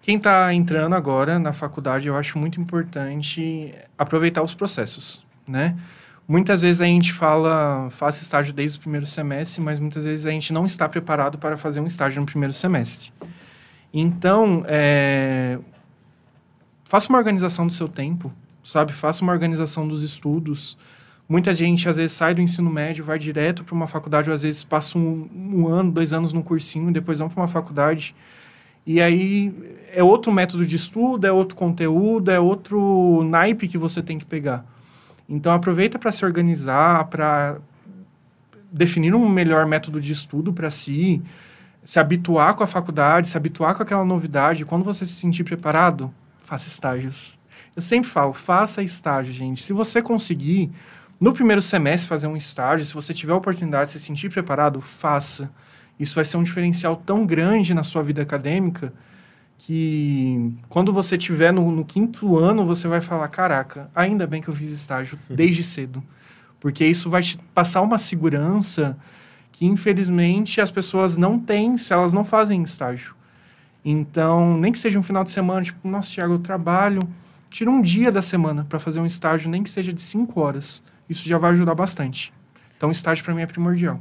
Quem 0.00 0.18
está 0.18 0.54
entrando 0.54 0.94
agora 0.94 1.36
na 1.38 1.52
faculdade, 1.52 2.06
eu 2.06 2.16
acho 2.16 2.38
muito 2.38 2.60
importante 2.60 3.74
aproveitar 3.98 4.40
os 4.40 4.54
processos, 4.54 5.26
né? 5.48 5.76
Muitas 6.28 6.62
vezes 6.62 6.80
a 6.80 6.84
gente 6.84 7.12
fala, 7.12 7.88
faça 7.90 8.22
estágio 8.22 8.52
desde 8.52 8.78
o 8.78 8.80
primeiro 8.80 9.06
semestre, 9.06 9.60
mas 9.60 9.78
muitas 9.78 10.04
vezes 10.04 10.26
a 10.26 10.30
gente 10.30 10.52
não 10.52 10.64
está 10.66 10.88
preparado 10.88 11.38
para 11.38 11.56
fazer 11.56 11.80
um 11.80 11.86
estágio 11.86 12.20
no 12.20 12.26
primeiro 12.26 12.52
semestre. 12.52 13.12
Então, 13.92 14.64
é, 14.66 15.58
faça 16.84 17.08
uma 17.08 17.18
organização 17.18 17.66
do 17.66 17.72
seu 17.72 17.88
tempo, 17.88 18.32
sabe? 18.66 18.92
Faça 18.92 19.22
uma 19.22 19.32
organização 19.32 19.86
dos 19.86 20.02
estudos. 20.02 20.76
Muita 21.28 21.54
gente, 21.54 21.88
às 21.88 21.96
vezes, 21.96 22.12
sai 22.12 22.34
do 22.34 22.40
ensino 22.40 22.70
médio, 22.70 23.04
vai 23.04 23.18
direto 23.18 23.64
para 23.64 23.74
uma 23.74 23.86
faculdade, 23.86 24.28
ou 24.28 24.34
às 24.34 24.42
vezes 24.42 24.62
passa 24.62 24.98
um, 24.98 25.28
um 25.34 25.68
ano, 25.68 25.90
dois 25.90 26.12
anos 26.12 26.32
num 26.32 26.42
cursinho, 26.42 26.92
depois 26.92 27.18
vão 27.18 27.28
para 27.28 27.40
uma 27.40 27.48
faculdade. 27.48 28.14
E 28.86 29.00
aí 29.00 29.52
é 29.92 30.02
outro 30.02 30.30
método 30.30 30.64
de 30.64 30.76
estudo, 30.76 31.26
é 31.26 31.32
outro 31.32 31.56
conteúdo, 31.56 32.30
é 32.30 32.38
outro 32.38 33.24
naipe 33.24 33.66
que 33.66 33.78
você 33.78 34.02
tem 34.02 34.18
que 34.18 34.24
pegar. 34.24 34.64
Então 35.28 35.52
aproveita 35.52 35.98
para 35.98 36.12
se 36.12 36.24
organizar, 36.24 37.06
para 37.06 37.58
definir 38.70 39.14
um 39.14 39.28
melhor 39.28 39.66
método 39.66 40.00
de 40.00 40.12
estudo 40.12 40.52
para 40.52 40.70
si, 40.70 41.20
se 41.84 41.98
habituar 41.98 42.54
com 42.54 42.62
a 42.62 42.66
faculdade, 42.66 43.28
se 43.28 43.36
habituar 43.36 43.74
com 43.74 43.82
aquela 43.82 44.04
novidade. 44.04 44.64
Quando 44.64 44.84
você 44.84 45.04
se 45.04 45.14
sentir 45.14 45.42
preparado, 45.42 46.12
faça 46.44 46.68
estágios. 46.68 47.36
Eu 47.76 47.82
sempre 47.82 48.08
falo, 48.08 48.32
faça 48.32 48.82
estágio, 48.82 49.34
gente. 49.34 49.62
Se 49.62 49.74
você 49.74 50.00
conseguir 50.00 50.72
no 51.20 51.32
primeiro 51.32 51.60
semestre 51.60 52.08
fazer 52.08 52.26
um 52.26 52.36
estágio, 52.36 52.86
se 52.86 52.94
você 52.94 53.12
tiver 53.12 53.34
a 53.34 53.36
oportunidade 53.36 53.86
de 53.86 53.92
se 53.92 54.00
sentir 54.00 54.30
preparado, 54.30 54.80
faça. 54.80 55.50
Isso 56.00 56.14
vai 56.14 56.24
ser 56.24 56.38
um 56.38 56.42
diferencial 56.42 56.96
tão 56.96 57.26
grande 57.26 57.74
na 57.74 57.84
sua 57.84 58.02
vida 58.02 58.22
acadêmica 58.22 58.92
que 59.58 60.52
quando 60.68 60.92
você 60.92 61.16
tiver 61.16 61.52
no, 61.52 61.70
no, 61.70 61.84
quinto 61.84 62.38
ano, 62.38 62.66
você 62.66 62.88
vai 62.88 63.00
falar: 63.00 63.28
caraca, 63.28 63.90
ainda 63.94 64.26
bem 64.26 64.42
que 64.42 64.48
eu 64.48 64.54
fiz 64.54 64.70
estágio 64.70 65.18
desde 65.28 65.62
cedo. 65.62 66.02
Porque 66.60 66.84
isso 66.84 67.10
vai 67.10 67.22
te 67.22 67.38
passar 67.54 67.82
uma 67.82 67.98
segurança 67.98 68.98
que, 69.52 69.66
infelizmente, 69.66 70.60
as 70.60 70.70
pessoas 70.70 71.16
não 71.16 71.38
têm 71.38 71.78
se 71.78 71.92
elas 71.92 72.12
não 72.12 72.24
fazem 72.24 72.62
estágio. 72.62 73.14
Então, 73.84 74.58
nem 74.58 74.72
que 74.72 74.78
seja 74.78 74.98
um 74.98 75.02
final 75.02 75.22
de 75.22 75.30
semana, 75.30 75.62
tipo, 75.62 75.86
nossa, 75.86 76.10
Thiago, 76.10 76.34
eu 76.34 76.38
trabalho, 76.38 77.00
tira 77.50 77.70
um 77.70 77.80
dia 77.80 78.10
da 78.10 78.22
semana 78.22 78.64
para 78.68 78.78
fazer 78.78 79.00
um 79.00 79.06
estágio, 79.06 79.50
nem 79.50 79.62
que 79.62 79.70
seja 79.70 79.92
de 79.92 80.00
cinco 80.00 80.40
horas. 80.40 80.82
Isso 81.08 81.28
já 81.28 81.38
vai 81.38 81.52
ajudar 81.52 81.74
bastante. 81.74 82.32
Então, 82.76 82.90
estágio 82.90 83.24
para 83.24 83.34
mim 83.34 83.42
é 83.42 83.46
primordial. 83.46 84.00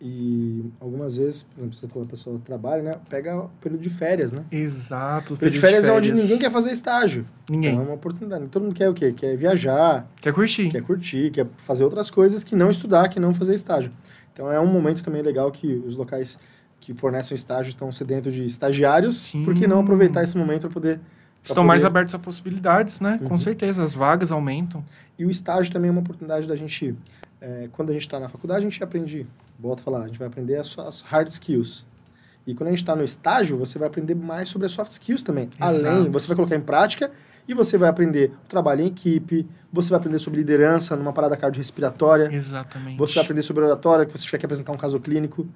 E 0.00 0.64
algumas 0.78 1.16
vezes, 1.16 1.42
por 1.42 1.58
exemplo, 1.60 1.76
você 1.76 1.88
falou, 1.88 2.04
a 2.04 2.08
pessoa 2.08 2.40
trabalha, 2.44 2.82
né? 2.82 2.96
Pega 3.10 3.36
o 3.36 3.48
período 3.60 3.82
de 3.82 3.90
férias, 3.90 4.30
né? 4.30 4.44
Exato. 4.50 5.34
O 5.34 5.36
período 5.36 5.54
de 5.54 5.60
férias, 5.60 5.84
de 5.84 5.86
férias 5.90 6.06
é 6.06 6.12
onde 6.12 6.22
ninguém 6.22 6.38
quer 6.38 6.52
fazer 6.52 6.70
estágio. 6.70 7.26
Ninguém. 7.50 7.72
Então 7.72 7.82
é 7.82 7.86
uma 7.86 7.94
oportunidade. 7.94 8.46
Todo 8.46 8.62
mundo 8.62 8.74
quer 8.76 8.88
o 8.88 8.94
quê? 8.94 9.12
Quer 9.12 9.36
viajar. 9.36 10.08
Quer 10.20 10.32
curtir. 10.32 10.68
Quer 10.68 10.82
curtir, 10.82 11.30
quer 11.32 11.48
fazer 11.58 11.82
outras 11.82 12.10
coisas 12.10 12.44
que 12.44 12.54
não 12.54 12.70
estudar, 12.70 13.08
que 13.08 13.18
não 13.18 13.34
fazer 13.34 13.54
estágio. 13.54 13.90
Então 14.32 14.50
é 14.52 14.60
um 14.60 14.68
momento 14.68 15.02
também 15.02 15.20
legal 15.20 15.50
que 15.50 15.66
os 15.84 15.96
locais 15.96 16.38
que 16.78 16.94
fornecem 16.94 17.34
estágio 17.34 17.70
estão 17.70 17.90
sedentos 17.90 18.32
de 18.32 18.44
estagiários. 18.44 19.18
Sim. 19.18 19.44
Por 19.44 19.52
que 19.52 19.66
não 19.66 19.80
aproveitar 19.80 20.22
esse 20.22 20.38
momento 20.38 20.60
para 20.60 20.70
poder 20.70 21.00
Estão 21.50 21.62
poder... 21.62 21.68
mais 21.68 21.84
abertos 21.84 22.14
a 22.14 22.18
possibilidades, 22.18 23.00
né? 23.00 23.18
Uhum. 23.20 23.28
Com 23.28 23.38
certeza, 23.38 23.82
as 23.82 23.94
vagas 23.94 24.30
aumentam. 24.30 24.84
E 25.18 25.24
o 25.24 25.30
estágio 25.30 25.72
também 25.72 25.88
é 25.88 25.92
uma 25.92 26.00
oportunidade 26.00 26.46
da 26.46 26.56
gente, 26.56 26.96
é, 27.40 27.68
quando 27.72 27.90
a 27.90 27.92
gente 27.92 28.02
está 28.02 28.18
na 28.20 28.28
faculdade, 28.28 28.60
a 28.60 28.70
gente 28.70 28.82
aprende 28.82 29.26
volto 29.58 29.80
a 29.80 29.82
falar, 29.82 30.04
a 30.04 30.06
gente 30.06 30.18
vai 30.18 30.28
aprender 30.28 30.56
as, 30.56 30.78
as 30.78 31.02
hard 31.02 31.28
skills. 31.28 31.84
E 32.46 32.54
quando 32.54 32.68
a 32.68 32.70
gente 32.70 32.80
está 32.80 32.96
no 32.96 33.04
estágio, 33.04 33.58
você 33.58 33.78
vai 33.78 33.88
aprender 33.88 34.14
mais 34.14 34.48
sobre 34.48 34.66
as 34.66 34.72
soft 34.72 34.92
skills 34.92 35.22
também. 35.22 35.50
Exato. 35.60 35.86
Além, 35.86 36.10
você 36.10 36.26
vai 36.28 36.36
colocar 36.36 36.56
em 36.56 36.60
prática 36.60 37.10
e 37.46 37.52
você 37.52 37.76
vai 37.76 37.88
aprender 37.88 38.32
o 38.44 38.48
trabalho 38.48 38.82
em 38.82 38.86
equipe, 38.86 39.46
você 39.72 39.90
vai 39.90 39.98
aprender 39.98 40.18
sobre 40.18 40.38
liderança 40.38 40.96
numa 40.96 41.12
parada 41.12 41.36
cardiorrespiratória. 41.36 42.30
Exatamente. 42.32 42.96
Você 42.96 43.14
vai 43.14 43.24
aprender 43.24 43.42
sobre 43.42 43.64
oratória, 43.64 44.06
que 44.06 44.12
você 44.12 44.24
tiver 44.24 44.38
que 44.38 44.46
apresentar 44.46 44.72
um 44.72 44.76
caso 44.76 44.98
clínico. 45.00 45.46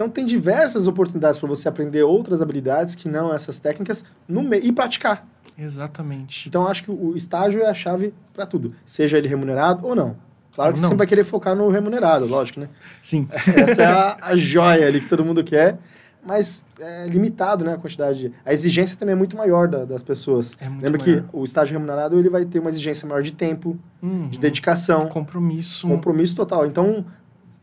Então 0.00 0.08
tem 0.08 0.24
diversas 0.24 0.86
oportunidades 0.86 1.38
para 1.38 1.46
você 1.46 1.68
aprender 1.68 2.02
outras 2.04 2.40
habilidades 2.40 2.94
que 2.94 3.06
não 3.06 3.34
essas 3.34 3.58
técnicas 3.58 4.02
no 4.26 4.54
e 4.54 4.72
praticar. 4.72 5.28
Exatamente. 5.58 6.48
Então 6.48 6.66
acho 6.66 6.84
que 6.84 6.90
o 6.90 7.14
estágio 7.14 7.60
é 7.60 7.66
a 7.68 7.74
chave 7.74 8.14
para 8.32 8.46
tudo, 8.46 8.72
seja 8.86 9.18
ele 9.18 9.28
remunerado 9.28 9.86
ou 9.86 9.94
não. 9.94 10.16
Claro 10.54 10.72
que 10.72 10.78
você 10.78 10.84
sempre 10.86 10.96
vai 10.96 11.06
querer 11.06 11.22
focar 11.24 11.54
no 11.54 11.68
remunerado, 11.68 12.24
lógico, 12.24 12.60
né? 12.60 12.70
Sim. 13.02 13.28
Essa 13.54 13.82
é 13.82 13.84
a, 13.86 14.16
a 14.22 14.36
joia 14.36 14.86
ali 14.86 15.02
que 15.02 15.08
todo 15.08 15.22
mundo 15.22 15.44
quer. 15.44 15.76
mais 16.24 16.64
é, 16.80 17.06
limitado, 17.06 17.62
né? 17.62 17.74
A 17.74 17.76
quantidade. 17.76 18.32
A 18.42 18.54
exigência 18.54 18.96
também 18.98 19.12
é 19.12 19.16
muito 19.16 19.36
maior 19.36 19.68
da, 19.68 19.84
das 19.84 20.02
pessoas. 20.02 20.56
É 20.58 20.66
muito 20.70 20.82
Lembra 20.82 20.98
maior. 21.04 21.22
que 21.24 21.36
o 21.36 21.44
estágio 21.44 21.74
remunerado 21.74 22.18
ele 22.18 22.30
vai 22.30 22.46
ter 22.46 22.58
uma 22.58 22.70
exigência 22.70 23.06
maior 23.06 23.22
de 23.22 23.32
tempo, 23.34 23.78
Uhum. 24.02 24.28
de 24.30 24.38
dedicação, 24.38 25.08
Compromisso. 25.08 25.86
compromisso 25.86 26.34
total. 26.34 26.64
Então, 26.66 27.04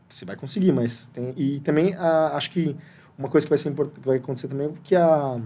você 0.08 0.24
vai 0.24 0.36
conseguir, 0.36 0.72
mas 0.72 1.06
tem. 1.12 1.32
E 1.36 1.60
também 1.60 1.94
a- 1.94 2.32
acho 2.34 2.50
que 2.50 2.74
uma 3.18 3.28
coisa 3.28 3.46
que 3.46 3.50
vai, 3.50 3.58
ser 3.58 3.68
import- 3.70 3.92
que 3.92 4.06
vai 4.06 4.16
acontecer 4.18 4.48
também 4.48 4.68
é 4.68 4.70
que 4.82 4.94
a, 4.96 5.38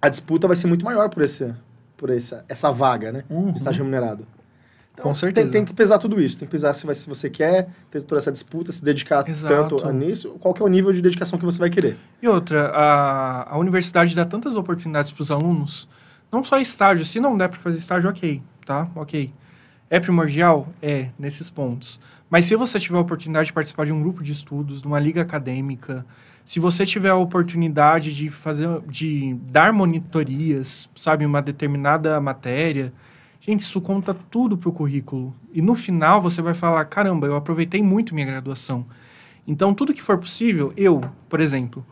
a 0.00 0.08
disputa 0.08 0.46
vai 0.46 0.56
ser 0.56 0.66
muito 0.66 0.84
maior 0.84 1.08
por, 1.08 1.22
esse, 1.22 1.54
por 1.96 2.10
essa, 2.10 2.44
essa 2.48 2.70
vaga, 2.70 3.12
né? 3.12 3.24
Uhum. 3.30 3.52
De 3.52 3.58
estágio 3.58 3.78
remunerado. 3.84 4.26
Então, 4.92 5.02
Com 5.04 5.14
certeza. 5.14 5.46
Tem, 5.48 5.52
tem 5.52 5.64
que 5.64 5.74
pesar 5.74 5.98
tudo 5.98 6.20
isso. 6.20 6.38
Tem 6.38 6.46
que 6.46 6.52
pesar 6.52 6.72
se, 6.72 6.86
vai, 6.86 6.94
se 6.94 7.08
você 7.08 7.28
quer 7.28 7.68
ter 7.90 8.00
toda 8.02 8.20
essa 8.20 8.30
disputa, 8.30 8.70
se 8.70 8.82
dedicar 8.84 9.28
Exato. 9.28 9.52
tanto 9.76 9.88
a 9.88 9.92
nisso, 9.92 10.36
qual 10.38 10.54
que 10.54 10.62
é 10.62 10.64
o 10.64 10.68
nível 10.68 10.92
de 10.92 11.02
dedicação 11.02 11.36
que 11.38 11.44
você 11.44 11.58
vai 11.58 11.68
querer. 11.68 11.96
E 12.22 12.28
outra, 12.28 12.68
a, 12.68 13.54
a 13.54 13.58
universidade 13.58 14.14
dá 14.14 14.24
tantas 14.24 14.54
oportunidades 14.54 15.10
para 15.10 15.22
os 15.22 15.30
alunos, 15.32 15.88
não 16.30 16.44
só 16.44 16.58
estágio, 16.60 17.04
se 17.04 17.18
não 17.18 17.36
der 17.36 17.48
para 17.48 17.58
fazer 17.58 17.78
estágio, 17.78 18.08
ok, 18.08 18.40
tá? 18.64 18.88
Ok. 18.94 19.32
É 19.94 20.00
primordial? 20.00 20.66
É, 20.82 21.10
nesses 21.16 21.48
pontos. 21.48 22.00
Mas 22.28 22.46
se 22.46 22.56
você 22.56 22.80
tiver 22.80 22.98
a 22.98 23.00
oportunidade 23.00 23.46
de 23.46 23.52
participar 23.52 23.86
de 23.86 23.92
um 23.92 24.02
grupo 24.02 24.24
de 24.24 24.32
estudos, 24.32 24.82
de 24.82 24.88
uma 24.88 24.98
liga 24.98 25.22
acadêmica, 25.22 26.04
se 26.44 26.58
você 26.58 26.84
tiver 26.84 27.10
a 27.10 27.14
oportunidade 27.14 28.12
de 28.12 28.28
fazer, 28.28 28.68
de 28.88 29.36
dar 29.52 29.72
monitorias, 29.72 30.90
sabe, 30.96 31.24
uma 31.24 31.40
determinada 31.40 32.20
matéria, 32.20 32.92
gente, 33.40 33.60
isso 33.60 33.80
conta 33.80 34.12
tudo 34.12 34.58
para 34.58 34.68
o 34.68 34.72
currículo. 34.72 35.32
E 35.52 35.62
no 35.62 35.76
final 35.76 36.20
você 36.20 36.42
vai 36.42 36.54
falar, 36.54 36.84
caramba, 36.86 37.28
eu 37.28 37.36
aproveitei 37.36 37.80
muito 37.80 38.16
minha 38.16 38.26
graduação. 38.26 38.84
Então, 39.46 39.72
tudo 39.72 39.94
que 39.94 40.02
for 40.02 40.18
possível, 40.18 40.72
eu, 40.76 41.08
por 41.28 41.38
exemplo, 41.38 41.86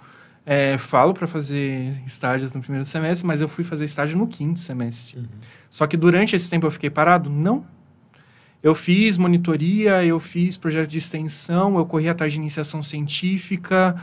é, 0.44 0.76
falo 0.76 1.14
para 1.14 1.28
fazer 1.28 2.02
estágios 2.04 2.52
no 2.52 2.60
primeiro 2.60 2.84
semestre, 2.84 3.24
mas 3.24 3.40
eu 3.40 3.46
fui 3.46 3.62
fazer 3.62 3.84
estágio 3.84 4.18
no 4.18 4.26
quinto 4.26 4.58
semestre. 4.58 5.22
Só 5.70 5.86
que 5.86 5.96
durante 5.96 6.34
esse 6.34 6.50
tempo 6.50 6.66
eu 6.66 6.70
fiquei 6.72 6.90
parado? 6.90 7.30
Não. 7.30 7.64
Eu 8.62 8.74
fiz 8.74 9.18
monitoria, 9.18 10.04
eu 10.04 10.20
fiz 10.20 10.56
projeto 10.56 10.88
de 10.88 10.98
extensão, 10.98 11.76
eu 11.76 11.84
corri 11.84 12.08
atrás 12.08 12.32
de 12.32 12.38
iniciação 12.38 12.82
científica, 12.82 13.96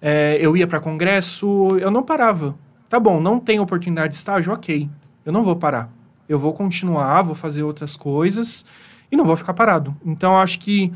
é, 0.00 0.36
eu 0.38 0.54
ia 0.54 0.66
para 0.66 0.78
congresso, 0.78 1.68
eu 1.80 1.90
não 1.90 2.02
parava. 2.02 2.54
Tá 2.90 3.00
bom, 3.00 3.18
não 3.18 3.40
tem 3.40 3.58
oportunidade 3.58 4.10
de 4.10 4.16
estágio? 4.16 4.52
Ok, 4.52 4.90
eu 5.24 5.32
não 5.32 5.42
vou 5.42 5.56
parar. 5.56 5.90
Eu 6.28 6.38
vou 6.38 6.52
continuar, 6.52 7.22
vou 7.22 7.34
fazer 7.34 7.62
outras 7.62 7.96
coisas 7.96 8.64
e 9.10 9.16
não 9.16 9.24
vou 9.24 9.36
ficar 9.36 9.54
parado. 9.54 9.96
Então, 10.04 10.38
acho 10.38 10.58
que 10.58 10.92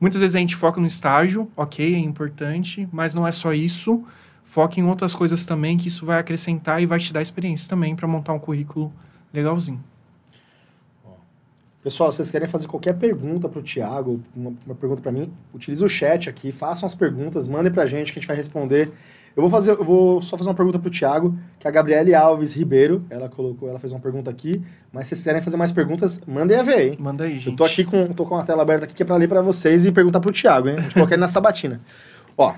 muitas 0.00 0.20
vezes 0.20 0.34
a 0.34 0.38
gente 0.38 0.56
foca 0.56 0.80
no 0.80 0.86
estágio, 0.86 1.50
ok, 1.54 1.94
é 1.94 1.98
importante, 1.98 2.88
mas 2.90 3.14
não 3.14 3.26
é 3.26 3.32
só 3.32 3.52
isso. 3.52 4.02
Foque 4.44 4.80
em 4.80 4.84
outras 4.84 5.14
coisas 5.14 5.44
também, 5.44 5.76
que 5.76 5.88
isso 5.88 6.06
vai 6.06 6.18
acrescentar 6.18 6.82
e 6.82 6.86
vai 6.86 6.98
te 6.98 7.12
dar 7.12 7.20
experiência 7.20 7.68
também 7.68 7.94
para 7.94 8.08
montar 8.08 8.32
um 8.32 8.38
currículo 8.38 8.92
legalzinho. 9.32 9.84
Pessoal, 11.82 12.12
vocês 12.12 12.30
querem 12.30 12.46
fazer 12.46 12.68
qualquer 12.68 12.92
pergunta 12.94 13.48
para 13.48 13.58
o 13.58 13.62
Thiago, 13.62 14.20
uma, 14.36 14.52
uma 14.66 14.74
pergunta 14.74 15.00
para 15.00 15.10
mim, 15.10 15.32
utilize 15.54 15.82
o 15.82 15.88
chat 15.88 16.28
aqui, 16.28 16.52
façam 16.52 16.86
as 16.86 16.94
perguntas, 16.94 17.48
mandem 17.48 17.72
para 17.72 17.84
a 17.84 17.86
gente 17.86 18.12
que 18.12 18.18
a 18.18 18.20
gente 18.20 18.28
vai 18.28 18.36
responder. 18.36 18.92
Eu 19.34 19.40
vou 19.40 19.48
fazer, 19.48 19.70
eu 19.70 19.84
vou 19.84 20.20
só 20.20 20.36
fazer 20.36 20.50
uma 20.50 20.54
pergunta 20.54 20.78
para 20.78 20.88
o 20.88 20.90
Thiago, 20.90 21.38
que 21.58 21.66
é 21.66 21.70
a 21.70 21.72
Gabriele 21.72 22.14
Alves 22.14 22.52
Ribeiro, 22.52 23.02
ela 23.08 23.30
colocou, 23.30 23.66
ela 23.66 23.78
fez 23.78 23.92
uma 23.92 24.00
pergunta 24.00 24.30
aqui, 24.30 24.62
mas 24.92 25.06
se 25.06 25.10
vocês 25.10 25.20
quiserem 25.20 25.40
fazer 25.40 25.56
mais 25.56 25.72
perguntas, 25.72 26.20
mandem 26.26 26.58
a 26.58 26.62
ver, 26.62 26.90
hein? 26.90 26.96
Manda 27.00 27.24
aí, 27.24 27.38
gente. 27.38 27.48
Eu 27.48 27.56
tô 27.56 27.64
aqui 27.64 27.82
com, 27.82 28.08
tô 28.08 28.26
com 28.26 28.36
a 28.36 28.42
tela 28.42 28.60
aberta 28.60 28.84
aqui 28.84 28.92
que 28.92 29.02
é 29.02 29.06
para 29.06 29.16
ler 29.16 29.28
para 29.28 29.40
vocês 29.40 29.86
e 29.86 29.92
perguntar 29.92 30.20
para 30.20 30.28
o 30.28 30.32
Thiago, 30.32 30.68
hein? 30.68 30.76
A 30.76 30.80
gente 30.82 30.92
coloca 30.92 31.14
ele 31.14 31.20
na 31.20 31.28
sabatina. 31.28 31.80
Ó, 32.36 32.52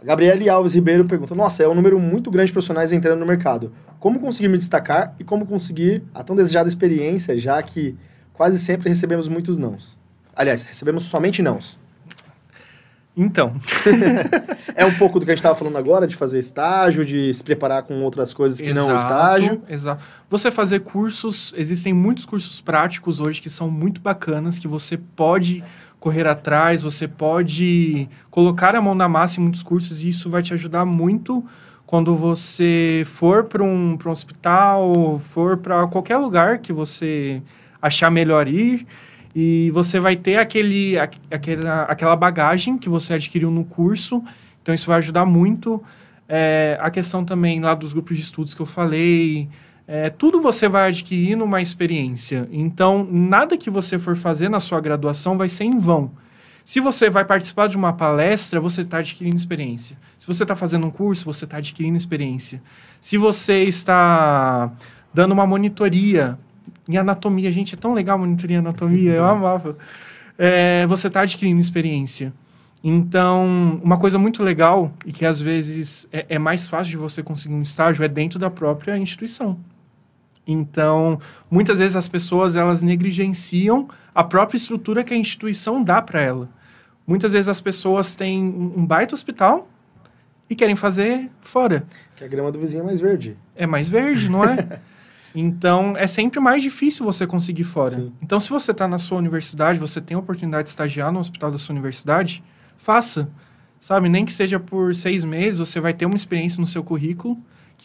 a 0.00 0.04
Gabriele 0.04 0.48
Alves 0.48 0.74
Ribeiro 0.74 1.04
pergunta: 1.04 1.34
Nossa, 1.34 1.62
é 1.62 1.68
um 1.68 1.74
número 1.74 1.98
muito 1.98 2.30
grande 2.30 2.48
de 2.48 2.52
profissionais 2.52 2.92
entrando 2.92 3.18
no 3.18 3.26
mercado. 3.26 3.72
Como 3.98 4.20
conseguir 4.20 4.48
me 4.48 4.58
destacar 4.58 5.14
e 5.18 5.24
como 5.24 5.46
conseguir 5.46 6.02
a 6.14 6.22
tão 6.22 6.36
desejada 6.36 6.68
experiência, 6.68 7.38
já 7.38 7.62
que 7.62 7.96
quase 8.32 8.58
sempre 8.58 8.88
recebemos 8.88 9.28
muitos 9.28 9.58
nãos? 9.58 9.98
Aliás, 10.34 10.64
recebemos 10.64 11.04
somente 11.04 11.42
nãos. 11.42 11.80
Então, 13.16 13.54
É 14.76 14.84
um 14.84 14.92
pouco 14.92 15.18
do 15.18 15.24
que 15.24 15.32
a 15.32 15.34
gente 15.34 15.40
estava 15.40 15.54
falando 15.54 15.78
agora, 15.78 16.06
de 16.06 16.14
fazer 16.14 16.38
estágio, 16.38 17.02
de 17.02 17.32
se 17.32 17.42
preparar 17.42 17.82
com 17.82 18.02
outras 18.02 18.34
coisas 18.34 18.60
que 18.60 18.74
não 18.74 18.92
o 18.92 18.94
estágio. 18.94 19.62
Exato. 19.66 20.04
Você 20.28 20.50
fazer 20.50 20.80
cursos, 20.80 21.54
existem 21.56 21.94
muitos 21.94 22.26
cursos 22.26 22.60
práticos 22.60 23.18
hoje 23.18 23.40
que 23.40 23.48
são 23.48 23.70
muito 23.70 24.02
bacanas, 24.02 24.58
que 24.58 24.68
você 24.68 24.98
pode 24.98 25.64
correr 26.06 26.24
atrás, 26.28 26.82
você 26.82 27.08
pode 27.08 28.08
colocar 28.30 28.76
a 28.76 28.80
mão 28.80 28.94
na 28.94 29.08
massa 29.08 29.40
em 29.40 29.42
muitos 29.42 29.60
cursos 29.60 30.04
e 30.04 30.10
isso 30.10 30.30
vai 30.30 30.40
te 30.40 30.54
ajudar 30.54 30.84
muito 30.84 31.44
quando 31.84 32.14
você 32.14 33.02
for 33.06 33.42
para 33.42 33.60
um, 33.64 33.98
um 34.06 34.08
hospital, 34.08 35.20
for 35.32 35.56
para 35.56 35.84
qualquer 35.88 36.16
lugar 36.18 36.58
que 36.58 36.72
você 36.72 37.42
achar 37.82 38.08
melhor 38.08 38.46
ir 38.46 38.86
e 39.34 39.68
você 39.72 39.98
vai 39.98 40.14
ter 40.14 40.36
aquele, 40.36 40.96
aqu- 40.96 41.18
aquela, 41.28 41.82
aquela 41.82 42.14
bagagem 42.14 42.78
que 42.78 42.88
você 42.88 43.14
adquiriu 43.14 43.50
no 43.50 43.64
curso, 43.64 44.22
então 44.62 44.72
isso 44.72 44.86
vai 44.86 44.98
ajudar 44.98 45.26
muito. 45.26 45.82
É, 46.28 46.78
a 46.80 46.88
questão 46.88 47.24
também 47.24 47.58
lá 47.60 47.74
dos 47.74 47.92
grupos 47.92 48.16
de 48.16 48.22
estudos 48.22 48.54
que 48.54 48.62
eu 48.62 48.66
falei, 48.66 49.48
é, 49.88 50.10
tudo 50.10 50.40
você 50.40 50.68
vai 50.68 50.88
adquirindo 50.88 51.44
uma 51.44 51.62
experiência. 51.62 52.48
Então, 52.50 53.06
nada 53.08 53.56
que 53.56 53.70
você 53.70 53.98
for 53.98 54.16
fazer 54.16 54.48
na 54.48 54.58
sua 54.58 54.80
graduação 54.80 55.38
vai 55.38 55.48
ser 55.48 55.64
em 55.64 55.78
vão. 55.78 56.10
Se 56.64 56.80
você 56.80 57.08
vai 57.08 57.24
participar 57.24 57.68
de 57.68 57.76
uma 57.76 57.92
palestra, 57.92 58.58
você 58.58 58.82
está 58.82 58.98
adquirindo 58.98 59.36
experiência. 59.36 59.96
Se 60.18 60.26
você 60.26 60.42
está 60.42 60.56
fazendo 60.56 60.86
um 60.86 60.90
curso, 60.90 61.24
você 61.24 61.44
está 61.44 61.58
adquirindo 61.58 61.96
experiência. 61.96 62.60
Se 63.00 63.16
você 63.16 63.62
está 63.62 64.72
dando 65.14 65.30
uma 65.30 65.46
monitoria 65.46 66.36
em 66.88 66.96
anatomia, 66.96 67.52
gente, 67.52 67.74
é 67.74 67.78
tão 67.78 67.94
legal 67.94 68.18
monitoria 68.18 68.56
em 68.56 68.58
anatomia, 68.58 69.12
eu 69.12 69.24
amava. 69.24 69.78
É, 70.36 70.84
você 70.88 71.06
está 71.06 71.20
adquirindo 71.20 71.60
experiência. 71.60 72.32
Então, 72.82 73.80
uma 73.82 73.96
coisa 73.96 74.18
muito 74.18 74.42
legal 74.42 74.92
e 75.04 75.12
que 75.12 75.24
às 75.24 75.40
vezes 75.40 76.08
é, 76.12 76.26
é 76.30 76.38
mais 76.38 76.66
fácil 76.66 76.90
de 76.90 76.96
você 76.96 77.22
conseguir 77.22 77.54
um 77.54 77.62
estágio 77.62 78.04
é 78.04 78.08
dentro 78.08 78.40
da 78.40 78.50
própria 78.50 78.98
instituição. 78.98 79.56
Então, 80.46 81.18
muitas 81.50 81.80
vezes 81.80 81.96
as 81.96 82.06
pessoas 82.06 82.54
elas 82.54 82.82
negligenciam 82.82 83.88
a 84.14 84.22
própria 84.22 84.56
estrutura 84.56 85.02
que 85.02 85.12
a 85.12 85.16
instituição 85.16 85.82
dá 85.82 86.00
para 86.00 86.20
ela. 86.20 86.48
Muitas 87.06 87.32
vezes 87.32 87.48
as 87.48 87.60
pessoas 87.60 88.14
têm 88.14 88.42
um 88.42 88.84
baita 88.86 89.14
hospital 89.14 89.68
e 90.48 90.54
querem 90.54 90.76
fazer 90.76 91.30
fora. 91.40 91.84
Que 92.14 92.24
a 92.24 92.28
grama 92.28 92.52
do 92.52 92.58
vizinho 92.58 92.82
é 92.82 92.86
mais 92.86 93.00
verde. 93.00 93.36
É 93.54 93.66
mais 93.66 93.88
verde, 93.88 94.28
não 94.28 94.44
é? 94.44 94.80
Então, 95.38 95.94
é 95.98 96.06
sempre 96.06 96.40
mais 96.40 96.62
difícil 96.62 97.04
você 97.04 97.26
conseguir 97.26 97.64
fora. 97.64 97.90
Sim. 97.90 98.12
Então, 98.22 98.40
se 98.40 98.48
você 98.48 98.70
está 98.70 98.88
na 98.88 98.98
sua 98.98 99.18
universidade, 99.18 99.78
você 99.78 100.00
tem 100.00 100.14
a 100.14 100.18
oportunidade 100.18 100.64
de 100.64 100.70
estagiar 100.70 101.12
no 101.12 101.20
hospital 101.20 101.50
da 101.50 101.58
sua 101.58 101.74
universidade, 101.74 102.42
faça. 102.78 103.28
Sabe? 103.78 104.08
Nem 104.08 104.24
que 104.24 104.32
seja 104.32 104.58
por 104.58 104.94
seis 104.94 105.24
meses, 105.24 105.58
você 105.58 105.78
vai 105.78 105.92
ter 105.92 106.06
uma 106.06 106.16
experiência 106.16 106.58
no 106.58 106.66
seu 106.66 106.82
currículo 106.82 107.36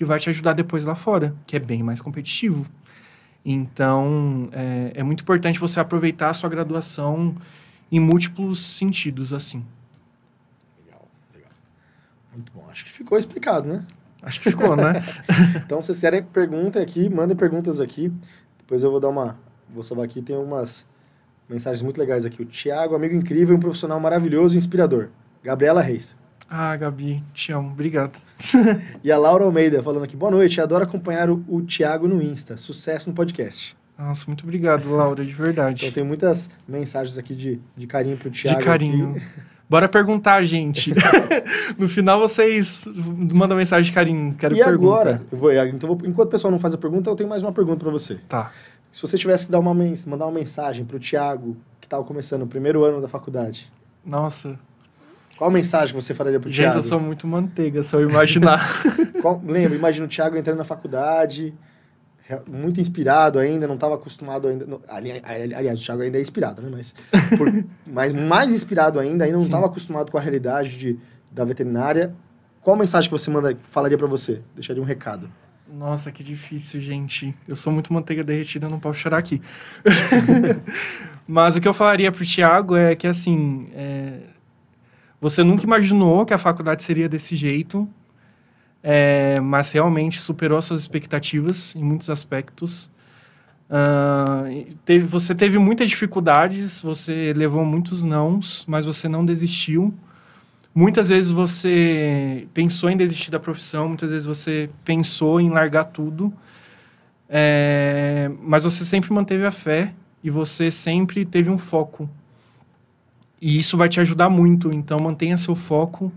que 0.02 0.06
vai 0.06 0.18
te 0.18 0.32
ajudar 0.32 0.54
depois 0.54 0.84
lá 0.84 0.95
fora, 0.95 1.36
que 1.45 1.56
é 1.56 1.60
bem 1.60 1.84
mais 1.84 2.02
competitivo. 2.02 2.66
Então, 3.45 4.49
é, 4.52 4.93
é 4.95 5.04
muito 5.04 5.22
importante 5.22 5.60
você 5.60 5.80
aproveitar 5.80 6.32
a 6.32 6.34
sua 6.34 6.49
graduação 6.49 7.36
em 7.91 7.99
múltiplos 7.99 8.66
sentidos, 8.66 9.32
assim. 9.32 9.64
Legal, 10.84 11.08
legal. 11.36 11.52
Muito 12.34 12.52
bom. 12.52 12.68
Acho 12.72 12.84
que 12.84 12.91
ficou 12.91 13.16
explicado, 13.16 13.68
né? 13.68 13.86
Acho 14.24 14.41
que 14.41 14.49
ficou, 14.49 14.76
né? 14.76 15.04
Então, 15.64 15.80
se 15.84 15.88
vocês 15.88 16.02
querem 16.02 16.24
pergunta 16.24 16.82
aqui, 16.82 17.08
mandem 17.08 17.38
perguntas 17.38 17.80
aqui. 17.80 18.12
Depois 18.58 18.82
eu 18.82 18.89
vou 18.89 18.99
dar 18.99 19.10
uma. 19.10 19.38
Vou 19.70 19.84
salvar 19.84 20.06
aqui, 20.06 20.20
tem 20.20 20.36
umas 20.36 20.89
mensagens 21.47 21.84
muito 21.84 21.99
legais 21.99 22.26
aqui. 22.26 22.41
O 22.41 22.45
Thiago, 22.47 22.95
amigo 22.95 23.14
incrível, 23.14 23.56
um 23.56 23.60
profissional 23.60 23.99
maravilhoso 23.99 24.56
e 24.56 24.58
inspirador. 24.58 25.10
Gabriela 25.43 25.80
Reis. 25.80 26.18
Ah, 26.54 26.76
Gabi, 26.76 27.24
te 27.34 27.54
amo. 27.54 27.70
Obrigado. 27.72 28.20
E 29.04 29.10
a 29.12 29.18
Laura 29.18 29.45
Almeida 29.45 29.82
falando 29.82 30.04
aqui, 30.04 30.16
boa 30.18 30.32
noite, 30.32 30.60
adoro 30.60 30.84
acompanhar 30.84 31.30
o, 31.30 31.43
o 31.47 31.62
Thiago 31.62 32.08
no 32.08 32.22
Insta. 32.22 32.58
Sucesso 32.58 33.10
no 33.10 33.16
podcast. 33.16 33.76
Nossa, 33.97 34.26
muito 34.28 34.43
obrigado, 34.43 34.89
Laura, 34.93 35.24
de 35.24 35.34
verdade. 35.34 35.86
Então 35.86 35.93
tem 35.93 36.04
muitas 36.04 36.49
mensagens 36.68 37.18
aqui 37.18 37.34
de, 37.34 37.60
de 37.78 37.88
carinho 37.88 38.18
pro 38.18 38.30
Thiago. 38.30 38.60
de 38.60 38.66
carinho. 38.66 39.12
aqui. 39.16 39.22
Bora 39.70 39.88
perguntar, 39.88 40.43
gente. 40.43 40.91
no 41.80 41.88
final 41.88 42.20
vocês 42.20 42.86
mandam 43.34 43.56
mensagem 43.56 43.86
de 43.89 43.93
carinho. 43.95 44.36
Quero 44.38 44.54
E 44.54 44.58
pergunta. 44.58 44.74
agora, 44.76 45.22
eu 45.32 45.38
vou, 45.38 45.54
então 45.54 45.88
vou- 45.95 46.06
enquanto 46.08 46.28
o 46.28 46.32
pessoal 46.32 46.52
não 46.52 46.60
faz 46.60 46.74
a 46.74 46.78
pergunta, 46.78 47.10
eu 47.10 47.16
tenho 47.16 47.30
mais 47.30 47.41
uma 47.41 47.54
pergunta 47.54 47.80
para 47.86 47.91
você. 47.91 48.16
Tá. 48.28 48.52
Se 48.91 49.02
você 49.02 49.18
tivesse 49.18 49.45
que 49.45 49.52
dar 49.54 49.60
uma, 49.60 49.74
mandar 49.74 50.26
uma 50.26 50.32
mensagem 50.38 50.84
pro 50.84 50.99
Thiago, 50.99 51.56
que 51.80 51.86
estava 51.88 52.04
começando 52.04 52.41
o 52.41 52.47
primeiro 52.47 52.84
ano 52.84 52.99
da 53.02 53.08
faculdade, 53.08 53.72
Nossa. 54.06 54.60
Qual 55.42 55.50
mensagem 55.50 55.96
você 55.96 56.14
falaria 56.14 56.39
pro 56.39 56.52
Gente, 56.52 56.66
Thiago? 56.66 56.78
eu 56.78 56.84
sou 56.84 57.00
muito 57.00 57.26
manteiga, 57.26 57.82
se 57.82 57.96
eu 57.96 58.08
imaginar. 58.08 58.62
Qual- 59.24 59.42
lembra, 59.44 59.76
imagina 59.76 60.06
o 60.06 60.08
Thiago 60.08 60.38
entrando 60.38 60.60
na 60.60 60.64
faculdade, 60.64 61.52
muito 62.48 62.80
inspirado 62.80 63.39
ainda, 63.39 63.68
não 63.68 63.74
estava 63.74 63.96
acostumado 63.96 64.48
ainda. 64.48 64.68
não- 64.68 64.82
ali- 64.88 65.20
ali- 65.26 65.56
aliás, 65.56 65.82
o 65.82 65.84
Thiago 65.84 66.04
ainda 66.04 66.20
é 66.20 66.22
inspirado, 66.22 66.62
né? 66.62 66.70
Mas, 66.72 66.94
por- 67.39 67.52
mas 67.88 68.14
mais 68.14 68.54
inspirado 68.54 69.00
ainda, 69.00 69.26
ainda 69.26 69.36
não 69.36 69.44
estava 69.44 69.66
acostumado 69.66 70.12
com 70.12 70.18
a 70.20 70.22
realidade 70.22 70.78
de, 70.78 71.00
da 71.32 71.44
veterinária. 71.44 72.14
qual 72.62 72.76
mensagem 72.78 73.10
que 73.10 73.18
você 73.18 73.32
manda, 73.32 73.58
falaria 73.64 73.98
para 73.98 74.06
você? 74.06 74.44
Deixaria 74.54 74.80
um 74.80 74.86
recado. 74.86 75.28
Nossa, 75.74 76.12
que 76.12 76.24
difícil, 76.24 76.80
gente. 76.82 77.34
Eu 77.48 77.56
sou 77.56 77.74
muito 77.74 77.92
manteiga 77.92 78.24
derretida, 78.24 78.70
não 78.70 78.80
posso 78.80 79.00
chorar 79.00 79.18
aqui. 79.18 79.42
Mas 81.28 81.56
o 81.56 81.62
que 81.62 81.68
eu 81.68 81.74
falaria 81.74 82.12
pro 82.12 82.26
Thiago 82.26 82.76
é 82.76 82.96
que, 82.96 83.08
assim, 83.08 83.70
é... 83.74 84.20
você 85.22 85.44
nunca 85.44 85.64
imaginou 85.64 86.26
que 86.26 86.34
a 86.34 86.38
faculdade 86.38 86.84
seria 86.84 87.08
desse 87.08 87.36
jeito, 87.36 87.88
é... 88.84 89.40
mas 89.40 89.72
realmente 89.72 90.20
superou 90.20 90.62
suas 90.62 90.82
expectativas 90.82 91.76
em 91.76 91.84
muitos 91.84 92.10
aspectos. 92.10 92.92
Uh, 93.72 94.76
teve, 94.84 95.06
você 95.06 95.34
teve 95.34 95.58
muitas 95.58 95.90
dificuldades, 95.90 96.82
você 96.82 97.32
levou 97.34 97.64
muitos 97.64 98.04
nãos, 98.04 98.66
mas 98.68 98.86
você 98.86 99.08
não 99.08 99.24
desistiu. 99.24 99.94
Muitas 100.76 101.08
vezes 101.08 101.32
você 101.32 102.48
pensou 102.54 102.90
em 102.90 102.98
desistir 102.98 103.32
da 103.32 103.40
profissão, 103.40 103.88
muitas 103.88 104.12
vezes 104.12 104.26
você 104.26 104.70
pensou 104.84 105.40
em 105.40 105.50
largar 105.50 105.86
tudo, 105.86 106.34
é, 107.30 108.30
mas 108.42 108.66
você 108.66 108.84
sempre 108.84 109.14
manteve 109.14 109.46
a 109.46 109.52
fé 109.52 109.94
e 110.22 110.30
você 110.30 110.70
sempre 110.70 111.26
teve 111.26 111.50
um 111.50 111.58
foco. 111.58 112.10
E 113.42 113.58
isso 113.58 113.76
vai 113.76 113.89
te 113.89 114.00
ajudar 114.00 114.30
muito. 114.30 114.70
Então, 114.74 115.00
mantenha 115.00 115.36
seu 115.36 115.56
foco, 115.56 116.14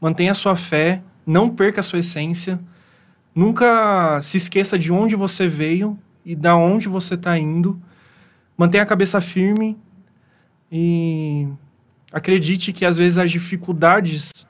mantenha 0.00 0.32
sua 0.32 0.54
fé, 0.54 1.02
não 1.26 1.50
perca 1.50 1.80
a 1.80 1.82
sua 1.82 1.98
essência. 1.98 2.60
Nunca 3.34 4.20
se 4.22 4.36
esqueça 4.36 4.78
de 4.78 4.92
onde 4.92 5.16
você 5.16 5.48
veio 5.48 5.98
e 6.24 6.36
da 6.36 6.56
onde 6.56 6.88
você 6.88 7.14
está 7.14 7.36
indo. 7.36 7.80
Mantenha 8.56 8.84
a 8.84 8.86
cabeça 8.86 9.20
firme 9.20 9.76
e 10.70 11.48
acredite 12.12 12.72
que 12.72 12.84
às 12.84 12.96
vezes 12.96 13.18
as 13.18 13.30
dificuldades 13.30 14.46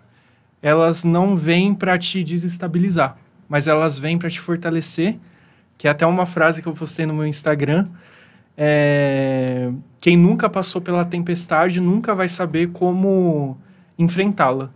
elas 0.61 1.05
não 1.05 1.37
vêm 1.37 1.75
para 1.75 1.97
te 1.97 2.25
desestabilizar, 2.25 3.17
mas 3.49 3.69
elas 3.69 3.99
vêm 3.99 4.19
para 4.19 4.29
te 4.29 4.41
fortalecer, 4.41 5.19
que 5.77 5.87
é 5.87 5.91
até 5.91 6.05
uma 6.05 6.27
frase 6.27 6.61
que 6.61 6.69
eu 6.69 6.73
postei 6.73 7.07
no 7.07 7.15
meu 7.15 7.27
Instagram. 7.27 7.89
É, 8.61 9.71
quem 10.01 10.17
nunca 10.17 10.51
passou 10.51 10.81
pela 10.81 11.05
tempestade 11.05 11.81
nunca 11.81 12.13
vai 12.13 12.29
saber 12.29 12.73
como 12.73 13.57
enfrentá-la. 13.97 14.73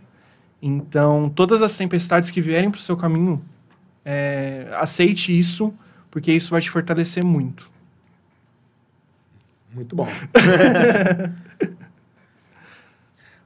Então, 0.61 1.29
todas 1.29 1.61
as 1.61 1.75
tempestades 1.75 2.31
que 2.31 2.39
vierem 2.39 2.71
para 2.71 2.79
o 2.79 2.81
seu 2.81 2.95
caminho, 2.95 3.43
é, 4.05 4.69
aceite 4.79 5.37
isso, 5.37 5.73
porque 6.09 6.31
isso 6.31 6.51
vai 6.51 6.61
te 6.61 6.69
fortalecer 6.69 7.25
muito. 7.25 7.69
Muito 9.73 9.93
bom. 9.95 10.07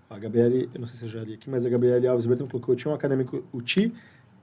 A 0.09 0.19
Gabriele, 0.19 0.69
eu 0.73 0.79
não 0.81 0.87
sei 0.87 0.95
se 0.95 1.05
eu 1.05 1.09
já 1.09 1.23
li 1.23 1.35
aqui, 1.35 1.47
mas 1.47 1.63
a 1.63 1.69
Gabriele 1.69 2.07
Alves 2.07 2.25
Berton 2.25 2.47
colocou: 2.47 2.75
tinha 2.75 2.91
um 2.91 2.95
acadêmico, 2.95 3.43
o 3.51 3.61
Ti 3.61 3.93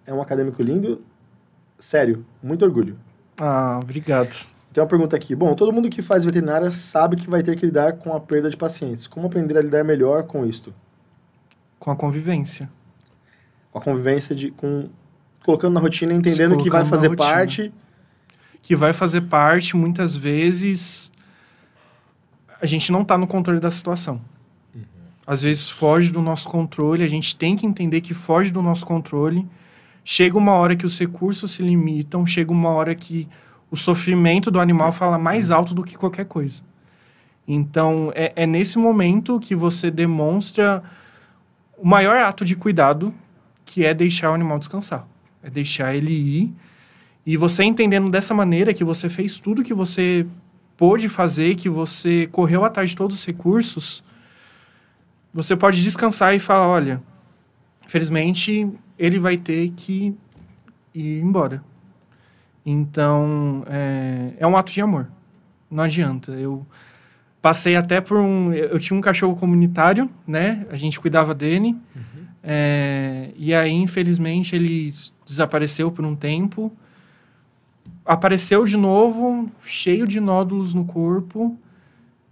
é 0.06 0.14
um 0.14 0.22
acadêmico 0.22 0.62
lindo, 0.62 1.02
sério, 1.78 2.24
muito 2.40 2.64
orgulho. 2.64 2.96
Ah, 3.38 3.80
obrigado. 3.82 4.53
Tem 4.74 4.82
uma 4.82 4.88
pergunta 4.88 5.16
aqui. 5.16 5.34
Bom, 5.34 5.54
todo 5.54 5.72
mundo 5.72 5.88
que 5.88 6.02
faz 6.02 6.24
veterinária 6.24 6.70
sabe 6.70 7.16
que 7.16 7.30
vai 7.30 7.42
ter 7.42 7.56
que 7.56 7.64
lidar 7.64 7.94
com 7.94 8.12
a 8.14 8.20
perda 8.20 8.50
de 8.50 8.56
pacientes. 8.56 9.06
Como 9.06 9.26
aprender 9.26 9.56
a 9.56 9.62
lidar 9.62 9.84
melhor 9.84 10.24
com 10.24 10.44
isto? 10.44 10.74
Com 11.78 11.90
a 11.90 11.96
convivência. 11.96 12.68
Com 13.72 13.78
a 13.78 13.80
convivência 13.80 14.34
de 14.34 14.50
com 14.50 14.90
colocando 15.44 15.74
na 15.74 15.80
rotina, 15.80 16.12
entendendo 16.12 16.56
que 16.58 16.68
vai 16.68 16.84
fazer 16.84 17.14
parte 17.16 17.72
que 18.62 18.74
vai 18.74 18.94
fazer 18.94 19.20
parte 19.20 19.76
muitas 19.76 20.16
vezes 20.16 21.12
a 22.62 22.64
gente 22.64 22.90
não 22.90 23.02
está 23.02 23.18
no 23.18 23.26
controle 23.26 23.60
da 23.60 23.70
situação 23.70 24.22
às 25.26 25.42
vezes 25.42 25.70
foge 25.70 26.10
do 26.10 26.20
nosso 26.20 26.48
controle, 26.48 27.02
a 27.02 27.08
gente 27.08 27.34
tem 27.34 27.56
que 27.56 27.66
entender 27.66 28.00
que 28.00 28.12
foge 28.12 28.50
do 28.50 28.60
nosso 28.60 28.84
controle. 28.84 29.46
Chega 30.04 30.36
uma 30.36 30.52
hora 30.52 30.76
que 30.76 30.84
os 30.84 30.98
recursos 30.98 31.52
se 31.52 31.62
limitam, 31.62 32.26
chega 32.26 32.52
uma 32.52 32.68
hora 32.68 32.94
que 32.94 33.26
o 33.74 33.76
sofrimento 33.76 34.52
do 34.52 34.60
animal 34.60 34.92
fala 34.92 35.18
mais 35.18 35.50
alto 35.50 35.74
do 35.74 35.82
que 35.82 35.96
qualquer 35.96 36.26
coisa. 36.26 36.62
Então, 37.46 38.12
é, 38.14 38.32
é 38.36 38.46
nesse 38.46 38.78
momento 38.78 39.40
que 39.40 39.52
você 39.52 39.90
demonstra 39.90 40.80
o 41.76 41.84
maior 41.84 42.16
ato 42.18 42.44
de 42.44 42.54
cuidado, 42.54 43.12
que 43.64 43.84
é 43.84 43.92
deixar 43.92 44.30
o 44.30 44.34
animal 44.34 44.60
descansar. 44.60 45.04
É 45.42 45.50
deixar 45.50 45.92
ele 45.92 46.12
ir. 46.12 46.54
E 47.26 47.36
você 47.36 47.64
entendendo 47.64 48.08
dessa 48.08 48.32
maneira 48.32 48.72
que 48.72 48.84
você 48.84 49.08
fez 49.08 49.40
tudo 49.40 49.64
que 49.64 49.74
você 49.74 50.24
pôde 50.76 51.08
fazer, 51.08 51.56
que 51.56 51.68
você 51.68 52.28
correu 52.30 52.64
atrás 52.64 52.90
de 52.90 52.96
todos 52.96 53.16
os 53.16 53.26
recursos, 53.26 54.04
você 55.32 55.56
pode 55.56 55.82
descansar 55.82 56.32
e 56.32 56.38
falar, 56.38 56.68
olha, 56.68 57.02
infelizmente 57.84 58.70
ele 58.96 59.18
vai 59.18 59.36
ter 59.36 59.70
que 59.70 60.14
ir 60.94 61.20
embora. 61.20 61.73
Então, 62.64 63.64
é, 63.66 64.32
é 64.38 64.46
um 64.46 64.56
ato 64.56 64.72
de 64.72 64.80
amor. 64.80 65.08
Não 65.70 65.84
adianta. 65.84 66.32
Eu 66.32 66.66
passei 67.42 67.76
até 67.76 68.00
por 68.00 68.18
um... 68.18 68.52
Eu 68.52 68.78
tinha 68.78 68.96
um 68.96 69.00
cachorro 69.00 69.36
comunitário, 69.36 70.08
né? 70.26 70.66
A 70.70 70.76
gente 70.76 70.98
cuidava 70.98 71.34
dele. 71.34 71.76
Uhum. 71.94 72.24
É, 72.42 73.30
e 73.36 73.54
aí, 73.54 73.72
infelizmente, 73.72 74.54
ele 74.54 74.92
desapareceu 75.26 75.90
por 75.90 76.04
um 76.04 76.14
tempo. 76.14 76.72
Apareceu 78.04 78.64
de 78.64 78.76
novo, 78.76 79.50
cheio 79.62 80.06
de 80.06 80.20
nódulos 80.20 80.74
no 80.74 80.84
corpo. 80.84 81.58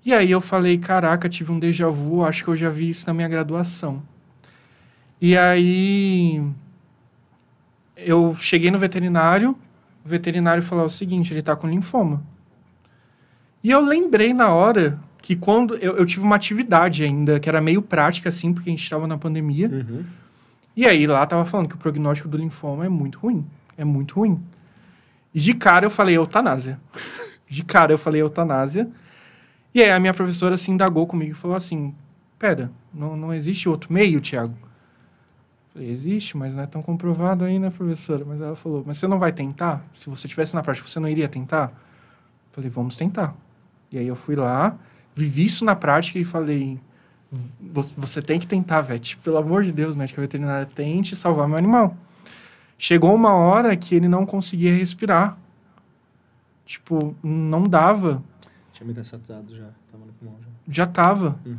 E 0.04 0.12
aí 0.12 0.30
eu 0.30 0.40
falei, 0.40 0.78
caraca, 0.78 1.28
tive 1.28 1.52
um 1.52 1.58
déjà 1.58 1.88
vu, 1.88 2.24
acho 2.24 2.42
que 2.42 2.50
eu 2.50 2.56
já 2.56 2.68
vi 2.68 2.88
isso 2.88 3.06
na 3.06 3.14
minha 3.14 3.28
graduação. 3.28 4.02
E 5.20 5.36
aí 5.36 6.42
eu 7.96 8.34
cheguei 8.38 8.70
no 8.70 8.78
veterinário, 8.78 9.56
o 10.04 10.08
veterinário 10.08 10.62
falou 10.62 10.84
o 10.84 10.90
seguinte, 10.90 11.32
ele 11.32 11.40
está 11.40 11.54
com 11.54 11.68
linfoma. 11.68 12.22
E 13.62 13.70
eu 13.70 13.80
lembrei 13.80 14.34
na 14.34 14.52
hora 14.52 14.98
que 15.18 15.36
quando 15.36 15.76
eu, 15.76 15.96
eu, 15.96 16.04
tive 16.04 16.24
uma 16.24 16.34
atividade 16.34 17.04
ainda, 17.04 17.38
que 17.38 17.48
era 17.48 17.60
meio 17.60 17.80
prática, 17.80 18.28
assim, 18.28 18.52
porque 18.52 18.68
a 18.68 18.72
gente 18.72 18.82
estava 18.82 19.06
na 19.06 19.16
pandemia. 19.16 19.68
Uhum. 19.68 20.04
E 20.76 20.86
aí 20.86 21.06
lá 21.06 21.24
tava 21.24 21.44
falando 21.44 21.68
que 21.68 21.76
o 21.76 21.78
prognóstico 21.78 22.28
do 22.28 22.36
linfoma 22.36 22.84
é 22.84 22.88
muito 22.88 23.20
ruim. 23.20 23.46
É 23.78 23.84
muito 23.84 24.16
ruim. 24.16 24.42
E 25.32 25.38
de 25.38 25.54
cara 25.54 25.86
eu 25.86 25.90
falei 25.90 26.16
eutanásia. 26.16 26.80
de 27.48 27.62
cara 27.62 27.92
eu 27.92 27.98
falei 27.98 28.20
eutanásia. 28.20 28.88
E 29.74 29.82
aí 29.82 29.90
a 29.90 30.00
minha 30.00 30.12
professora 30.12 30.56
se 30.56 30.70
indagou 30.70 31.06
comigo 31.06 31.30
e 31.30 31.34
falou 31.34 31.56
assim: 31.56 31.94
Pera, 32.38 32.70
não, 32.92 33.16
não 33.16 33.32
existe 33.32 33.68
outro 33.68 33.92
meio, 33.92 34.20
Tiago? 34.20 34.54
Falei, 35.72 35.90
existe, 35.90 36.36
mas 36.36 36.54
não 36.54 36.62
é 36.62 36.66
tão 36.66 36.82
comprovado 36.82 37.44
ainda, 37.44 37.70
professora. 37.70 38.24
Mas 38.24 38.40
ela 38.40 38.54
falou, 38.54 38.82
mas 38.86 38.98
você 38.98 39.06
não 39.06 39.18
vai 39.18 39.32
tentar? 39.32 39.82
Se 39.98 40.10
você 40.10 40.26
estivesse 40.26 40.54
na 40.54 40.62
prática, 40.62 40.86
você 40.86 41.00
não 41.00 41.08
iria 41.08 41.28
tentar? 41.28 41.72
Falei, 42.52 42.68
vamos 42.68 42.96
tentar. 42.96 43.34
E 43.90 43.98
aí 43.98 44.06
eu 44.06 44.14
fui 44.14 44.36
lá, 44.36 44.76
vivi 45.14 45.44
isso 45.44 45.64
na 45.64 45.74
prática 45.74 46.18
e 46.18 46.24
falei, 46.24 46.78
você 47.96 48.20
tem 48.20 48.38
que 48.38 48.46
tentar, 48.46 48.82
Vete. 48.82 49.16
Pelo 49.18 49.38
amor 49.38 49.64
de 49.64 49.72
Deus, 49.72 49.94
médica 49.94 50.20
veterinária, 50.20 50.66
tente 50.66 51.16
salvar 51.16 51.48
meu 51.48 51.56
animal. 51.56 51.96
Chegou 52.76 53.14
uma 53.14 53.32
hora 53.32 53.74
que 53.76 53.94
ele 53.94 54.08
não 54.08 54.26
conseguia 54.26 54.74
respirar. 54.74 55.38
Tipo, 56.66 57.14
não 57.22 57.62
dava. 57.64 58.22
Tinha 58.72 58.86
metastatizado 58.86 59.56
já, 59.56 59.68
tava 59.90 60.04
no 60.04 60.12
pulmão 60.12 60.36
já. 60.40 60.48
Já 60.68 60.86
tava. 60.86 61.38
Uhum. 61.46 61.56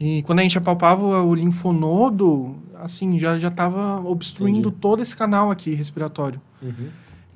E 0.00 0.22
quando 0.22 0.40
a 0.40 0.42
gente 0.42 0.58
apalpava 0.58 1.22
o 1.22 1.34
linfonodo, 1.34 2.56
assim, 2.80 3.18
já 3.18 3.38
já 3.38 3.50
tava 3.50 4.00
obstruindo 4.00 4.68
Entendi. 4.68 4.76
todo 4.80 5.02
esse 5.02 5.16
canal 5.16 5.50
aqui 5.50 5.74
respiratório. 5.74 6.40
Uhum. 6.62 6.88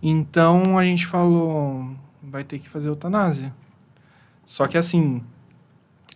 Então 0.03 0.78
a 0.78 0.84
gente 0.84 1.07
falou, 1.07 1.90
vai 2.22 2.45
ter 2.45 2.59
que 2.59 2.68
fazer 2.68 2.88
eutanásia. 2.88 3.53
Só 4.45 4.66
que 4.66 4.76
assim, 4.76 5.22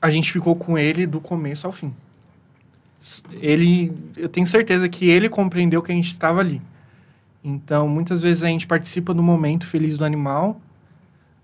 a 0.01 0.11
gente 0.11 0.33
ficou 0.33 0.55
com 0.57 0.77
ele 0.77 1.07
do 1.07 1.21
começo 1.21 1.67
ao 1.67 1.73
fim. 1.73 1.95
Ele, 3.33 3.93
eu 4.17 4.29
tenho 4.29 4.47
certeza 4.47 4.89
que 4.89 5.09
ele 5.09 5.29
compreendeu 5.29 5.83
que 5.83 5.93
a 5.93 5.95
gente 5.95 6.11
estava 6.11 6.41
ali. 6.41 6.61
Então, 7.45 7.89
muitas 7.89 8.21
vezes 8.21 8.43
a 8.43 8.49
gente 8.49 8.67
participa 8.67 9.15
do 9.15 9.23
momento 9.23 9.67
feliz 9.67 9.97
do 9.97 10.05
animal. 10.05 10.61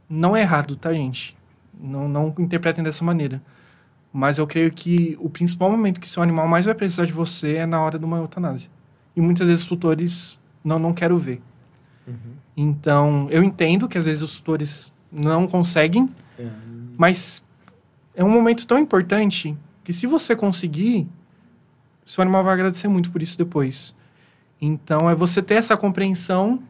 Não 0.09 0.37
é 0.37 0.41
errado, 0.41 0.75
tá, 0.75 0.93
gente? 0.93 1.37
Não, 1.81 2.09
não 2.09 2.35
interpretem 2.39 2.83
dessa 2.83 3.05
maneira. 3.05 3.41
Mas 4.13 4.37
eu 4.39 4.47
creio 4.47 4.71
que 4.71 5.17
o 5.19 5.31
principal 5.31 5.71
momento 5.71 6.01
que 6.01 6.09
seu 6.09 6.23
animal 6.23 6.47
mais 6.47 6.67
vai 6.67 6.75
precisar 6.75 7.07
de 7.07 7.13
você 7.13 7.57
é 7.57 7.67
na 7.67 7.81
hora 7.81 7.99
de 7.99 8.05
uma 8.05 8.19
eutanásia. 8.19 8.69
E 9.17 9.21
muitas 9.21 9.47
vezes 9.47 9.63
os 9.63 9.69
tutores 9.69 10.41
não, 10.63 10.79
não 10.79 10.93
quero 10.93 11.17
ver. 11.17 11.41
Uhum. 12.07 12.35
Então, 12.57 13.29
eu 13.31 13.43
entendo 13.43 13.89
que 13.89 13.97
às 13.97 14.05
vezes 14.05 14.23
os 14.23 14.37
tutores 14.37 14.93
não 15.11 15.47
conseguem, 15.47 16.11
é. 16.39 16.47
mas 16.97 17.43
é 18.15 18.23
um 18.23 18.31
momento 18.31 18.67
tão 18.67 18.79
importante 18.79 19.57
que 19.83 19.93
se 19.93 20.07
você 20.07 20.37
conseguir, 20.37 21.09
seu 22.05 22.23
animal 22.23 22.45
vai 22.45 22.55
agradecer 22.55 22.89
muito 22.89 23.11
por 23.11 23.23
isso 23.23 23.39
depois. 23.39 23.95
Então, 24.61 25.09
é 25.09 25.15
você 25.15 25.43
ter 25.43 25.55
essa 25.55 25.77
compreensão 25.77 26.63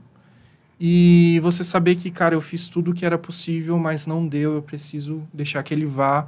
e 0.81 1.39
você 1.43 1.63
saber 1.63 1.97
que, 1.97 2.11
cara, 2.11 2.35
eu 2.35 2.41
fiz 2.41 2.69
tudo 2.69 2.91
o 2.91 2.95
que 2.95 3.05
era 3.05 3.19
possível, 3.19 3.79
mas 3.79 4.07
não 4.07 4.27
deu, 4.27 4.55
eu 4.55 4.63
preciso 4.63 5.23
deixar 5.33 5.63
que 5.63 5.75
ele 5.75 5.87
vá 5.87 6.27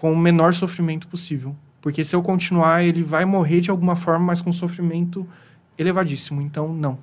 com 0.00 0.10
o 0.10 0.16
menor 0.16 0.54
sofrimento 0.54 1.06
possível. 1.06 1.54
Porque 1.82 2.02
se 2.02 2.16
eu 2.16 2.22
continuar, 2.22 2.82
ele 2.82 3.02
vai 3.02 3.26
morrer 3.26 3.60
de 3.60 3.70
alguma 3.70 3.94
forma, 3.94 4.24
mas 4.24 4.40
com 4.40 4.50
sofrimento 4.50 5.28
elevadíssimo. 5.76 6.40
Então, 6.40 6.72
não. 6.72 6.98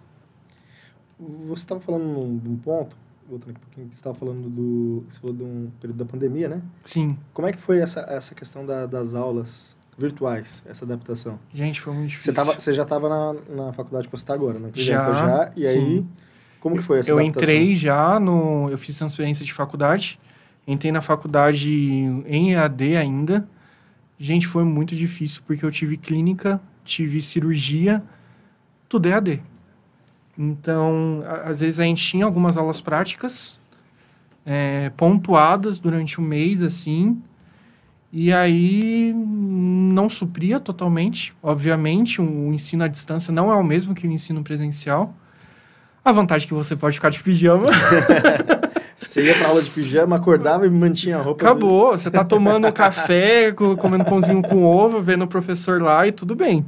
Você 1.47 1.61
estava 1.61 1.79
falando 1.79 2.41
de 2.41 2.49
um 2.49 2.57
ponto, 2.57 2.97
aqui 3.27 3.35
um 3.35 3.39
pouquinho, 3.53 3.87
você 3.87 3.93
estava 3.93 4.15
falando 4.15 4.49
do. 4.49 5.05
Você 5.07 5.19
falou 5.19 5.35
de 5.35 5.43
um 5.43 5.69
período 5.79 5.99
da 5.99 6.05
pandemia, 6.05 6.49
né? 6.49 6.61
Sim. 6.85 7.15
Como 7.35 7.47
é 7.47 7.53
que 7.53 7.61
foi 7.61 7.77
essa, 7.77 7.99
essa 8.09 8.33
questão 8.33 8.65
da, 8.65 8.87
das 8.87 9.13
aulas 9.13 9.77
virtuais, 9.95 10.63
essa 10.67 10.83
adaptação? 10.83 11.37
Gente, 11.53 11.79
foi 11.79 11.93
muito 11.93 12.09
difícil. 12.09 12.33
Você, 12.33 12.39
tava, 12.39 12.59
você 12.59 12.73
já 12.73 12.81
estava 12.81 13.07
na, 13.07 13.35
na 13.47 13.73
faculdade 13.73 14.07
que 14.07 14.11
você 14.11 14.23
está 14.23 14.33
agora, 14.33 14.57
né? 14.57 14.71
Já, 14.73 15.13
já. 15.13 15.51
E 15.55 15.67
aí, 15.67 15.97
sim. 15.99 16.07
como 16.59 16.75
que 16.75 16.81
foi 16.81 16.97
essa 16.97 17.11
Eu 17.11 17.19
adaptação? 17.19 17.43
entrei 17.43 17.75
já 17.75 18.19
no... 18.19 18.71
Eu 18.71 18.77
fiz 18.79 18.97
transferência 18.97 19.45
de 19.45 19.53
faculdade. 19.53 20.19
Entrei 20.67 20.91
na 20.91 20.99
faculdade 20.99 21.71
em 21.71 22.51
EAD 22.51 22.97
ainda. 22.97 23.47
Gente, 24.19 24.45
foi 24.45 24.65
muito 24.65 24.95
difícil, 24.95 25.41
porque 25.45 25.63
eu 25.63 25.71
tive 25.71 25.95
clínica, 25.95 26.59
tive 26.83 27.21
cirurgia, 27.21 28.03
tudo 28.89 29.07
EAD. 29.07 29.41
Então, 30.37 31.23
às 31.45 31.61
vezes 31.61 31.79
a 31.79 31.83
gente 31.83 32.03
tinha 32.03 32.25
algumas 32.25 32.57
aulas 32.57 32.81
práticas, 32.81 33.57
é, 34.45 34.91
pontuadas 34.91 35.79
durante 35.79 36.19
o 36.19 36.21
mês, 36.21 36.61
assim, 36.61 37.21
e 38.11 38.31
aí 38.31 39.13
não 39.15 40.09
supria 40.09 40.59
totalmente. 40.59 41.33
Obviamente, 41.41 42.21
o 42.21 42.53
ensino 42.53 42.83
à 42.83 42.87
distância 42.87 43.31
não 43.31 43.51
é 43.51 43.55
o 43.55 43.63
mesmo 43.63 43.95
que 43.95 44.07
o 44.07 44.11
ensino 44.11 44.43
presencial. 44.43 45.13
A 46.03 46.11
vantagem 46.11 46.45
é 46.45 46.47
que 46.47 46.53
você 46.53 46.75
pode 46.75 46.95
ficar 46.95 47.09
de 47.09 47.21
pijama. 47.21 47.67
Você 49.07 49.23
ia 49.23 49.33
pra 49.35 49.47
aula 49.47 49.61
de 49.61 49.69
pijama, 49.71 50.15
acordava 50.17 50.67
e 50.67 50.69
mantinha 50.69 51.17
a 51.17 51.21
roupa. 51.21 51.45
Acabou. 51.45 51.91
Você 51.97 52.11
tá 52.11 52.23
tomando 52.25 52.69
café, 52.73 53.51
co- 53.53 53.77
comendo 53.77 54.03
pãozinho 54.03 54.41
com 54.41 54.63
ovo, 54.65 55.01
vendo 55.01 55.23
o 55.23 55.27
professor 55.27 55.81
lá 55.81 56.05
e 56.05 56.11
tudo 56.11 56.35
bem. 56.35 56.65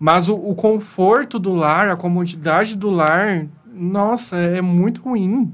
Mas 0.00 0.28
o, 0.28 0.34
o 0.34 0.54
conforto 0.54 1.38
do 1.38 1.54
lar, 1.54 1.90
a 1.90 1.96
comodidade 1.96 2.74
do 2.76 2.88
lar, 2.90 3.44
nossa, 3.72 4.36
é 4.36 4.60
muito 4.62 5.02
ruim. 5.02 5.52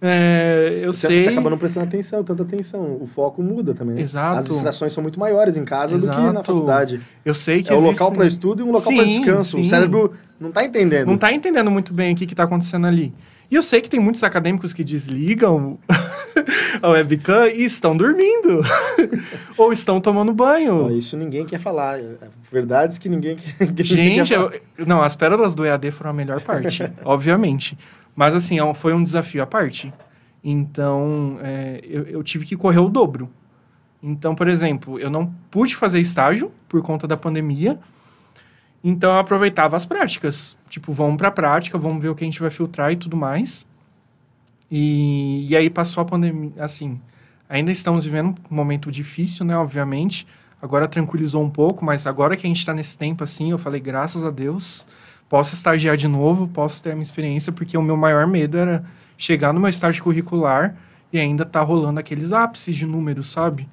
É, 0.00 0.78
eu 0.82 0.92
Você, 0.92 1.08
sei. 1.08 1.20
você 1.20 1.28
acaba 1.30 1.50
não 1.50 1.58
prestando 1.58 1.86
atenção, 1.86 2.22
tanta 2.22 2.44
atenção. 2.44 2.98
O 3.00 3.06
foco 3.06 3.42
muda 3.42 3.74
também. 3.74 3.96
né? 3.96 4.02
Exato. 4.02 4.38
As 4.38 4.46
distrações 4.46 4.92
são 4.92 5.02
muito 5.02 5.18
maiores 5.18 5.56
em 5.56 5.64
casa 5.64 5.98
do 5.98 6.08
que 6.08 6.16
na 6.16 6.30
Exato. 6.30 6.52
faculdade. 6.52 7.00
Eu 7.24 7.34
sei 7.34 7.62
que 7.64 7.70
É 7.70 7.74
o 7.74 7.78
existem- 7.78 7.92
local 7.94 8.12
para 8.12 8.24
estudo 8.26 8.60
e 8.60 8.62
um 8.62 8.70
local 8.70 8.92
para 8.94 9.02
Sim, 9.02 9.08
descanso. 9.08 9.58
O 9.58 9.62
sim. 9.64 9.68
cérebro 9.68 10.12
não 10.38 10.52
tá 10.52 10.64
entendendo. 10.64 11.08
não 11.08 11.18
tá 11.18 11.32
entendendo 11.32 11.68
muito 11.70 11.92
bem 11.92 12.14
o 12.14 12.16
que, 12.16 12.26
que 12.26 12.34
tá 12.36 12.44
acontecendo 12.44 12.86
ali. 12.86 13.12
E 13.50 13.54
eu 13.54 13.62
sei 13.62 13.80
que 13.80 13.88
tem 13.88 13.98
muitos 13.98 14.22
acadêmicos 14.22 14.72
que 14.74 14.84
desligam 14.84 15.78
a 16.82 16.88
webcam 16.90 17.46
e 17.48 17.64
estão 17.64 17.96
dormindo. 17.96 18.60
Ou 19.56 19.72
estão 19.72 20.00
tomando 20.00 20.32
banho. 20.34 20.90
Isso 20.96 21.16
ninguém 21.16 21.46
quer 21.46 21.58
falar. 21.58 21.98
Verdades 22.52 22.98
que 22.98 23.08
ninguém 23.08 23.36
quer, 23.36 23.54
que 23.72 23.82
ninguém 23.82 23.84
Gente, 24.24 24.28
quer 24.28 24.36
falar. 24.36 24.54
eu- 24.76 24.86
não, 24.86 25.02
as 25.02 25.16
pérolas 25.16 25.54
do 25.54 25.64
EAD 25.64 25.90
foram 25.90 26.10
a 26.10 26.12
melhor 26.14 26.40
parte, 26.42 26.90
obviamente. 27.04 27.76
Mas, 28.14 28.34
assim, 28.34 28.58
é 28.58 28.74
foi 28.74 28.92
um 28.92 29.02
desafio 29.02 29.42
à 29.42 29.46
parte. 29.46 29.92
Então, 30.44 31.38
é, 31.42 31.80
eu, 31.84 32.02
eu 32.04 32.22
tive 32.22 32.44
que 32.44 32.56
correr 32.56 32.78
o 32.80 32.88
dobro. 32.88 33.30
Então, 34.02 34.34
por 34.34 34.46
exemplo, 34.48 34.98
eu 34.98 35.08
não 35.10 35.32
pude 35.50 35.74
fazer 35.74 36.00
estágio 36.00 36.52
por 36.68 36.82
conta 36.82 37.06
da 37.08 37.16
pandemia. 37.16 37.78
Então, 38.82 39.12
eu 39.12 39.18
aproveitava 39.18 39.76
as 39.76 39.84
práticas. 39.84 40.56
Tipo, 40.68 40.92
vamos 40.92 41.16
pra 41.16 41.30
prática, 41.30 41.76
vamos 41.78 42.02
ver 42.02 42.08
o 42.08 42.14
que 42.14 42.24
a 42.24 42.26
gente 42.26 42.40
vai 42.40 42.50
filtrar 42.50 42.92
e 42.92 42.96
tudo 42.96 43.16
mais. 43.16 43.66
E, 44.70 45.46
e 45.48 45.56
aí 45.56 45.68
passou 45.70 46.02
a 46.02 46.04
pandemia, 46.04 46.52
assim... 46.58 47.00
Ainda 47.48 47.70
estamos 47.70 48.04
vivendo 48.04 48.34
um 48.50 48.54
momento 48.54 48.92
difícil, 48.92 49.42
né? 49.42 49.56
Obviamente. 49.56 50.26
Agora 50.60 50.86
tranquilizou 50.86 51.42
um 51.42 51.48
pouco, 51.48 51.84
mas 51.84 52.06
agora 52.06 52.36
que 52.36 52.46
a 52.46 52.48
gente 52.48 52.58
está 52.58 52.74
nesse 52.74 52.98
tempo 52.98 53.24
assim, 53.24 53.52
eu 53.52 53.58
falei, 53.58 53.80
graças 53.80 54.24
a 54.24 54.30
Deus, 54.30 54.84
posso 55.28 55.54
estagiar 55.54 55.96
de 55.96 56.08
novo, 56.08 56.48
posso 56.48 56.82
ter 56.82 56.90
a 56.90 56.94
minha 56.94 57.02
experiência, 57.02 57.52
porque 57.52 57.78
o 57.78 57.82
meu 57.82 57.96
maior 57.96 58.26
medo 58.26 58.58
era 58.58 58.84
chegar 59.16 59.52
no 59.52 59.60
meu 59.60 59.70
estágio 59.70 60.02
curricular 60.02 60.76
e 61.12 61.18
ainda 61.18 61.44
tá 61.44 61.62
rolando 61.62 62.00
aqueles 62.00 62.32
ápices 62.32 62.76
de 62.76 62.84
números, 62.84 63.30
sabe? 63.30 63.68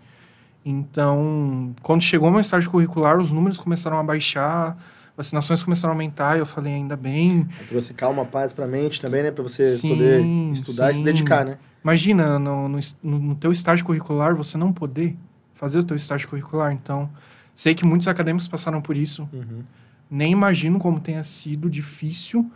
Então, 0.64 1.76
quando 1.82 2.02
chegou 2.02 2.32
meu 2.32 2.40
estágio 2.40 2.70
curricular, 2.70 3.18
os 3.18 3.32
números 3.32 3.58
começaram 3.58 4.00
a 4.00 4.04
baixar, 4.04 4.78
vacinações 5.16 5.64
começaram 5.64 5.92
a 5.92 5.96
aumentar, 5.96 6.38
eu 6.38 6.46
falei, 6.46 6.74
ainda 6.74 6.96
bem. 6.96 7.48
Trouxe 7.68 7.94
calma, 7.94 8.26
paz 8.26 8.52
pra 8.54 8.68
mente 8.68 9.00
também, 9.02 9.24
né? 9.24 9.32
Pra 9.32 9.44
você 9.44 9.64
Sim, 9.66 9.90
poder 9.90 10.26
estudar 10.52 10.92
e 10.92 10.94
se 10.96 11.00
sim. 11.00 11.04
dedicar, 11.06 11.46
né? 11.46 11.58
Imagina, 11.84 12.40
no, 12.40 12.68
no- 12.68 12.80
no 13.04 13.36
teu 13.36 13.52
estágio 13.52 13.86
curricular, 13.86 14.36
você 14.36 14.58
não 14.58 14.74
poder 14.74 15.16
fazer 15.54 15.80
o 15.80 15.84
teu 15.84 15.96
estágio 15.96 16.28
curricular. 16.28 16.72
Então, 16.74 17.10
sei 17.54 17.74
que 17.76 17.86
muitos 17.86 18.08
acadêmicos 18.08 18.48
passaram 18.48 18.82
por 18.82 18.98
isso. 18.98 19.30
Uhum. 19.32 19.64
Nem 20.10 20.32
imagino 20.32 20.80
como 20.80 21.00
tenha 21.00 21.24
sido 21.24 21.70
difícil, 21.70 22.50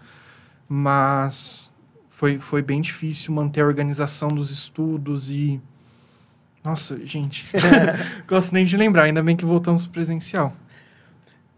mas 0.67 1.71
foi, 2.09 2.37
foi 2.39 2.61
bem 2.61 2.81
difícil 2.81 3.33
manter 3.33 3.61
a 3.61 3.65
organização 3.65 4.27
dos 4.29 4.51
estudos 4.51 5.31
e... 5.31 5.59
Nossa, 6.63 7.03
gente, 7.05 7.47
gosto 8.27 8.53
nem 8.53 8.65
de 8.65 8.75
lembrar, 8.75 9.03
ainda 9.05 9.23
bem 9.23 9.35
que 9.35 9.45
voltamos 9.45 9.83
pro 9.85 9.93
presencial. 9.93 10.53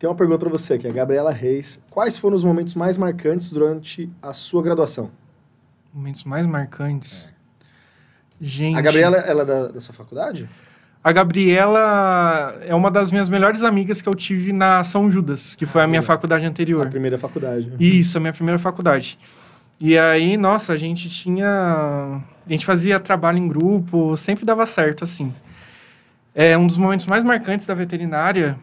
Tem 0.02 0.10
uma 0.10 0.16
pergunta 0.16 0.40
pra 0.40 0.50
você 0.50 0.74
aqui, 0.74 0.88
a 0.88 0.92
Gabriela 0.92 1.32
Reis. 1.32 1.80
Quais 1.88 2.18
foram 2.18 2.36
os 2.36 2.44
momentos 2.44 2.74
mais 2.74 2.98
marcantes 2.98 3.52
durante 3.52 4.10
a 4.20 4.34
sua 4.34 4.64
graduação? 4.64 5.12
Momentos 5.94 6.24
mais 6.24 6.44
marcantes. 6.48 7.32
Gente... 8.42 8.76
A 8.80 8.82
Gabriela, 8.82 9.18
ela 9.18 9.44
é 9.44 9.46
da, 9.46 9.68
da 9.68 9.80
sua 9.80 9.94
faculdade? 9.94 10.50
A 11.04 11.12
Gabriela 11.12 12.58
é 12.62 12.74
uma 12.74 12.90
das 12.90 13.12
minhas 13.12 13.30
melhores 13.30 13.62
amigas 13.62 14.02
que 14.02 14.10
eu 14.10 14.16
tive 14.16 14.52
na 14.52 14.84
São 14.84 15.12
Judas, 15.12 15.56
que 15.56 15.68
foi 15.68 15.84
a 15.84 15.88
minha 15.88 16.00
Olha. 16.00 16.08
faculdade 16.08 16.46
A 16.46 16.50
anterior. 16.50 16.90
primeira 16.90 17.20
faculdade. 17.20 17.72
Isso, 17.80 18.18
a 18.18 18.20
minha 18.20 18.34
primeira 18.34 18.58
faculdade. 18.58 19.20
E 19.80 20.00
aí, 20.00 20.36
nossa, 20.36 20.74
a 20.74 20.78
gente 20.78 21.10
tinha. 21.10 22.24
A 22.44 22.50
gente 22.52 22.66
fazia 22.66 23.00
trabalho 23.00 23.38
em 23.38 23.48
grupo, 23.48 24.18
sempre 24.18 24.46
dava 24.46 24.66
certo, 24.66 25.04
assim. 25.04 25.32
É 26.34 26.58
um 26.58 26.66
dos 26.66 26.78
momentos 26.78 27.06
mais 27.06 27.22
marcantes 27.24 27.68
da 27.68 27.76
veterinária. 27.76 28.58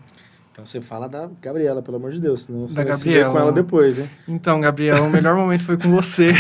Então 0.59 0.67
você 0.67 0.81
fala 0.81 1.09
da 1.09 1.31
Gabriela, 1.41 1.81
pelo 1.81 1.99
amor 1.99 2.11
de 2.11 2.19
Deus, 2.19 2.43
senão 2.43 2.67
você 2.67 2.75
Da 2.75 2.83
vai 2.83 2.95
se 2.95 3.05
Gabriela. 3.05 3.33
com 3.33 3.39
ela 3.39 3.53
depois, 3.53 3.97
hein? 3.97 4.11
Então, 4.27 4.61
Gabriela, 4.61 5.03
o 5.03 5.09
melhor 5.09 5.37
momento 5.37 5.65
foi 5.65 5.77
com 5.77 5.89
você. 5.89 6.33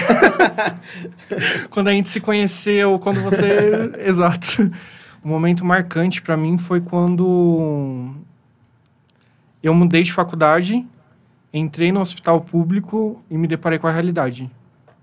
quando 1.70 1.86
a 1.86 1.92
gente 1.92 2.08
se 2.08 2.20
conheceu, 2.20 2.98
quando 2.98 3.20
você. 3.20 3.92
Exato. 4.04 4.72
O 5.22 5.28
momento 5.28 5.64
marcante 5.64 6.20
pra 6.20 6.36
mim 6.36 6.58
foi 6.58 6.80
quando 6.80 8.12
eu 9.62 9.72
mudei 9.72 10.02
de 10.02 10.12
faculdade, 10.12 10.84
entrei 11.54 11.92
no 11.92 12.00
hospital 12.00 12.40
público 12.40 13.22
e 13.30 13.38
me 13.38 13.46
deparei 13.46 13.78
com 13.78 13.86
a 13.86 13.92
realidade. 13.92 14.50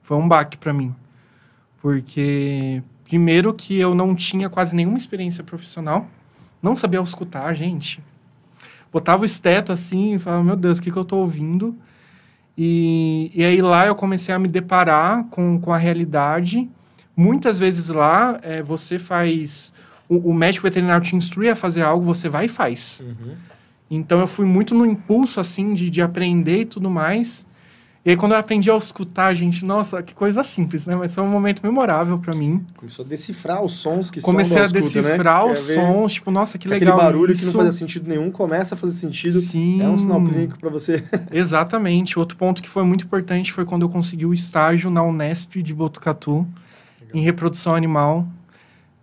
Foi 0.04 0.18
um 0.18 0.28
baque 0.28 0.58
pra 0.58 0.74
mim. 0.74 0.94
Porque, 1.82 2.84
primeiro, 3.06 3.54
que 3.54 3.80
eu 3.80 3.96
não 3.96 4.14
tinha 4.14 4.50
quase 4.50 4.76
nenhuma 4.76 4.98
experiência 4.98 5.42
profissional, 5.42 6.06
não 6.62 6.76
sabia 6.76 7.00
escutar, 7.00 7.54
gente. 7.56 8.04
Botava 8.96 9.24
o 9.24 9.26
esteto 9.26 9.74
assim 9.74 10.16
e 10.16 10.20
falava, 10.20 10.42
meu 10.42 10.56
Deus, 10.56 10.78
o 10.78 10.82
que, 10.82 10.90
que 10.90 10.96
eu 10.96 11.04
tô 11.04 11.18
ouvindo? 11.18 11.76
E, 12.58 13.30
e 13.36 13.44
aí 13.44 13.62
lá 13.62 13.86
eu 13.86 13.94
comecei 13.94 14.34
a 14.34 14.40
me 14.40 14.48
deparar 14.48 15.26
com, 15.26 15.60
com 15.60 15.74
a 15.74 15.78
realidade. 15.78 16.70
Muitas 17.14 17.60
vezes 17.60 17.90
lá 17.90 18.40
é, 18.42 18.64
você 18.64 18.98
faz. 18.98 19.74
O, 20.08 20.30
o 20.30 20.34
médico 20.34 20.64
veterinário 20.64 21.06
te 21.06 21.14
instrui 21.14 21.50
a 21.50 21.56
fazer 21.58 21.82
algo, 21.82 22.06
você 22.06 22.30
vai 22.30 22.46
e 22.46 22.48
faz. 22.48 23.04
Então 23.92 24.22
eu 24.22 24.28
fui 24.28 24.46
muito 24.46 24.74
no 24.74 24.86
impulso 24.86 25.42
assim 25.42 25.74
de, 25.74 25.90
de 25.90 26.02
aprender 26.02 26.62
e 26.62 26.66
tudo 26.66 26.90
mais. 26.90 27.46
E 28.06 28.12
aí 28.12 28.16
quando 28.16 28.34
eu 28.34 28.38
aprendi 28.38 28.70
a 28.70 28.78
escutar, 28.78 29.34
gente, 29.34 29.66
nossa, 29.66 30.04
que 30.04 30.14
coisa 30.14 30.44
simples, 30.44 30.86
né? 30.86 30.96
Mas 30.96 31.16
foi 31.16 31.24
um 31.24 31.28
momento 31.28 31.62
memorável 31.64 32.20
para 32.20 32.36
mim. 32.36 32.64
Começou 32.78 33.04
a 33.04 33.08
decifrar 33.08 33.64
os 33.64 33.74
sons 33.74 34.12
que 34.12 34.22
Comecei 34.22 34.62
a 34.62 34.66
são 34.66 34.74
da 34.74 34.80
escuta, 34.80 35.02
né? 35.02 35.08
decifrar 35.10 35.44
Quer 35.44 35.52
os 35.52 35.60
sons, 35.60 36.14
tipo, 36.14 36.30
nossa, 36.30 36.60
que 36.60 36.68
Aquele 36.68 36.82
legal 36.82 36.98
barulho 36.98 37.32
isso. 37.32 37.40
que 37.42 37.46
não 37.48 37.54
fazia 37.54 37.72
sentido 37.72 38.08
nenhum 38.08 38.30
começa 38.30 38.76
a 38.76 38.78
fazer 38.78 38.94
sentido. 38.94 39.40
Sim. 39.40 39.82
É 39.82 39.88
um 39.90 39.98
sinal 39.98 40.24
clínico 40.24 40.60
pra 40.60 40.70
você. 40.70 41.04
Exatamente. 41.34 42.20
Outro 42.20 42.38
ponto 42.38 42.62
que 42.62 42.70
foi 42.70 42.84
muito 42.84 43.06
importante 43.06 43.52
foi 43.52 43.66
quando 43.66 43.82
eu 43.82 43.90
consegui 43.90 44.28
o 44.28 44.34
estágio 44.34 44.92
na 44.92 45.02
Unesp 45.02 45.56
de 45.64 45.74
Botucatu, 45.74 46.46
em 47.12 47.22
reprodução 47.22 47.74
animal. 47.74 48.28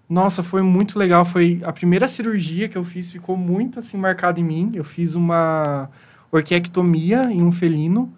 Nossa, 0.08 0.44
foi 0.44 0.62
muito 0.62 0.96
legal. 0.96 1.24
Foi 1.24 1.60
a 1.64 1.72
primeira 1.72 2.06
cirurgia 2.06 2.68
que 2.68 2.78
eu 2.78 2.84
fiz, 2.84 3.10
ficou 3.10 3.36
muito 3.36 3.80
assim 3.80 3.96
marcada 3.96 4.38
em 4.38 4.44
mim. 4.44 4.70
Eu 4.74 4.84
fiz 4.84 5.16
uma 5.16 5.90
orquiectomia 6.30 7.24
em 7.32 7.42
um 7.42 7.50
felino. 7.50 8.12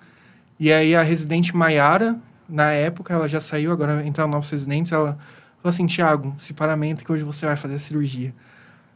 E 0.58 0.72
aí 0.72 0.94
a 0.94 1.02
residente 1.02 1.54
Maiara, 1.56 2.16
na 2.48 2.72
época, 2.72 3.14
ela 3.14 3.28
já 3.28 3.40
saiu, 3.40 3.72
agora 3.72 4.06
entraram 4.06 4.30
novos 4.30 4.50
residentes, 4.50 4.92
ela 4.92 5.18
falou 5.58 5.70
assim, 5.70 5.86
Tiago, 5.86 6.34
se 6.38 6.54
paramenta 6.54 7.04
que 7.04 7.10
hoje 7.10 7.24
você 7.24 7.46
vai 7.46 7.56
fazer 7.56 7.74
a 7.74 7.78
cirurgia. 7.78 8.34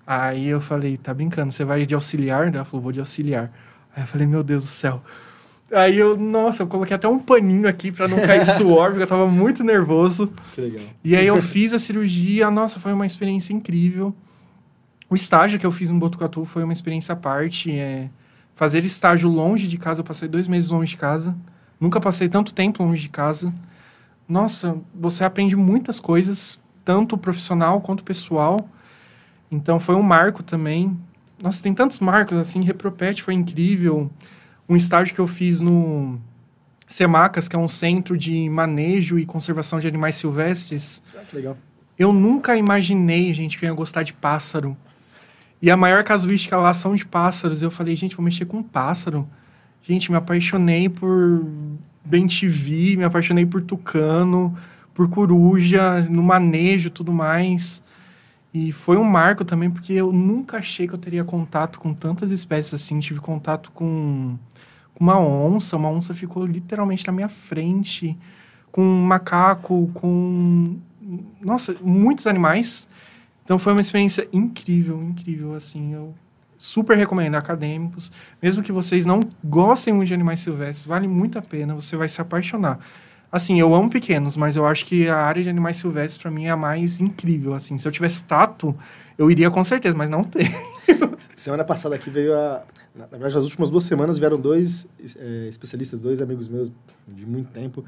Aí 0.06 0.48
eu 0.48 0.60
falei, 0.60 0.96
tá 0.96 1.12
brincando, 1.12 1.52
você 1.52 1.64
vai 1.64 1.84
de 1.84 1.94
auxiliar? 1.94 2.52
Ela 2.52 2.64
falou, 2.64 2.82
vou 2.82 2.92
de 2.92 3.00
auxiliar. 3.00 3.52
Aí 3.94 4.02
eu 4.02 4.06
falei, 4.06 4.26
meu 4.26 4.42
Deus 4.42 4.64
do 4.64 4.70
céu. 4.70 5.02
Aí 5.70 5.98
eu, 5.98 6.16
nossa, 6.16 6.62
eu 6.62 6.66
coloquei 6.66 6.96
até 6.96 7.06
um 7.06 7.18
paninho 7.18 7.68
aqui 7.68 7.92
para 7.92 8.08
não 8.08 8.18
cair 8.18 8.44
suor, 8.56 8.88
porque 8.88 9.02
eu 9.02 9.06
tava 9.06 9.26
muito 9.26 9.62
nervoso. 9.62 10.32
Que 10.54 10.62
legal. 10.62 10.86
E 11.04 11.14
aí 11.14 11.26
eu 11.26 11.36
fiz 11.42 11.74
a 11.74 11.78
cirurgia, 11.78 12.50
nossa, 12.50 12.80
foi 12.80 12.92
uma 12.92 13.04
experiência 13.04 13.52
incrível. 13.52 14.14
O 15.10 15.14
estágio 15.14 15.58
que 15.58 15.66
eu 15.66 15.70
fiz 15.70 15.90
no 15.90 15.98
Botucatu 15.98 16.44
foi 16.44 16.64
uma 16.64 16.72
experiência 16.72 17.12
à 17.12 17.16
parte. 17.16 17.70
É... 17.70 18.08
Fazer 18.58 18.84
estágio 18.84 19.30
longe 19.30 19.68
de 19.68 19.78
casa, 19.78 20.00
eu 20.00 20.04
passei 20.04 20.26
dois 20.26 20.48
meses 20.48 20.68
longe 20.68 20.90
de 20.90 20.96
casa. 20.96 21.32
Nunca 21.78 22.00
passei 22.00 22.28
tanto 22.28 22.52
tempo 22.52 22.82
longe 22.82 23.02
de 23.02 23.08
casa. 23.08 23.54
Nossa, 24.28 24.76
você 24.92 25.22
aprende 25.22 25.54
muitas 25.54 26.00
coisas, 26.00 26.58
tanto 26.84 27.16
profissional 27.16 27.80
quanto 27.80 28.02
pessoal. 28.02 28.68
Então 29.48 29.78
foi 29.78 29.94
um 29.94 30.02
marco 30.02 30.42
também. 30.42 30.98
Nossa, 31.40 31.62
tem 31.62 31.72
tantos 31.72 32.00
marcos 32.00 32.36
assim. 32.36 32.60
Repropet 32.60 33.22
foi 33.22 33.34
incrível. 33.34 34.10
Um 34.68 34.74
estágio 34.74 35.14
que 35.14 35.20
eu 35.20 35.28
fiz 35.28 35.60
no 35.60 36.18
Semacas, 36.84 37.46
que 37.46 37.54
é 37.54 37.58
um 37.60 37.68
centro 37.68 38.18
de 38.18 38.50
manejo 38.50 39.20
e 39.20 39.24
conservação 39.24 39.78
de 39.78 39.86
animais 39.86 40.16
silvestres. 40.16 41.00
Ah, 41.16 41.20
que 41.30 41.36
legal. 41.36 41.56
Eu 41.96 42.12
nunca 42.12 42.56
imaginei, 42.56 43.32
gente, 43.32 43.56
que 43.56 43.64
eu 43.64 43.68
ia 43.68 43.74
gostar 43.74 44.02
de 44.02 44.14
pássaro. 44.14 44.76
E 45.60 45.70
a 45.70 45.76
maior 45.76 46.04
casuística 46.04 46.56
lá 46.56 46.72
são 46.72 46.94
de 46.94 47.04
pássaros. 47.04 47.62
Eu 47.62 47.70
falei, 47.70 47.96
gente, 47.96 48.14
vou 48.14 48.24
mexer 48.24 48.44
com 48.44 48.62
pássaro. 48.62 49.28
Gente, 49.82 50.10
me 50.10 50.16
apaixonei 50.16 50.88
por 50.88 51.44
bem-TV, 52.04 52.96
me 52.96 53.04
apaixonei 53.04 53.44
por 53.44 53.62
tucano, 53.62 54.56
por 54.94 55.08
coruja, 55.08 56.02
no 56.02 56.22
manejo 56.22 56.90
tudo 56.90 57.12
mais. 57.12 57.82
E 58.52 58.72
foi 58.72 58.96
um 58.96 59.04
marco 59.04 59.44
também, 59.44 59.70
porque 59.70 59.92
eu 59.92 60.12
nunca 60.12 60.58
achei 60.58 60.86
que 60.86 60.94
eu 60.94 60.98
teria 60.98 61.22
contato 61.22 61.78
com 61.78 61.92
tantas 61.92 62.30
espécies 62.30 62.74
assim. 62.74 62.98
Tive 62.98 63.20
contato 63.20 63.70
com 63.72 64.36
uma 64.98 65.20
onça, 65.20 65.76
uma 65.76 65.90
onça 65.90 66.14
ficou 66.14 66.46
literalmente 66.46 67.06
na 67.06 67.12
minha 67.12 67.28
frente, 67.28 68.16
com 68.72 68.82
um 68.82 69.04
macaco, 69.04 69.90
com. 69.94 70.76
Nossa, 71.40 71.74
muitos 71.82 72.26
animais. 72.26 72.88
Então 73.48 73.58
foi 73.58 73.72
uma 73.72 73.80
experiência 73.80 74.28
incrível, 74.30 75.02
incrível, 75.02 75.54
assim. 75.54 75.94
Eu 75.94 76.14
super 76.58 76.98
recomendo 76.98 77.34
acadêmicos. 77.34 78.12
Mesmo 78.42 78.62
que 78.62 78.70
vocês 78.70 79.06
não 79.06 79.20
gostem 79.42 79.94
muito 79.94 80.08
de 80.08 80.12
animais 80.12 80.40
silvestres, 80.40 80.84
vale 80.84 81.08
muito 81.08 81.38
a 81.38 81.40
pena, 81.40 81.74
você 81.74 81.96
vai 81.96 82.10
se 82.10 82.20
apaixonar. 82.20 82.78
Assim, 83.32 83.58
eu 83.58 83.74
amo 83.74 83.88
pequenos, 83.88 84.36
mas 84.36 84.54
eu 84.54 84.66
acho 84.66 84.84
que 84.84 85.08
a 85.08 85.16
área 85.16 85.42
de 85.42 85.48
animais 85.48 85.78
silvestres 85.78 86.20
para 86.20 86.30
mim 86.30 86.44
é 86.44 86.50
a 86.50 86.56
mais 86.58 87.00
incrível, 87.00 87.54
assim. 87.54 87.78
Se 87.78 87.88
eu 87.88 87.92
tivesse 87.92 88.22
tato, 88.22 88.76
eu 89.16 89.30
iria 89.30 89.50
com 89.50 89.64
certeza, 89.64 89.96
mas 89.96 90.10
não 90.10 90.24
tem. 90.24 90.50
Semana 91.34 91.64
passada 91.64 91.94
aqui 91.94 92.10
veio 92.10 92.34
a... 92.34 92.62
Na 92.94 93.06
verdade, 93.06 93.34
nas 93.34 93.44
últimas 93.44 93.70
duas 93.70 93.84
semanas 93.84 94.18
vieram 94.18 94.38
dois 94.38 94.86
é, 95.16 95.48
especialistas, 95.48 96.00
dois 96.00 96.20
amigos 96.20 96.50
meus 96.50 96.70
de 97.06 97.24
muito 97.24 97.50
tempo, 97.50 97.82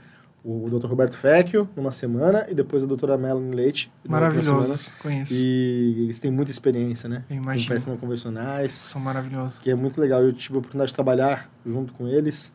o 0.45 0.69
Dr. 0.71 0.87
Roberto 0.87 1.17
Fecchio, 1.17 1.69
numa 1.77 1.93
semana, 1.93 2.47
e 2.49 2.55
depois 2.55 2.83
a 2.83 2.87
doutora 2.87 3.17
Melanie 3.19 3.55
Leite. 3.55 3.93
Maravilhosos, 4.09 4.95
conheço. 4.95 5.35
E 5.35 6.05
eles 6.05 6.19
têm 6.19 6.31
muita 6.31 6.51
experiência, 6.51 7.09
né? 7.09 7.25
Eu 7.29 7.37
imagino. 7.37 7.69
Com 7.69 7.75
peças 7.75 7.87
não 7.87 7.97
convencionais. 7.97 8.73
São 8.73 9.01
maravilhosos. 9.01 9.59
Que 9.59 9.71
é 9.71 9.75
muito 9.75 10.01
legal. 10.01 10.23
Eu 10.23 10.33
tive 10.33 10.55
a 10.57 10.59
oportunidade 10.59 10.89
de 10.89 10.95
trabalhar 10.95 11.51
junto 11.65 11.93
com 11.93 12.09
eles 12.09 12.53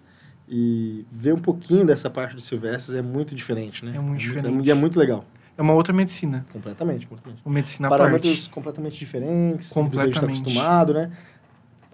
e 0.47 1.05
ver 1.11 1.33
um 1.33 1.39
pouquinho 1.39 1.85
dessa 1.85 2.09
parte 2.09 2.35
de 2.35 2.43
silvestres 2.43 2.95
é 2.95 3.01
muito 3.01 3.35
diferente, 3.35 3.85
né? 3.85 3.93
É 3.95 3.99
muito 3.99 4.21
é 4.21 4.23
diferente. 4.23 4.53
Muito, 4.53 4.67
é, 4.67 4.71
é 4.71 4.75
muito 4.75 4.99
legal. 4.99 5.25
É 5.57 5.61
uma 5.61 5.73
outra 5.73 5.93
medicina. 5.93 6.45
Completamente, 6.51 7.07
completamente. 7.07 7.41
Uma 7.45 7.53
medicina 7.53 7.87
Parâmetros 7.87 8.39
parte. 8.39 8.49
completamente 8.49 8.99
diferentes. 8.99 9.69
Completamente. 9.69 10.15
Gente 10.15 10.23
está 10.23 10.49
acostumado, 10.49 10.93
né? 10.93 11.11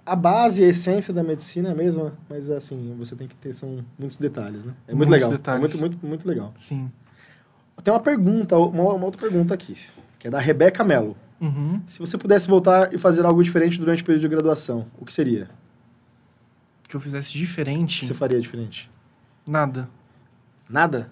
A 0.06 0.16
base, 0.16 0.64
a 0.64 0.68
essência 0.68 1.14
da 1.14 1.24
medicina 1.24 1.70
é 1.70 1.72
a 1.72 1.76
mesma, 1.76 2.14
mas 2.30 2.49
assim, 2.49 2.95
você 2.97 3.16
tem 3.16 3.28
que 3.28 3.36
ter, 3.36 3.54
são 3.54 3.84
muitos 3.97 4.18
detalhes, 4.18 4.66
né? 4.66 4.74
É 4.88 4.93
muito 4.93 5.10
Muitos 5.10 5.12
legal. 5.28 5.30
detalhes. 5.38 5.76
É 5.76 5.80
muito, 5.80 5.80
muito, 5.80 6.08
muito 6.08 6.28
legal. 6.28 6.54
Sim. 6.58 6.91
Tem 7.84 7.93
uma 7.93 7.99
pergunta, 7.99 8.58
uma, 8.58 8.93
uma 8.93 9.06
outra 9.06 9.20
pergunta 9.22 9.54
aqui, 9.54 9.74
que 10.20 10.28
é 10.28 10.30
da 10.32 10.39
Rebeca 10.39 10.84
Mello. 10.84 11.16
Uhum. 11.39 11.82
Se 11.88 11.97
você 11.99 12.18
pudesse 12.18 12.47
voltar 12.47 12.93
e 12.93 12.97
fazer 12.99 13.26
algo 13.26 13.43
diferente 13.43 13.80
durante 13.80 14.04
o 14.04 14.06
período 14.06 14.22
de 14.22 14.28
graduação, 14.28 14.86
o 14.99 15.06
que 15.06 15.12
seria? 15.14 15.49
Que 16.88 16.95
eu 16.95 16.99
fizesse 17.02 17.30
O 17.30 17.34
que 17.34 17.39
diferente. 17.39 18.06
você 18.06 18.14
faria 18.14 18.39
diferente? 18.39 18.89
Nada. 19.47 19.89
Nada? 20.70 21.10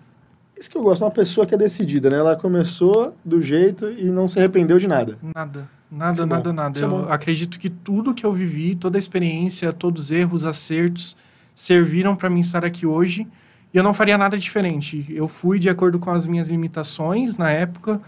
Isso 0.59 0.69
que 0.69 0.77
eu 0.77 0.83
gosto, 0.83 1.05
uma 1.05 1.11
pessoa 1.11 1.47
que 1.47 1.55
é 1.55 1.57
decidida, 1.57 2.09
né? 2.09 2.17
Ela 2.17 2.35
começou 2.35 3.15
do 3.23 3.41
jeito 3.41 3.89
e 3.91 4.11
não 4.11 4.27
se 4.27 4.37
arrependeu 4.39 4.77
de 4.77 4.89
nada. 4.89 5.17
Nada. 5.33 5.69
Nada, 5.89 6.23
é 6.23 6.25
nada, 6.25 6.53
nada. 6.53 6.79
É 6.79 6.83
Eu 6.83 7.11
acredito 7.11 7.57
que 7.57 7.69
tudo 7.69 8.13
que 8.13 8.25
eu 8.25 8.33
vivi, 8.33 8.75
toda 8.75 8.97
a 8.97 8.99
experiência, 8.99 9.71
todos 9.71 10.05
os 10.05 10.11
erros, 10.11 10.43
acertos, 10.43 11.15
serviram 11.55 12.13
para 12.13 12.29
mim 12.29 12.41
estar 12.41 12.65
aqui 12.65 12.85
hoje. 12.85 13.25
E 13.73 13.77
eu 13.77 13.83
não 13.83 13.93
faria 13.93 14.17
nada 14.17 14.37
diferente. 14.37 15.05
Eu 15.09 15.29
fui 15.29 15.59
de 15.59 15.69
acordo 15.69 15.97
com 15.97 16.11
as 16.11 16.27
minhas 16.27 16.49
limitações 16.49 17.37
na 17.37 17.49
época, 17.49 18.01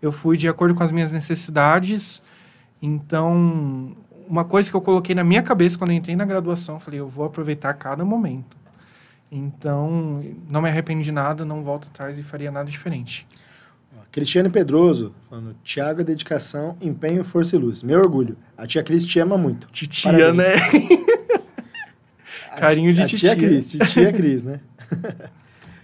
eu 0.00 0.10
fui 0.10 0.36
de 0.36 0.48
acordo 0.48 0.74
com 0.74 0.82
as 0.82 0.90
minhas 0.90 1.12
necessidades. 1.12 2.22
Então, 2.80 3.94
uma 4.26 4.44
coisa 4.44 4.70
que 4.70 4.76
eu 4.76 4.80
coloquei 4.80 5.14
na 5.14 5.24
minha 5.24 5.42
cabeça 5.42 5.76
quando 5.76 5.92
entrei 5.92 6.16
na 6.16 6.24
graduação, 6.24 6.80
falei, 6.80 7.00
eu 7.00 7.08
vou 7.08 7.26
aproveitar 7.26 7.74
cada 7.74 8.04
momento. 8.04 8.56
Então, 9.30 10.24
não 10.48 10.62
me 10.62 10.68
arrependo 10.68 11.02
de 11.02 11.12
nada, 11.12 11.44
não 11.44 11.62
volto 11.62 11.88
atrás 11.88 12.18
e 12.18 12.22
faria 12.22 12.50
nada 12.50 12.70
diferente. 12.70 13.26
Cristiane 14.10 14.48
Pedroso, 14.48 15.14
falando, 15.28 15.54
Tiago 15.62 16.00
é 16.00 16.04
dedicação, 16.04 16.76
empenho, 16.80 17.22
força 17.24 17.56
e 17.56 17.58
luz. 17.58 17.82
Meu 17.82 17.98
orgulho. 18.00 18.38
A 18.56 18.66
tia 18.66 18.82
Cris 18.82 19.04
te 19.04 19.18
ama 19.20 19.36
muito. 19.36 19.68
Titia, 19.70 20.10
Parabéns. 20.12 20.36
né? 20.36 20.54
A 22.50 22.56
Carinho 22.60 22.92
de 22.92 23.02
a 23.02 23.06
titia. 23.06 23.36
tia 23.36 23.48
Cris, 23.48 23.70
titia 23.70 24.12
Cris, 24.12 24.44
né? 24.44 24.60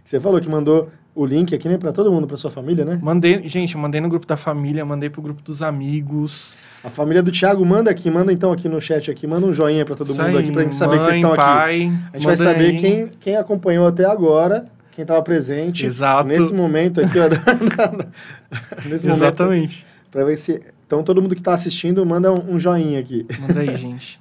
Você 0.03 0.19
falou 0.19 0.41
que 0.41 0.49
mandou 0.49 0.91
o 1.15 1.25
link 1.25 1.55
aqui, 1.55 1.69
né, 1.69 1.79
pra 1.79 1.93
todo 1.93 2.11
mundo, 2.11 2.27
pra 2.27 2.37
sua 2.37 2.51
família, 2.51 2.85
né? 2.85 2.99
Mandei, 3.01 3.47
gente, 3.47 3.75
eu 3.77 3.81
mandei 3.81 4.01
no 4.01 4.09
grupo 4.09 4.27
da 4.27 4.37
família, 4.37 4.85
mandei 4.85 5.09
pro 5.09 5.23
grupo 5.23 5.41
dos 5.43 5.63
amigos. 5.63 6.57
A 6.83 6.91
família 6.91 7.23
do 7.23 7.31
Thiago 7.31 7.65
manda 7.65 7.91
aqui, 7.91 8.11
manda 8.11 8.33
então 8.33 8.51
aqui 8.51 8.69
no 8.69 8.81
chat 8.81 9.11
aqui, 9.11 9.27
manda 9.27 9.47
um 9.47 9.53
joinha 9.53 9.85
pra 9.85 9.95
todo 9.95 10.09
Isso 10.09 10.21
mundo 10.21 10.37
aí, 10.37 10.43
aqui 10.45 10.53
pra 10.53 10.63
gente 10.63 10.75
saber 10.75 10.99
que 10.99 11.05
vocês 11.05 11.21
mãe, 11.21 11.31
estão 11.31 11.33
aqui. 11.33 11.53
pai, 11.55 11.93
A 12.13 12.17
gente 12.19 12.27
vai 12.27 12.37
saber 12.37 12.65
aí. 12.67 12.79
quem, 12.81 13.09
quem 13.21 13.37
acompanhou 13.37 13.87
até 13.87 14.05
agora, 14.05 14.67
quem 14.91 15.05
tava 15.05 15.23
presente. 15.23 15.87
Exato. 15.87 16.27
Nesse 16.27 16.53
momento 16.53 17.01
aqui, 17.01 17.19
ó. 17.19 17.29
nesse 18.89 19.07
momento. 19.07 19.23
Exatamente. 19.25 19.87
Pra 20.11 20.25
ver 20.25 20.37
se. 20.37 20.61
Então 20.87 21.03
todo 21.05 21.23
mundo 21.23 21.35
que 21.37 21.43
tá 21.43 21.55
assistindo, 21.55 22.05
manda 22.05 22.33
um, 22.33 22.55
um 22.55 22.59
joinha 22.59 22.99
aqui. 22.99 23.25
Manda 23.41 23.61
aí, 23.61 23.75
gente. 23.79 24.21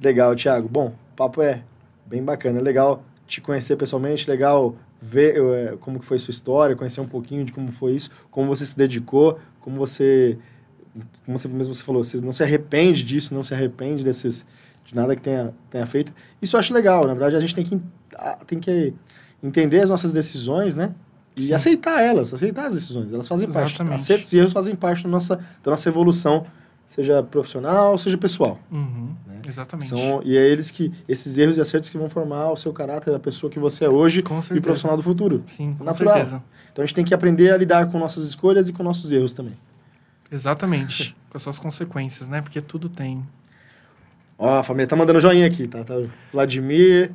Legal, 0.00 0.34
Thiago. 0.34 0.68
Bom, 0.68 0.94
o 1.12 1.16
papo 1.16 1.42
é 1.42 1.60
bem 2.06 2.22
bacana. 2.22 2.60
Legal 2.60 3.02
te 3.26 3.40
conhecer 3.40 3.76
pessoalmente, 3.76 4.28
legal 4.28 4.76
ver 5.00 5.36
eh, 5.36 5.76
como 5.80 5.98
que 5.98 6.06
foi 6.06 6.18
sua 6.18 6.30
história, 6.30 6.76
conhecer 6.76 7.00
um 7.00 7.06
pouquinho 7.06 7.44
de 7.44 7.52
como 7.52 7.72
foi 7.72 7.92
isso, 7.92 8.10
como 8.30 8.48
você 8.48 8.64
se 8.64 8.76
dedicou, 8.76 9.38
como 9.60 9.76
você, 9.76 10.38
como 11.24 11.38
você 11.38 11.48
mesmo 11.48 11.74
você 11.74 11.82
falou, 11.82 12.02
você 12.02 12.20
não 12.20 12.32
se 12.32 12.42
arrepende 12.42 13.02
disso, 13.02 13.34
não 13.34 13.42
se 13.42 13.54
arrepende 13.54 14.04
desses, 14.04 14.46
de 14.84 14.94
nada 14.94 15.14
que 15.16 15.22
tenha, 15.22 15.54
tenha 15.70 15.86
feito. 15.86 16.12
Isso 16.40 16.56
eu 16.56 16.60
acho 16.60 16.72
legal. 16.72 17.06
Na 17.06 17.14
verdade, 17.14 17.36
a 17.36 17.40
gente 17.40 17.54
tem 17.54 17.64
que, 17.64 17.80
tem 18.46 18.60
que 18.60 18.94
entender 19.42 19.80
as 19.80 19.90
nossas 19.90 20.12
decisões, 20.12 20.74
né? 20.74 20.94
E 21.36 21.44
Sim. 21.44 21.52
aceitar 21.52 22.00
elas, 22.00 22.32
aceitar 22.32 22.66
as 22.66 22.74
decisões. 22.74 23.12
Elas 23.12 23.26
fazem 23.26 23.50
parte. 23.50 23.74
Exatamente. 23.74 23.94
Acertos 23.96 24.32
e 24.32 24.38
erros 24.38 24.52
fazem 24.52 24.76
parte 24.76 25.02
da 25.02 25.08
nossa, 25.08 25.36
da 25.62 25.70
nossa 25.70 25.88
evolução, 25.88 26.46
seja 26.86 27.22
profissional, 27.22 27.96
seja 27.98 28.16
pessoal. 28.16 28.58
Uhum, 28.70 29.14
Né? 29.26 29.40
Exatamente. 29.46 29.88
São, 29.88 30.22
e 30.24 30.36
é 30.36 30.40
eles 30.48 30.70
que, 30.70 30.92
esses 31.08 31.36
erros 31.36 31.56
e 31.56 31.60
acertos 31.60 31.90
que 31.90 31.98
vão 31.98 32.08
formar 32.08 32.50
o 32.50 32.56
seu 32.56 32.72
caráter, 32.72 33.14
a 33.14 33.18
pessoa 33.18 33.50
que 33.50 33.58
você 33.58 33.84
é 33.84 33.88
hoje 33.88 34.20
e 34.20 34.58
o 34.58 34.62
profissional 34.62 34.96
do 34.96 35.02
futuro. 35.02 35.44
Sim, 35.48 35.74
com 35.78 35.84
Natural. 35.84 36.14
certeza. 36.14 36.42
Então 36.72 36.82
a 36.82 36.86
gente 36.86 36.94
tem 36.94 37.04
que 37.04 37.14
aprender 37.14 37.50
a 37.50 37.56
lidar 37.56 37.86
com 37.90 37.98
nossas 37.98 38.24
escolhas 38.24 38.68
e 38.68 38.72
com 38.72 38.82
nossos 38.82 39.12
erros 39.12 39.32
também. 39.32 39.54
Exatamente. 40.30 41.14
com 41.30 41.36
as 41.36 41.42
suas 41.42 41.58
consequências, 41.58 42.28
né? 42.28 42.40
Porque 42.40 42.60
tudo 42.60 42.88
tem. 42.88 43.22
Ó, 44.38 44.58
a 44.58 44.62
família 44.62 44.86
tá 44.86 44.96
mandando 44.96 45.20
joinha 45.20 45.46
aqui, 45.46 45.68
tá? 45.68 45.84
tá 45.84 45.94
Vladimir, 46.32 47.12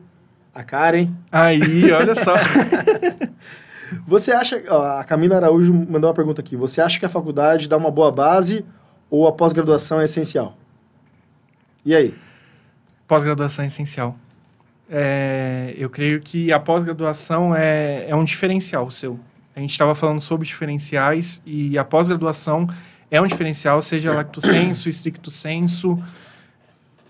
a 0.53 0.63
Karen. 0.63 1.11
Aí, 1.31 1.91
olha 1.91 2.15
só. 2.15 2.33
Você 4.07 4.31
acha, 4.31 4.63
ó, 4.69 4.99
a 4.99 5.03
Camila 5.03 5.37
Araújo 5.37 5.73
mandou 5.73 6.09
uma 6.09 6.13
pergunta 6.13 6.41
aqui. 6.41 6.55
Você 6.55 6.79
acha 6.79 6.99
que 6.99 7.05
a 7.05 7.09
faculdade 7.09 7.67
dá 7.67 7.75
uma 7.75 7.89
boa 7.89 8.11
base 8.11 8.63
ou 9.09 9.27
a 9.27 9.31
pós-graduação 9.31 9.99
é 9.99 10.05
essencial? 10.05 10.57
E 11.85 11.95
aí? 11.95 12.13
Pós-graduação 13.07 13.63
é 13.63 13.67
essencial. 13.67 14.15
É, 14.89 15.73
eu 15.77 15.89
creio 15.89 16.19
que 16.19 16.51
a 16.51 16.59
pós-graduação 16.59 17.55
é, 17.55 18.09
é 18.09 18.15
um 18.15 18.23
diferencial 18.23 18.89
seu. 18.89 19.19
A 19.55 19.59
gente 19.59 19.71
estava 19.71 19.93
falando 19.93 20.19
sobre 20.19 20.47
diferenciais 20.47 21.41
e 21.45 21.77
a 21.77 21.83
pós-graduação 21.83 22.67
é 23.11 23.19
um 23.21 23.27
diferencial, 23.27 23.81
seja 23.81 24.13
lacto 24.13 24.39
sensu, 24.39 24.89
stricto 24.89 25.31
sensu. 25.31 26.01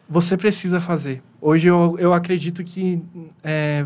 Você 0.10 0.36
precisa 0.36 0.80
fazer. 0.80 1.22
Hoje 1.42 1.68
eu, 1.68 1.96
eu 2.00 2.14
acredito 2.14 2.64
que 2.64 3.02
é, 3.44 3.86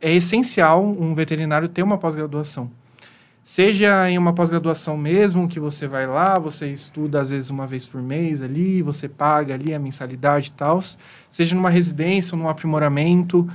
é 0.00 0.12
essencial 0.12 0.84
um 0.84 1.14
veterinário 1.14 1.68
ter 1.68 1.82
uma 1.82 1.96
pós-graduação. 1.96 2.70
Seja 3.44 4.08
em 4.08 4.16
uma 4.16 4.32
pós-graduação 4.32 4.96
mesmo, 4.96 5.48
que 5.48 5.58
você 5.58 5.88
vai 5.88 6.06
lá, 6.06 6.38
você 6.38 6.68
estuda 6.68 7.20
às 7.20 7.30
vezes 7.30 7.50
uma 7.50 7.66
vez 7.66 7.84
por 7.84 8.00
mês 8.00 8.40
ali, 8.40 8.82
você 8.82 9.08
paga 9.08 9.54
ali 9.54 9.74
a 9.74 9.78
mensalidade 9.80 10.48
e 10.48 10.52
tal. 10.52 10.80
Seja 11.28 11.56
numa 11.56 11.68
residência 11.68 12.36
ou 12.36 12.40
num 12.40 12.48
aprimoramento, 12.48 13.48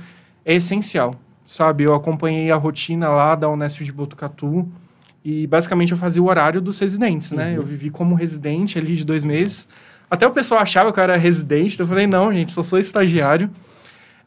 é 0.44 0.54
essencial, 0.54 1.14
sabe? 1.46 1.84
Eu 1.84 1.94
acompanhei 1.94 2.50
a 2.50 2.56
rotina 2.56 3.08
lá 3.08 3.34
da 3.34 3.48
Unesp 3.48 3.82
de 3.82 3.90
Botucatu 3.90 4.68
e 5.24 5.46
basicamente 5.46 5.92
eu 5.92 5.98
fazia 5.98 6.22
o 6.22 6.26
horário 6.26 6.60
dos 6.60 6.78
residentes, 6.78 7.32
né? 7.32 7.48
Uhum. 7.48 7.56
Eu 7.56 7.62
vivi 7.62 7.88
como 7.88 8.14
residente 8.14 8.78
ali 8.78 8.94
de 8.94 9.06
dois 9.06 9.24
meses, 9.24 9.66
Até 10.10 10.26
o 10.26 10.30
pessoal 10.30 10.60
achava 10.60 10.92
que 10.92 10.98
eu 10.98 11.04
era 11.04 11.16
residente, 11.16 11.78
eu 11.78 11.86
falei, 11.86 12.06
não, 12.06 12.32
gente, 12.32 12.50
só 12.52 12.62
sou 12.62 12.78
estagiário. 12.78 13.50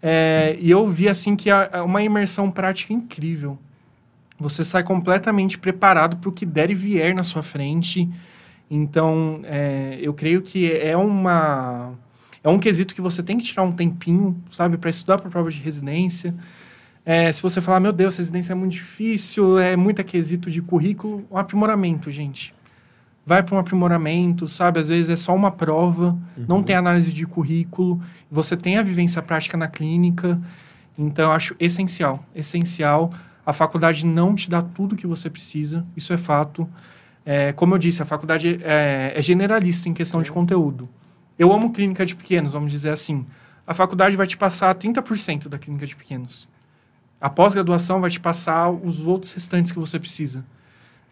É, 0.02 0.56
e 0.60 0.70
eu 0.70 0.88
vi, 0.88 1.10
assim, 1.10 1.36
que 1.36 1.50
é 1.50 1.82
uma 1.82 2.04
imersão 2.04 2.52
prática 2.52 2.94
incrível. 2.94 3.58
Você 4.42 4.66
sai 4.66 4.84
completamente 4.84 5.58
preparado 5.58 6.18
para 6.18 6.30
o 6.30 6.32
que 6.32 6.46
der 6.46 6.70
e 6.70 6.76
vier 6.76 7.14
na 7.14 7.24
sua 7.24 7.42
frente. 7.42 8.10
Então, 8.70 9.42
é, 9.44 10.00
eu 10.02 10.14
creio 10.14 10.42
que 10.42 10.72
é 10.72 10.98
uma... 10.98 11.94
É 12.44 12.50
um 12.50 12.58
quesito 12.58 12.96
que 12.96 13.02
você 13.02 13.22
tem 13.22 13.38
que 13.38 13.44
tirar 13.44 13.62
um 13.64 13.72
tempinho, 13.72 14.36
sabe, 14.52 14.76
para 14.78 14.90
estudar 14.90 15.20
para 15.20 15.28
a 15.28 15.32
prova 15.32 15.52
de 15.52 15.60
residência. 15.60 16.34
É, 17.06 17.32
se 17.32 17.42
você 17.42 17.62
falar, 17.62 17.80
meu 17.80 17.94
Deus, 17.94 18.18
residência 18.18 18.54
é 18.54 18.56
muito 18.56 18.74
difícil, 18.74 19.60
é 19.60 19.76
muito 19.76 20.04
quesito 20.04 20.50
de 20.50 20.62
currículo, 20.62 21.24
um 21.30 21.38
aprimoramento, 21.38 22.10
gente 22.10 22.54
vai 23.26 23.44
para 23.44 23.56
um 23.56 23.60
aprimoramento, 23.60 24.48
sabe? 24.48 24.80
Às 24.80 24.88
vezes 24.88 25.10
é 25.10 25.16
só 25.16 25.36
uma 25.36 25.52
prova, 25.52 26.18
uhum. 26.38 26.46
não 26.48 26.64
tem 26.64 26.76
análise 26.76 27.14
de 27.14 27.26
currículo, 27.26 28.02
você 28.30 28.58
tem 28.58 28.78
a 28.78 28.84
vivência 28.84 29.22
prática 29.22 29.56
na 29.56 29.68
clínica. 29.68 30.40
Então, 30.98 31.26
eu 31.26 31.32
acho 31.32 31.56
essencial, 31.60 32.26
essencial. 32.36 33.12
A 33.46 33.54
faculdade 33.54 34.06
não 34.06 34.36
te 34.36 34.50
dá 34.50 34.62
tudo 34.62 34.96
que 34.96 35.08
você 35.08 35.30
precisa, 35.30 35.86
isso 35.96 36.14
é 36.14 36.18
fato. 36.18 36.70
É, 37.26 37.52
como 37.54 37.74
eu 37.74 37.78
disse, 37.78 38.02
a 38.02 38.06
faculdade 38.06 38.60
é, 38.64 39.14
é 39.16 39.22
generalista 39.22 39.90
em 39.90 39.94
questão 39.94 40.22
de 40.22 40.32
conteúdo. 40.32 40.88
Eu 41.38 41.52
amo 41.52 41.72
clínica 41.72 42.06
de 42.06 42.16
pequenos, 42.16 42.52
vamos 42.52 42.72
dizer 42.72 42.92
assim. 42.92 43.26
A 43.66 43.74
faculdade 43.74 44.16
vai 44.16 44.28
te 44.28 44.38
passar 44.38 44.74
30% 44.76 45.48
da 45.48 45.58
clínica 45.58 45.88
de 45.88 45.96
pequenos. 45.96 46.48
A 47.20 47.30
pós-graduação 47.30 48.02
vai 48.02 48.10
te 48.10 48.20
passar 48.20 48.70
os 48.70 49.00
outros 49.00 49.34
restantes 49.34 49.72
que 49.72 49.80
você 49.80 50.00
precisa. 50.00 50.44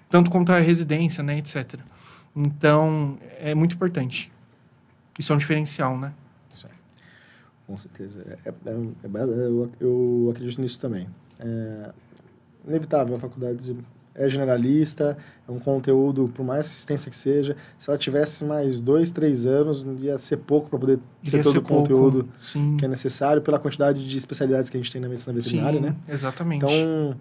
Tanto 0.09 0.30
quanto 0.30 0.51
a 0.51 0.59
residência, 0.59 1.23
né, 1.23 1.38
etc. 1.38 1.80
Então, 2.36 3.17
é 3.39 3.53
muito 3.55 3.75
importante. 3.75 4.32
Isso 5.17 5.32
é 5.32 5.36
um 5.36 5.39
diferencial, 5.39 5.97
né? 5.97 6.13
Isso 6.51 6.65
é. 6.65 6.69
Com 7.67 7.77
certeza. 7.77 8.39
É, 8.43 8.49
é, 8.49 8.53
é, 8.65 8.71
é 8.71 9.45
eu, 9.45 9.71
eu, 9.80 10.27
acredito 10.32 10.61
nisso 10.61 10.80
também. 10.80 11.07
É 11.39 11.91
inevitável, 12.68 13.16
a 13.16 13.20
faculdade 13.20 13.76
é 14.16 14.28
generalista, 14.28 15.18
é 15.47 15.51
um 15.51 15.60
conteúdo, 15.60 16.30
por 16.36 16.43
mais 16.43 16.62
assistência 16.62 17.10
que 17.10 17.16
seja, 17.16 17.55
se 17.78 17.89
ela 17.89 17.97
tivesse 17.97 18.43
mais 18.43 18.80
dois, 18.80 19.12
três 19.12 19.45
anos, 19.45 19.86
ia 20.01 20.20
ser 20.20 20.38
pouco 20.38 20.70
para 20.70 20.78
poder 20.78 20.99
ser 21.24 21.41
todo 21.41 21.57
o 21.57 21.62
conteúdo 21.62 22.26
pouco, 22.26 22.78
que 22.78 22.86
é 22.86 22.88
necessário 22.88 23.41
pela 23.41 23.57
quantidade 23.57 24.05
de 24.05 24.18
especialidades 24.18 24.70
que 24.70 24.76
a 24.76 24.80
gente 24.80 24.91
tem 24.91 25.01
na 25.01 25.07
medicina 25.07 25.34
veterinária, 25.34 25.80
sim, 25.80 25.86
né? 25.86 25.95
Exatamente. 26.07 26.66
Então, 26.66 27.16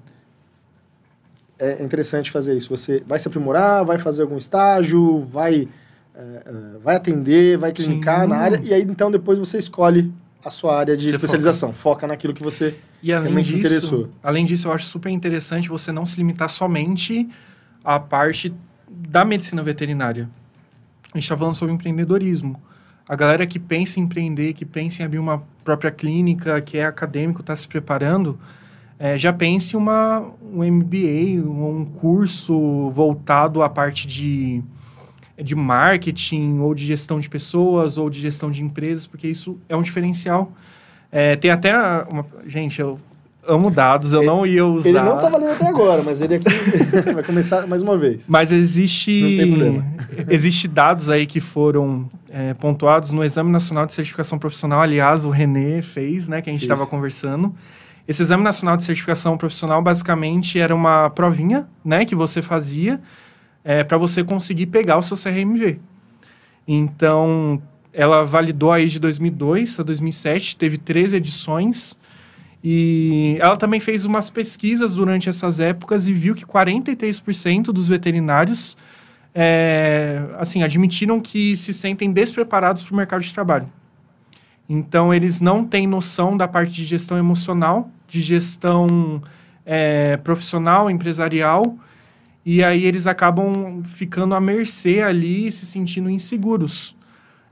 é 1.58 1.82
interessante 1.82 2.30
fazer 2.30 2.56
isso. 2.56 2.68
Você 2.68 3.02
vai 3.06 3.18
se 3.18 3.28
aprimorar, 3.28 3.84
vai 3.84 3.98
fazer 3.98 4.22
algum 4.22 4.36
estágio, 4.36 5.20
vai, 5.20 5.68
é 6.14 6.78
vai 6.82 6.96
atender, 6.96 7.58
vai 7.58 7.72
clinicar 7.72 8.22
Sim. 8.22 8.28
na 8.28 8.36
área, 8.36 8.60
e 8.62 8.72
aí 8.72 8.82
então 8.82 9.10
depois 9.10 9.38
você 9.38 9.58
escolhe 9.58 10.12
a 10.44 10.50
sua 10.50 10.76
área 10.78 10.96
de 10.96 11.06
você 11.06 11.12
especialização. 11.12 11.72
Foca. 11.72 12.00
foca. 12.00 12.06
naquilo 12.06 12.32
que 12.32 12.42
você 12.42 12.76
e 13.02 13.12
além 13.12 13.24
realmente 13.24 13.46
disso, 13.46 13.58
interessou. 13.58 14.08
Além 14.22 14.44
disso, 14.44 14.68
eu 14.68 14.72
acho 14.72 14.86
super 14.86 15.10
interessante 15.10 15.68
você 15.68 15.92
não 15.92 16.06
se 16.06 16.16
limitar 16.16 16.48
somente 16.48 17.28
à 17.84 17.98
parte 17.98 18.54
da 18.88 19.24
medicina 19.24 19.62
veterinária. 19.62 20.28
A 21.12 21.16
gente 21.16 21.24
está 21.24 21.36
falando 21.36 21.54
sobre 21.54 21.74
empreendedorismo. 21.74 22.60
A 23.08 23.16
galera 23.16 23.46
que 23.46 23.58
pensa 23.58 23.98
em 23.98 24.02
empreender, 24.02 24.52
que 24.52 24.64
pensa 24.64 25.02
em 25.02 25.06
abrir 25.06 25.18
uma 25.18 25.42
própria 25.64 25.90
clínica, 25.90 26.60
que 26.60 26.76
é 26.76 26.84
acadêmico, 26.84 27.40
está 27.40 27.56
se 27.56 27.66
preparando, 27.66 28.38
é, 28.98 29.16
já 29.16 29.32
pense 29.32 29.76
uma, 29.76 30.20
um 30.42 30.62
MBA, 30.64 31.40
um 31.48 31.84
curso 31.84 32.90
voltado 32.90 33.62
à 33.62 33.68
parte 33.68 34.06
de, 34.06 34.62
de 35.42 35.54
marketing, 35.54 36.58
ou 36.58 36.74
de 36.74 36.84
gestão 36.84 37.20
de 37.20 37.28
pessoas, 37.28 37.96
ou 37.96 38.10
de 38.10 38.20
gestão 38.20 38.50
de 38.50 38.62
empresas, 38.62 39.06
porque 39.06 39.28
isso 39.28 39.58
é 39.68 39.76
um 39.76 39.82
diferencial. 39.82 40.52
É, 41.10 41.36
tem 41.36 41.50
até 41.50 41.74
uma... 42.04 42.26
Gente, 42.46 42.80
eu 42.80 42.98
amo 43.46 43.70
dados, 43.70 44.12
eu 44.12 44.20
ele, 44.20 44.26
não 44.26 44.46
ia 44.46 44.66
usar... 44.66 44.88
Ele 44.88 45.00
não 45.00 45.18
tá 45.18 45.28
valendo 45.28 45.52
até 45.52 45.66
agora, 45.66 46.02
mas 46.02 46.20
ele 46.20 46.34
aqui 46.34 46.48
vai 47.14 47.22
começar 47.22 47.66
mais 47.66 47.80
uma 47.80 47.96
vez. 47.96 48.28
Mas 48.28 48.52
existe... 48.52 49.22
Não 49.22 49.28
tem 49.28 49.48
problema. 49.48 49.86
existe 50.28 50.68
dados 50.68 51.08
aí 51.08 51.26
que 51.26 51.40
foram 51.40 52.10
é, 52.28 52.52
pontuados 52.54 53.12
no 53.12 53.24
Exame 53.24 53.50
Nacional 53.50 53.86
de 53.86 53.94
Certificação 53.94 54.38
Profissional, 54.38 54.82
aliás, 54.82 55.24
o 55.24 55.30
Renê 55.30 55.80
fez, 55.80 56.28
né, 56.28 56.42
que 56.42 56.50
a 56.50 56.52
gente 56.52 56.62
estava 56.62 56.86
conversando. 56.86 57.54
Esse 58.06 58.22
Exame 58.22 58.42
Nacional 58.42 58.76
de 58.76 58.84
Certificação 58.84 59.38
Profissional 59.38 59.80
basicamente 59.82 60.58
era 60.58 60.74
uma 60.74 61.08
provinha, 61.10 61.66
né, 61.84 62.04
que 62.04 62.14
você 62.14 62.42
fazia 62.42 63.00
é, 63.68 63.84
para 63.84 63.98
você 63.98 64.24
conseguir 64.24 64.64
pegar 64.64 64.96
o 64.96 65.02
seu 65.02 65.14
CRMV. 65.14 65.78
Então, 66.66 67.60
ela 67.92 68.24
validou 68.24 68.72
aí 68.72 68.86
de 68.86 68.98
2002 68.98 69.78
a 69.78 69.82
2007, 69.82 70.56
teve 70.56 70.78
três 70.78 71.12
edições. 71.12 71.94
E 72.64 73.36
ela 73.38 73.58
também 73.58 73.78
fez 73.78 74.06
umas 74.06 74.30
pesquisas 74.30 74.94
durante 74.94 75.28
essas 75.28 75.60
épocas 75.60 76.08
e 76.08 76.14
viu 76.14 76.34
que 76.34 76.46
43% 76.46 77.64
dos 77.64 77.86
veterinários 77.86 78.74
é, 79.34 80.22
assim, 80.38 80.62
admitiram 80.62 81.20
que 81.20 81.54
se 81.54 81.74
sentem 81.74 82.10
despreparados 82.10 82.82
para 82.82 82.94
o 82.94 82.96
mercado 82.96 83.20
de 83.20 83.34
trabalho. 83.34 83.70
Então, 84.66 85.12
eles 85.12 85.42
não 85.42 85.62
têm 85.62 85.86
noção 85.86 86.38
da 86.38 86.48
parte 86.48 86.72
de 86.72 86.86
gestão 86.86 87.18
emocional, 87.18 87.90
de 88.08 88.22
gestão 88.22 89.22
é, 89.66 90.16
profissional, 90.16 90.90
empresarial, 90.90 91.76
e 92.50 92.64
aí 92.64 92.86
eles 92.86 93.06
acabam 93.06 93.82
ficando 93.84 94.34
à 94.34 94.40
mercê 94.40 95.02
ali, 95.02 95.52
se 95.52 95.66
sentindo 95.66 96.08
inseguros. 96.08 96.96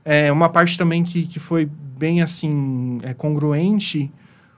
É, 0.03 0.31
uma 0.31 0.49
parte 0.49 0.75
também 0.75 1.03
que, 1.03 1.27
que 1.27 1.39
foi 1.39 1.69
bem, 1.69 2.23
assim, 2.23 2.97
é, 3.03 3.13
congruente 3.13 4.11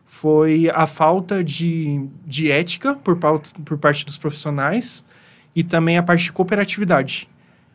foi 0.06 0.72
a 0.74 0.86
falta 0.86 1.44
de, 1.44 2.08
de 2.26 2.50
ética 2.50 2.96
por, 2.96 3.18
por 3.18 3.78
parte 3.80 4.06
dos 4.06 4.18
profissionais 4.18 5.04
e 5.54 5.62
também 5.62 5.98
a 5.98 6.04
parte 6.04 6.24
de 6.24 6.32
cooperatividade. 6.32 7.30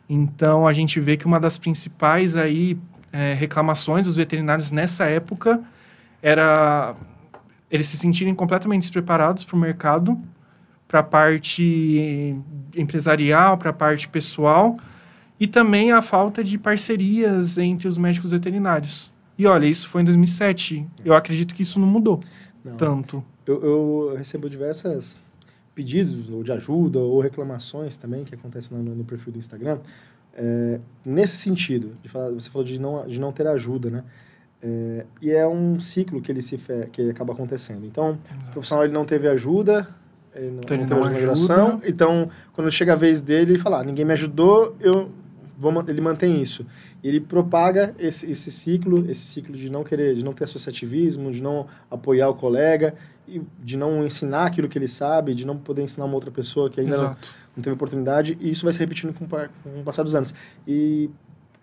Então, 0.09 0.67
a 0.67 0.73
gente 0.73 0.99
vê 0.99 1.15
que 1.15 1.27
uma 1.27 1.39
das 1.39 1.59
principais 1.59 2.35
aí 2.35 2.79
é, 3.13 3.35
reclamações 3.35 4.07
dos 4.07 4.15
veterinários 4.15 4.71
nessa 4.71 5.05
época 5.05 5.61
era 6.19 6.95
eles 7.69 7.85
se 7.85 7.95
sentirem 7.95 8.33
completamente 8.33 8.81
despreparados 8.81 9.43
para 9.43 9.55
o 9.55 9.59
mercado, 9.59 10.19
para 10.87 10.99
a 10.99 11.03
parte 11.03 12.35
empresarial, 12.75 13.57
para 13.57 13.69
a 13.69 13.73
parte 13.73 14.07
pessoal, 14.07 14.77
e 15.39 15.47
também 15.47 15.91
a 15.91 16.01
falta 16.01 16.43
de 16.43 16.57
parcerias 16.57 17.57
entre 17.57 17.87
os 17.87 17.97
médicos 17.97 18.31
veterinários. 18.31 19.13
E 19.37 19.45
olha, 19.45 19.65
isso 19.65 19.89
foi 19.89 20.01
em 20.01 20.05
2007. 20.05 20.87
Eu 21.03 21.13
acredito 21.13 21.53
que 21.53 21.63
isso 21.63 21.79
não 21.79 21.87
mudou 21.87 22.21
não. 22.63 22.75
tanto. 22.77 23.23
Eu, 23.45 23.63
eu, 23.63 24.15
recebo 24.17 24.49
diversos 24.49 25.19
pedidos 25.73 26.29
ou 26.29 26.41
de 26.41 26.51
ajuda 26.51 26.99
ou 26.99 27.19
reclamações 27.19 27.97
também 27.97 28.23
que 28.23 28.33
acontecem 28.33 28.77
no, 28.77 28.95
no 28.95 29.03
perfil 29.03 29.33
do 29.33 29.39
Instagram 29.39 29.79
é, 30.35 30.79
nesse 31.05 31.37
sentido, 31.37 31.97
de 32.03 32.09
falar, 32.09 32.29
você 32.31 32.49
falou 32.49 32.67
de 32.67 32.79
não, 32.79 33.07
de 33.07 33.19
não 33.19 33.31
ter 33.31 33.47
ajuda, 33.47 33.89
né? 33.89 34.03
É, 34.61 35.05
e 35.21 35.31
é 35.31 35.47
um 35.47 35.79
ciclo 35.79 36.21
que 36.21 36.31
ele 36.31 36.41
se 36.41 36.57
fe, 36.57 36.87
que 36.91 37.09
acaba 37.09 37.33
acontecendo. 37.33 37.85
Então, 37.85 38.19
Exato. 38.25 38.49
o 38.49 38.51
profissional 38.51 38.83
ele 38.83 38.93
não 38.93 39.05
teve 39.05 39.27
ajuda, 39.27 39.87
ele 40.35 40.51
não, 40.51 40.59
então, 40.59 40.77
não 40.99 41.09
teve 41.09 41.29
ajuda 41.29 41.79
então 41.85 42.29
quando 42.53 42.69
chega 42.71 42.93
a 42.93 42.95
vez 42.95 43.21
dele, 43.21 43.53
ele 43.53 43.59
fala, 43.59 43.79
ah, 43.79 43.83
ninguém 43.83 44.05
me 44.05 44.13
ajudou, 44.13 44.75
eu 44.79 45.09
vou, 45.57 45.71
ele 45.87 46.01
mantém 46.01 46.41
isso. 46.41 46.65
Ele 47.03 47.19
propaga 47.19 47.95
esse, 47.99 48.29
esse 48.29 48.51
ciclo, 48.51 49.09
esse 49.09 49.25
ciclo 49.25 49.55
de 49.55 49.69
não 49.69 49.83
querer, 49.83 50.15
de 50.15 50.23
não 50.23 50.33
ter 50.33 50.43
associativismo, 50.43 51.31
de 51.31 51.41
não 51.41 51.67
apoiar 51.89 52.29
o 52.29 52.35
colega, 52.35 52.95
e 53.27 53.41
de 53.63 53.77
não 53.77 54.05
ensinar 54.05 54.45
aquilo 54.45 54.67
que 54.67 54.77
ele 54.77 54.87
sabe, 54.87 55.33
de 55.33 55.45
não 55.45 55.57
poder 55.57 55.81
ensinar 55.81 56.05
uma 56.05 56.15
outra 56.15 56.31
pessoa 56.31 56.69
que 56.69 56.79
ainda 56.79 56.97
não, 56.97 57.17
não, 57.55 57.63
teve 57.63 57.71
oportunidade, 57.71 58.37
e 58.39 58.51
isso 58.51 58.63
vai 58.63 58.73
se 58.73 58.79
repetindo 58.79 59.13
com, 59.13 59.27
com 59.27 59.79
o 59.79 59.83
passar 59.83 60.03
dos 60.03 60.13
anos. 60.13 60.33
E 60.67 61.09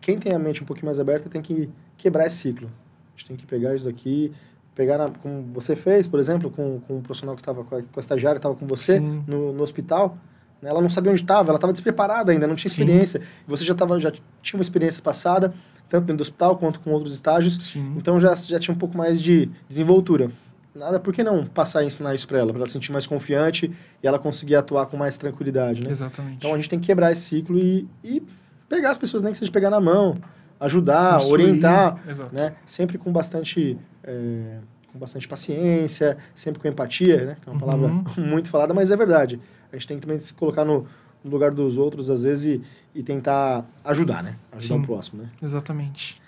quem 0.01 0.19
tem 0.19 0.33
a 0.33 0.39
mente 0.39 0.63
um 0.63 0.67
pouquinho 0.67 0.87
mais 0.87 0.99
aberta 0.99 1.29
tem 1.29 1.43
que 1.43 1.69
quebrar 1.97 2.27
esse 2.27 2.37
ciclo. 2.37 2.69
A 2.69 3.19
gente 3.19 3.29
tem 3.29 3.37
que 3.37 3.47
pegar 3.47 3.75
isso 3.75 3.85
daqui, 3.85 4.33
pegar 4.75 4.99
na, 4.99 5.11
como 5.11 5.43
você 5.53 5.77
fez, 5.77 6.07
por 6.07 6.19
exemplo, 6.19 6.51
com, 6.51 6.81
com 6.81 6.99
o 6.99 7.03
profissional 7.03 7.35
que 7.35 7.43
estava 7.43 7.63
com, 7.65 7.83
com 7.83 7.97
a 7.97 8.01
estagiária 8.01 8.39
que 8.39 8.47
estava 8.47 8.55
com 8.55 8.67
você 8.67 8.99
no, 9.01 9.53
no 9.53 9.63
hospital, 9.63 10.17
né? 10.61 10.71
ela 10.71 10.81
não 10.81 10.91
sabia 10.91 11.13
onde 11.13 11.23
estava, 11.23 11.51
ela 11.51 11.57
estava 11.57 11.73
despreparada 11.73 12.33
ainda, 12.33 12.47
não 12.47 12.55
tinha 12.55 12.69
experiência. 12.69 13.21
Sim. 13.21 13.27
Você 13.47 13.65
já, 13.65 13.75
tava, 13.75 14.01
já 14.01 14.13
tinha 14.43 14.59
uma 14.59 14.63
experiência 14.63 15.03
passada, 15.03 15.53
tanto 15.89 16.05
dentro 16.05 16.19
do 16.19 16.23
hospital 16.23 16.57
quanto 16.57 16.81
com 16.81 16.91
outros 16.91 17.15
estágios, 17.15 17.57
Sim. 17.57 17.95
então 17.97 18.19
já, 18.21 18.35
já 18.35 18.59
tinha 18.59 18.75
um 18.75 18.79
pouco 18.79 18.97
mais 18.97 19.21
de 19.21 19.51
desenvoltura 19.69 20.31
nada, 20.75 20.99
por 20.99 21.13
que 21.13 21.23
não 21.23 21.45
passar 21.45 21.81
a 21.81 21.85
ensinar 21.85 22.15
isso 22.15 22.27
para 22.27 22.39
ela, 22.39 22.51
para 22.51 22.61
ela 22.61 22.67
se 22.67 22.73
sentir 22.73 22.93
mais 22.93 23.07
confiante 23.07 23.71
e 24.03 24.07
ela 24.07 24.19
conseguir 24.19 24.57
atuar 24.57 24.87
com 24.87 24.97
mais 24.97 25.17
tranquilidade, 25.17 25.83
né? 25.83 25.91
Exatamente. 25.91 26.37
Então 26.37 26.55
a 26.55 26.57
gente 26.57 26.69
tem 26.69 26.81
que 26.81 26.87
quebrar 26.87 27.13
esse 27.13 27.23
ciclo 27.23 27.59
e, 27.59 27.87
e 28.03 28.23
pegar 28.69 28.91
as 28.91 28.99
pessoas, 28.99 29.23
nem 29.23 29.33
que 29.33 29.39
seja 29.39 29.53
pegar 29.53 29.71
na 29.71 29.81
mão, 29.81 30.17
ajudar, 30.59 31.15
Construir. 31.15 31.45
orientar, 31.45 32.03
Exato. 32.09 32.35
né? 32.35 32.55
Sempre 32.65 32.97
com 32.97 33.13
bastante 33.13 33.79
é, 34.05 34.59
com 34.93 34.99
bastante 34.99 35.27
paciência, 35.27 36.19
sempre 36.35 36.61
com 36.61 36.69
empatia, 36.69 37.25
né? 37.25 37.37
Que 37.41 37.49
é 37.49 37.53
uma 37.53 37.59
palavra 37.59 37.89
uhum. 37.89 38.05
muito 38.19 38.51
falada, 38.51 38.75
mas 38.75 38.91
é 38.91 38.97
verdade. 38.97 39.41
A 39.73 39.77
gente 39.77 39.89
tem 39.89 39.97
que 39.99 40.07
também 40.07 40.21
se 40.21 40.35
colocar 40.35 40.65
no, 40.65 40.87
no 41.25 41.31
lugar 41.31 41.51
dos 41.51 41.77
outros, 41.77 42.11
às 42.11 42.23
vezes, 42.23 42.61
e, 42.95 42.99
e 42.99 43.03
tentar 43.03 43.65
ajudar, 43.85 44.23
né? 44.23 44.37
Ajudar 44.53 44.75
Sim, 44.75 44.83
o 44.83 44.87
próximo, 44.87 45.23
né? 45.23 45.31
Exatamente. 45.43 46.21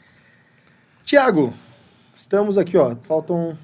Tiago, 1.05 1.53
estamos 2.17 2.57
aqui, 2.57 2.77
ó. 2.77 2.97
Faltam 3.03 3.59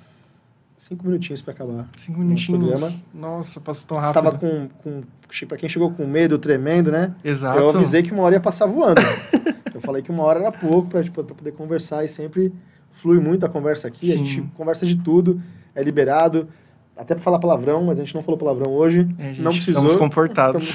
cinco 0.77 1.07
minutinhos 1.07 1.41
para 1.41 1.55
acabar. 1.55 1.89
Cinco 1.97 2.21
minutinhos. 2.21 3.05
Nossa, 3.15 3.61
passou 3.61 3.87
tão 3.87 3.97
rápido. 3.97 4.09
Estava 4.11 4.39
com, 4.39 4.69
com 4.83 5.03
para 5.47 5.57
quem 5.57 5.69
chegou 5.69 5.93
com 5.93 6.07
medo, 6.07 6.39
tremendo, 6.39 6.91
né? 6.91 7.15
Exato. 7.25 7.59
Eu 7.59 7.69
avisei 7.69 8.03
que 8.03 8.13
uma 8.13 8.23
hora 8.23 8.35
ia 8.35 8.41
passar 8.41 8.67
voando. 8.67 9.01
eu 9.73 9.81
falei 9.81 10.03
que 10.03 10.11
uma 10.11 10.25
hora 10.25 10.41
era 10.41 10.53
pouco 10.53 10.89
para 10.89 11.03
tipo, 11.03 11.23
poder 11.23 11.53
conversar 11.53 12.05
e 12.05 12.09
sempre 12.09 12.53
flui 12.93 13.19
muito 13.19 13.45
a 13.45 13.49
conversa 13.49 13.89
aqui. 13.89 14.07
Sim. 14.07 14.13
A 14.13 14.17
gente 14.17 14.43
conversa 14.55 14.87
de 14.87 14.97
tudo, 14.97 15.41
é 15.75 15.83
liberado. 15.83 16.49
Até 16.97 17.15
para 17.15 17.23
falar 17.23 17.39
palavrão, 17.39 17.83
mas 17.85 17.99
a 17.99 18.05
gente 18.05 18.15
não 18.15 18.23
falou 18.23 18.37
palavrão 18.37 18.73
hoje. 18.73 19.09
É, 19.19 19.29
gente, 19.29 19.41
não 19.41 19.53
precisou. 19.53 19.87
Estamos 19.87 19.97
comportados. 19.97 20.75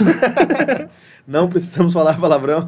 não 1.28 1.48
precisamos 1.48 1.94
falar 1.94 2.20
palavrão. 2.20 2.68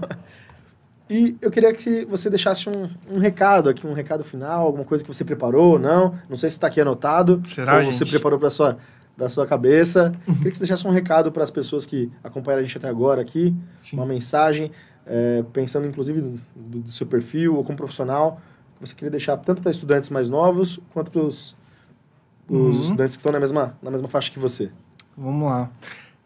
E 1.09 1.35
eu 1.41 1.49
queria 1.49 1.73
que 1.73 2.05
você 2.05 2.29
deixasse 2.29 2.69
um, 2.69 2.89
um 3.09 3.17
recado 3.17 3.69
aqui, 3.69 3.87
um 3.87 3.93
recado 3.93 4.23
final, 4.23 4.65
alguma 4.65 4.83
coisa 4.83 5.03
que 5.03 5.11
você 5.11 5.23
preparou 5.23 5.71
ou 5.71 5.79
não. 5.79 6.13
Não 6.29 6.37
sei 6.37 6.49
se 6.49 6.57
está 6.57 6.67
aqui 6.67 6.81
anotado. 6.81 7.41
Será, 7.47 7.77
ou 7.77 7.81
gente? 7.81 7.95
você 7.95 8.05
preparou 8.05 8.37
para 8.37 8.49
sua 8.49 8.77
da 9.17 9.27
sua 9.27 9.47
cabeça. 9.47 10.13
queria 10.25 10.51
que 10.51 10.57
você 10.57 10.59
deixasse 10.59 10.87
um 10.87 10.91
recado 10.91 11.31
para 11.31 11.43
as 11.43 11.49
pessoas 11.49 11.87
que 11.87 12.11
acompanharam 12.23 12.61
a 12.61 12.63
gente 12.63 12.77
até 12.77 12.87
agora 12.87 13.19
aqui, 13.19 13.53
Sim. 13.81 13.95
uma 13.97 14.05
mensagem, 14.05 14.71
é, 15.07 15.43
pensando 15.51 15.87
inclusive 15.87 16.21
do, 16.21 16.39
do, 16.81 16.91
seu 16.91 17.07
perfil 17.07 17.55
ou 17.55 17.63
como 17.63 17.75
profissional, 17.75 18.39
que 18.77 18.87
você 18.87 18.95
queria 18.95 19.11
deixar 19.11 19.37
tanto 19.37 19.61
para 19.61 19.71
estudantes 19.71 20.09
mais 20.09 20.29
novos 20.29 20.79
quanto 20.93 21.11
para 21.11 21.21
os 21.21 21.55
uhum. 22.49 22.71
estudantes 22.71 23.17
que 23.17 23.21
estão 23.21 23.31
na 23.31 23.39
mesma, 23.39 23.77
na 23.81 23.91
mesma 23.91 24.07
faixa 24.07 24.31
que 24.31 24.39
você. 24.39 24.71
Vamos 25.17 25.49
lá. 25.49 25.69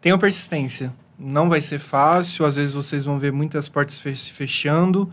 Tenham 0.00 0.18
persistência 0.18 0.92
não 1.22 1.48
vai 1.48 1.60
ser 1.60 1.78
fácil, 1.78 2.44
às 2.44 2.56
vezes 2.56 2.74
vocês 2.74 3.04
vão 3.04 3.18
ver 3.18 3.32
muitas 3.32 3.68
portas 3.68 3.94
se 3.96 4.32
fechando, 4.32 5.08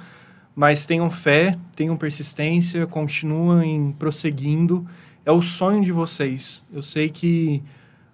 mas 0.55 0.85
tenham 0.85 1.09
fé, 1.09 1.55
tenham 1.75 1.95
persistência, 1.95 2.85
continuem 2.87 3.91
prosseguindo. 3.97 4.85
É 5.23 5.31
o 5.31 5.41
sonho 5.41 5.83
de 5.83 5.91
vocês. 5.91 6.63
Eu 6.73 6.81
sei 6.81 7.09
que 7.09 7.61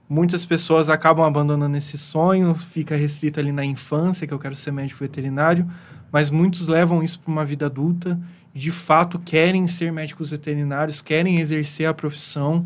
muitas 0.09 0.43
pessoas 0.43 0.89
acabam 0.89 1.26
abandonando 1.26 1.78
esse 1.78 1.97
sonho, 1.97 2.53
fica 2.53 2.95
restrito 2.95 3.39
ali 3.39 3.51
na 3.51 3.63
infância, 3.63 4.28
que 4.28 4.34
eu 4.34 4.39
quero 4.39 4.55
ser 4.55 4.71
médico 4.71 4.99
veterinário, 4.99 5.65
mas 6.11 6.30
muitos 6.30 6.67
levam 6.67 7.01
isso 7.01 7.19
para 7.19 7.32
uma 7.32 7.45
vida 7.45 7.65
adulta 7.65 8.19
de 8.56 8.72
fato 8.72 9.20
querem 9.20 9.68
ser 9.68 9.91
médicos 9.91 10.32
veterinários, 10.32 11.01
querem 11.01 11.41
exercer 11.41 11.88
a 11.88 11.93
profissão. 11.93 12.64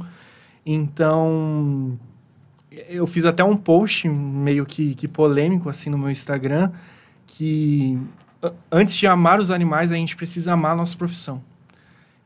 Então, 0.64 2.00
eu 2.88 3.08
fiz 3.08 3.26
até 3.26 3.44
um 3.44 3.58
post 3.58 4.08
meio 4.08 4.68
que, 4.68 4.94
que 4.94 5.08
polêmico 5.08 5.68
assim 5.68 5.90
no 5.90 5.98
meu 5.98 6.12
Instagram 6.12 6.72
que 7.26 8.00
antes 8.72 8.96
de 8.96 9.08
amar 9.08 9.40
os 9.40 9.52
animais 9.52 9.92
a 9.92 9.96
gente 9.96 10.16
precisa 10.16 10.54
amar 10.54 10.74
a 10.74 10.76
nossa 10.76 10.96
profissão. 10.96 11.42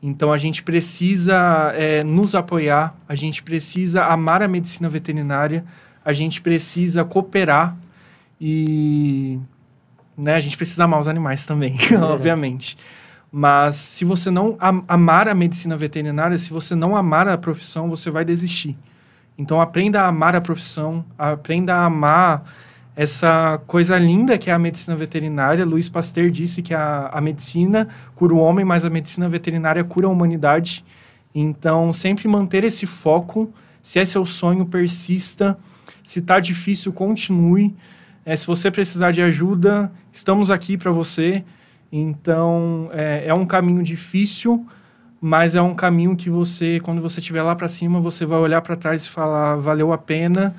Então 0.02 0.32
a 0.32 0.36
gente 0.36 0.62
precisa 0.62 1.72
é, 1.74 2.04
nos 2.04 2.34
apoiar, 2.34 2.94
a 3.08 3.14
gente 3.14 3.42
precisa 3.42 4.04
amar 4.04 4.42
a 4.42 4.48
medicina 4.48 4.88
veterinária, 4.88 5.64
a 6.04 6.12
gente 6.12 6.42
precisa 6.42 7.04
cooperar 7.04 7.76
e 8.38 9.38
né, 10.16 10.34
a 10.34 10.40
gente 10.40 10.56
precisa 10.56 10.84
amar 10.84 11.00
os 11.00 11.08
animais 11.08 11.46
também, 11.46 11.74
é. 11.90 11.96
obviamente. 11.96 12.76
Mas 13.36 13.74
se 13.74 14.04
você 14.04 14.30
não 14.30 14.56
am 14.60 14.84
amar 14.86 15.26
a 15.26 15.34
medicina 15.34 15.76
veterinária, 15.76 16.36
se 16.38 16.52
você 16.52 16.76
não 16.76 16.94
amar 16.94 17.26
a 17.26 17.36
profissão, 17.36 17.88
você 17.88 18.08
vai 18.08 18.24
desistir. 18.24 18.78
Então 19.36 19.60
aprenda 19.60 20.02
a 20.02 20.06
amar 20.06 20.36
a 20.36 20.40
profissão, 20.40 21.04
aprenda 21.18 21.74
a 21.74 21.84
amar 21.84 22.44
essa 22.94 23.60
coisa 23.66 23.98
linda 23.98 24.38
que 24.38 24.50
é 24.50 24.52
a 24.52 24.58
medicina 24.58 24.96
veterinária. 24.96 25.66
Luiz 25.66 25.88
Pasteur 25.88 26.30
disse 26.30 26.62
que 26.62 26.72
a, 26.72 27.08
a 27.12 27.20
medicina 27.20 27.88
cura 28.14 28.32
o 28.32 28.38
homem, 28.38 28.64
mas 28.64 28.84
a 28.84 28.88
medicina 28.88 29.28
veterinária 29.28 29.82
cura 29.82 30.06
a 30.06 30.10
humanidade. 30.10 30.84
Então, 31.34 31.92
sempre 31.92 32.28
manter 32.28 32.62
esse 32.62 32.86
foco. 32.86 33.52
Se 33.82 33.98
é 33.98 34.04
seu 34.04 34.24
sonho, 34.24 34.64
persista. 34.64 35.58
Se 36.04 36.20
está 36.20 36.38
difícil, 36.38 36.92
continue. 36.92 37.74
É, 38.24 38.36
se 38.36 38.46
você 38.46 38.70
precisar 38.70 39.10
de 39.10 39.20
ajuda, 39.20 39.90
estamos 40.12 40.52
aqui 40.52 40.76
para 40.76 40.92
você. 40.92 41.44
Então, 41.90 42.90
é, 42.92 43.26
é 43.26 43.34
um 43.34 43.46
caminho 43.46 43.82
difícil, 43.82 44.66
mas 45.20 45.54
é 45.54 45.62
um 45.62 45.74
caminho 45.74 46.14
que 46.14 46.28
você, 46.28 46.78
quando 46.80 47.00
você 47.00 47.18
estiver 47.18 47.42
lá 47.42 47.56
para 47.56 47.66
cima, 47.66 47.98
você 47.98 48.26
vai 48.26 48.38
olhar 48.38 48.60
para 48.60 48.76
trás 48.76 49.06
e 49.06 49.10
falar 49.10 49.56
valeu 49.56 49.90
a 49.90 49.96
pena 49.96 50.54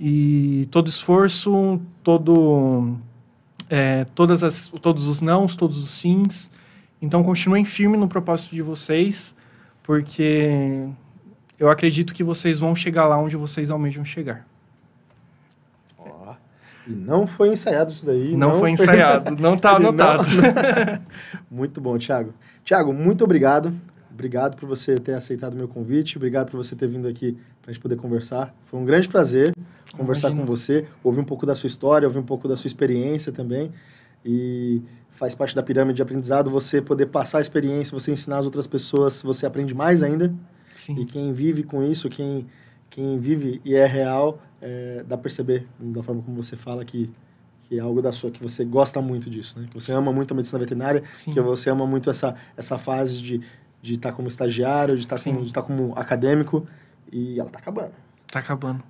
e 0.00 0.66
todo 0.70 0.88
esforço, 0.88 1.78
todo, 2.02 2.96
é, 3.68 4.06
todas 4.14 4.42
as, 4.42 4.68
todos 4.80 5.06
os 5.06 5.20
nãos, 5.20 5.56
todos 5.56 5.76
os 5.76 5.92
sims. 5.92 6.50
Então 7.02 7.22
continuem 7.22 7.66
firme 7.66 7.98
no 7.98 8.08
propósito 8.08 8.54
de 8.54 8.62
vocês, 8.62 9.34
porque 9.82 10.88
eu 11.58 11.68
acredito 11.68 12.14
que 12.14 12.24
vocês 12.24 12.58
vão 12.58 12.74
chegar 12.74 13.06
lá 13.06 13.18
onde 13.18 13.36
vocês 13.36 13.68
almejam 13.68 14.06
chegar. 14.06 14.47
E 16.88 16.92
não 16.92 17.26
foi 17.26 17.50
ensaiado 17.50 17.92
isso 17.92 18.06
daí. 18.06 18.36
Não, 18.36 18.52
não 18.52 18.58
foi 18.60 18.70
ensaiado, 18.70 19.40
não 19.40 19.54
está 19.56 19.76
anotado. 19.76 20.26
Não... 20.28 21.02
muito 21.50 21.80
bom, 21.80 21.98
Thiago. 21.98 22.32
Thiago, 22.64 22.92
muito 22.92 23.22
obrigado. 23.22 23.72
Obrigado 24.10 24.56
por 24.56 24.68
você 24.68 24.98
ter 24.98 25.12
aceitado 25.12 25.52
o 25.52 25.56
meu 25.56 25.68
convite, 25.68 26.16
obrigado 26.16 26.50
por 26.50 26.56
você 26.56 26.74
ter 26.74 26.88
vindo 26.88 27.06
aqui 27.06 27.38
para 27.62 27.70
a 27.70 27.72
gente 27.72 27.80
poder 27.80 27.96
conversar. 27.96 28.52
Foi 28.64 28.80
um 28.80 28.84
grande 28.84 29.08
prazer 29.08 29.54
conversar 29.96 30.28
Imagina. 30.28 30.46
com 30.46 30.52
você, 30.52 30.86
ouvir 31.02 31.20
um 31.20 31.24
pouco 31.24 31.46
da 31.46 31.54
sua 31.54 31.66
história, 31.66 32.06
ouvir 32.06 32.18
um 32.18 32.24
pouco 32.24 32.48
da 32.48 32.56
sua 32.56 32.68
experiência 32.68 33.32
também. 33.32 33.70
E 34.24 34.82
faz 35.10 35.34
parte 35.34 35.54
da 35.54 35.62
pirâmide 35.62 35.96
de 35.96 36.02
aprendizado 36.02 36.50
você 36.50 36.80
poder 36.80 37.06
passar 37.06 37.38
a 37.38 37.40
experiência, 37.40 37.98
você 37.98 38.12
ensinar 38.12 38.38
as 38.38 38.44
outras 38.44 38.66
pessoas, 38.66 39.22
você 39.22 39.46
aprende 39.46 39.74
mais 39.74 40.02
ainda. 40.02 40.32
Sim. 40.74 41.00
E 41.00 41.04
quem 41.04 41.32
vive 41.32 41.62
com 41.62 41.82
isso, 41.82 42.08
quem, 42.08 42.46
quem 42.88 43.18
vive 43.18 43.60
e 43.64 43.74
é 43.74 43.86
real, 43.86 44.40
é, 44.60 45.04
dá 45.06 45.16
para 45.16 45.24
perceber 45.24 45.66
da 45.78 46.02
forma 46.02 46.22
como 46.22 46.42
você 46.42 46.56
fala 46.56 46.84
que 46.84 47.10
que 47.64 47.78
é 47.78 47.80
algo 47.80 48.00
da 48.00 48.12
sua 48.12 48.30
que 48.30 48.42
você 48.42 48.64
gosta 48.64 49.02
muito 49.02 49.28
disso, 49.28 49.60
né? 49.60 49.66
Que 49.68 49.74
você 49.74 49.92
ama 49.92 50.10
muito 50.10 50.32
a 50.32 50.34
medicina 50.34 50.58
veterinária, 50.58 51.04
Sim. 51.14 51.32
que 51.32 51.40
você 51.40 51.68
ama 51.68 51.86
muito 51.86 52.08
essa 52.08 52.34
essa 52.56 52.78
fase 52.78 53.20
de 53.20 53.42
de 53.80 53.94
estar 53.94 54.10
tá 54.10 54.16
como 54.16 54.28
estagiário, 54.28 54.96
de 54.96 55.04
estar, 55.04 55.18
tá 55.18 55.24
como, 55.24 55.44
de 55.44 55.52
tá 55.52 55.62
como 55.62 55.92
acadêmico, 55.96 56.66
e 57.12 57.38
ela 57.38 57.48
está 57.48 57.58
acabando. 57.58 57.92
Está 58.26 58.40
acabando. 58.40 58.82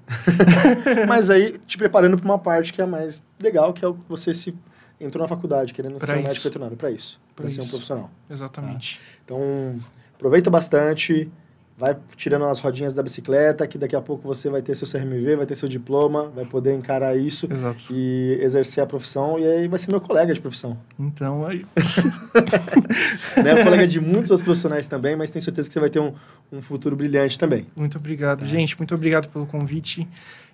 Mas 1.07 1.31
aí, 1.31 1.59
te 1.67 1.79
preparando 1.79 2.17
para 2.17 2.25
uma 2.25 2.39
parte 2.39 2.73
que 2.73 2.83
é 2.83 2.87
mais 2.87 3.23
legal, 3.39 3.73
que 3.73 3.85
é 3.85 3.89
o 3.89 3.95
que 3.95 4.09
você 4.09 4.35
se 4.35 4.55
entrou 5.01 5.23
na 5.23 5.29
faculdade, 5.29 5.73
querendo 5.73 5.97
pra 5.97 6.07
ser 6.07 6.17
um 6.17 6.23
médico 6.23 6.45
veterinário, 6.45 6.77
para 6.77 6.91
isso, 6.91 7.21
para 7.37 7.49
ser 7.49 7.61
um 7.61 7.69
profissional. 7.69 8.11
Exatamente. 8.29 8.99
Tá? 8.99 9.05
Então, 9.25 9.77
aproveita 10.15 10.51
bastante, 10.51 11.31
vai 11.79 11.97
tirando 12.17 12.45
as 12.47 12.59
rodinhas 12.59 12.93
da 12.93 13.05
bicicleta, 13.05 13.65
que 13.65 13.79
daqui 13.79 13.95
a 13.95 14.01
pouco 14.01 14.27
você 14.27 14.51
vai 14.51 14.61
ter 14.61 14.75
seu 14.75 14.87
CRMV, 14.87 15.37
vai 15.37 15.47
ter 15.47 15.55
seu 15.55 15.69
diploma, 15.69 16.29
vai 16.35 16.45
poder 16.45 16.75
encarar 16.75 17.17
isso 17.17 17.47
Exato. 17.49 17.93
e 17.93 18.37
exercer 18.43 18.83
a 18.83 18.87
profissão, 18.87 19.39
e 19.39 19.47
aí 19.47 19.69
vai 19.69 19.79
ser 19.79 19.89
meu 19.93 20.01
colega 20.01 20.35
de 20.35 20.41
profissão. 20.41 20.77
Então, 20.99 21.47
aí... 21.47 21.65
né, 23.45 23.63
colega 23.63 23.87
de 23.87 24.01
muitos 24.01 24.33
outros 24.33 24.43
profissionais 24.43 24.89
também, 24.89 25.15
mas 25.15 25.31
tenho 25.31 25.41
certeza 25.41 25.69
que 25.69 25.73
você 25.73 25.79
vai 25.79 25.89
ter 25.89 26.01
um, 26.01 26.13
um 26.51 26.61
futuro 26.61 26.97
brilhante 26.97 27.39
também. 27.39 27.65
Muito 27.77 27.97
obrigado. 27.97 28.45
É. 28.45 28.49
Gente, 28.49 28.77
muito 28.77 28.93
obrigado 28.93 29.29
pelo 29.29 29.47
convite. 29.47 30.09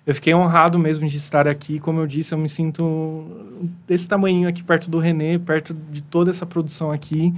Eu 0.05 0.13
fiquei 0.13 0.35
honrado 0.35 0.77
mesmo 0.77 1.07
de 1.07 1.17
estar 1.17 1.47
aqui. 1.47 1.79
Como 1.79 1.99
eu 1.99 2.05
disse, 2.05 2.35
eu 2.35 2.37
me 2.37 2.47
sinto 2.47 3.25
desse 3.87 4.07
tamanho 4.07 4.47
aqui 4.47 4.63
perto 4.63 4.91
do 4.91 4.99
Renê, 4.99 5.39
perto 5.39 5.73
de 5.73 6.03
toda 6.03 6.29
essa 6.29 6.45
produção 6.45 6.91
aqui. 6.91 7.33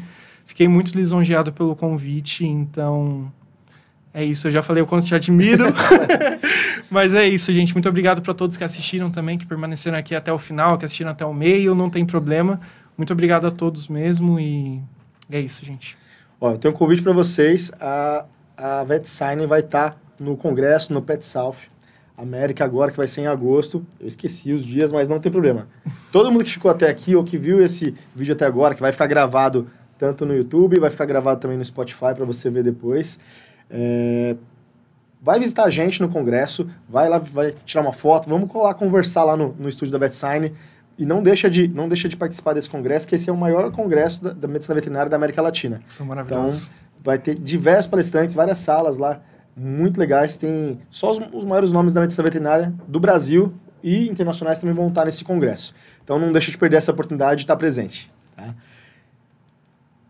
Fiquei 0.45 0.67
muito 0.67 0.93
lisonjeado 0.93 1.53
pelo 1.53 1.73
convite, 1.73 2.45
então 2.45 3.31
é 4.18 4.26
isso, 4.26 4.47
eu 4.47 4.51
já 4.51 4.63
falei 4.63 4.82
o 4.82 4.88
quanto 4.88 5.05
te 5.05 5.13
admiro. 5.13 5.65
Mas 6.89 7.13
é 7.13 7.28
isso, 7.28 7.53
gente. 7.53 7.72
Muito 7.76 7.88
obrigado 7.88 8.20
para 8.20 8.34
todos 8.34 8.57
que 8.57 8.63
assistiram 8.63 9.11
também, 9.11 9.38
que 9.38 9.45
permaneceram 9.45 9.95
aqui 9.95 10.15
até 10.15 10.34
o 10.34 10.39
final, 10.39 10.76
que 10.76 10.86
assistiram 10.86 11.11
até 11.11 11.24
o 11.24 11.32
meio, 11.32 11.76
não 11.76 11.88
tem 11.88 12.03
problema. 12.03 12.59
Muito 12.97 13.13
obrigado 13.13 13.45
a 13.45 13.51
todos 13.51 13.88
mesmo 13.88 14.39
e 14.39 14.82
é 15.30 15.39
isso, 15.39 15.63
gente. 15.63 15.95
Ó, 16.41 16.53
eu 16.53 16.57
tenho 16.57 16.74
um 16.74 16.78
convite 16.78 17.03
para 17.03 17.13
vocês. 17.13 17.72
A, 17.80 18.26
a 18.57 18.84
VetSign 18.86 19.45
vai 19.45 19.59
estar 19.59 19.91
tá 19.91 19.97
no 20.20 20.36
congresso, 20.36 20.91
no 20.93 21.01
Pet 21.03 21.24
South 21.24 21.57
América 22.18 22.65
agora, 22.65 22.89
que 22.89 22.97
vai 22.97 23.07
ser 23.07 23.22
em 23.22 23.28
agosto. 23.28 23.86
Eu 23.99 24.07
esqueci 24.07 24.51
os 24.51 24.65
dias, 24.65 24.91
mas 24.91 25.07
não 25.07 25.20
tem 25.20 25.32
problema. 25.32 25.68
Todo 26.11 26.32
mundo 26.32 26.43
que 26.43 26.53
ficou 26.53 26.72
até 26.72 26.89
aqui 26.89 27.15
ou 27.15 27.24
que 27.24 27.38
viu 27.38 27.63
esse 27.63 27.93
vídeo 28.15 28.34
até 28.34 28.47
agora, 28.47 28.74
que 28.74 28.82
vai 28.82 28.91
ficar 28.91 29.05
gravado 29.05 29.68
tanto 29.99 30.26
no 30.26 30.36
YouTube, 30.36 30.80
vai 30.80 30.89
ficar 30.89 31.05
gravado 31.05 31.39
também 31.39 31.57
no 31.57 31.65
Spotify 31.65 32.15
para 32.15 32.26
você 32.26 32.49
ver 32.49 32.63
depois. 32.63 33.20
É, 33.70 34.36
vai 35.22 35.39
visitar 35.39 35.65
a 35.65 35.70
gente 35.70 36.01
no 36.01 36.09
congresso, 36.09 36.70
vai 36.88 37.09
lá, 37.09 37.18
vai 37.18 37.53
tirar 37.65 37.82
uma 37.82 37.93
foto, 37.93 38.30
vamos 38.30 38.53
lá 38.53 38.74
conversar 38.74 39.24
lá 39.24 39.36
no, 39.36 39.53
no 39.59 39.68
estúdio 39.68 39.91
da 39.91 39.97
VetSign 39.97 40.53
e 40.97 41.05
não 41.05 41.22
deixa 41.22 41.49
de 41.49 41.68
não 41.68 41.88
deixa 41.88 42.09
de 42.09 42.18
participar 42.18 42.53
desse 42.53 42.70
congresso, 42.70 43.07
que 43.07 43.15
esse 43.15 43.30
é 43.30 43.34
o 43.34 43.38
maior 43.38 43.72
congresso 43.72 44.24
da, 44.24 44.34
da 44.34 44.47
medicina 44.47 44.76
veterinária 44.76 45.09
da 45.09 45.15
América 45.15 45.41
Latina. 45.41 45.82
São 45.89 46.05
maravilhosos. 46.05 46.68
Então, 46.68 46.88
vai 47.03 47.20
ter 47.20 47.36
diversos 47.36 47.88
palestrantes, 47.88 48.34
várias 48.34 48.57
salas 48.57 48.97
lá, 48.97 49.22
muito 49.55 49.99
legais, 49.99 50.38
tem 50.38 50.80
só 50.89 51.11
os, 51.11 51.20
os 51.34 51.45
maiores 51.45 51.72
nomes 51.72 51.93
da 51.93 52.01
medicina 52.01 52.24
veterinária 52.24 52.74
do 52.88 52.99
Brasil 52.99 53.53
e 53.84 54.07
internacionais 54.07 54.59
também 54.59 54.76
vão 54.76 54.88
estar 54.88 55.05
nesse 55.05 55.24
congresso. 55.24 55.74
Então 56.03 56.20
não 56.20 56.32
deixa 56.32 56.51
de 56.51 56.57
perder 56.57 56.78
essa 56.78 56.91
oportunidade 56.91 57.39
de 57.39 57.43
estar 57.43 57.55
presente. 57.55 58.11
Tá? 58.36 58.53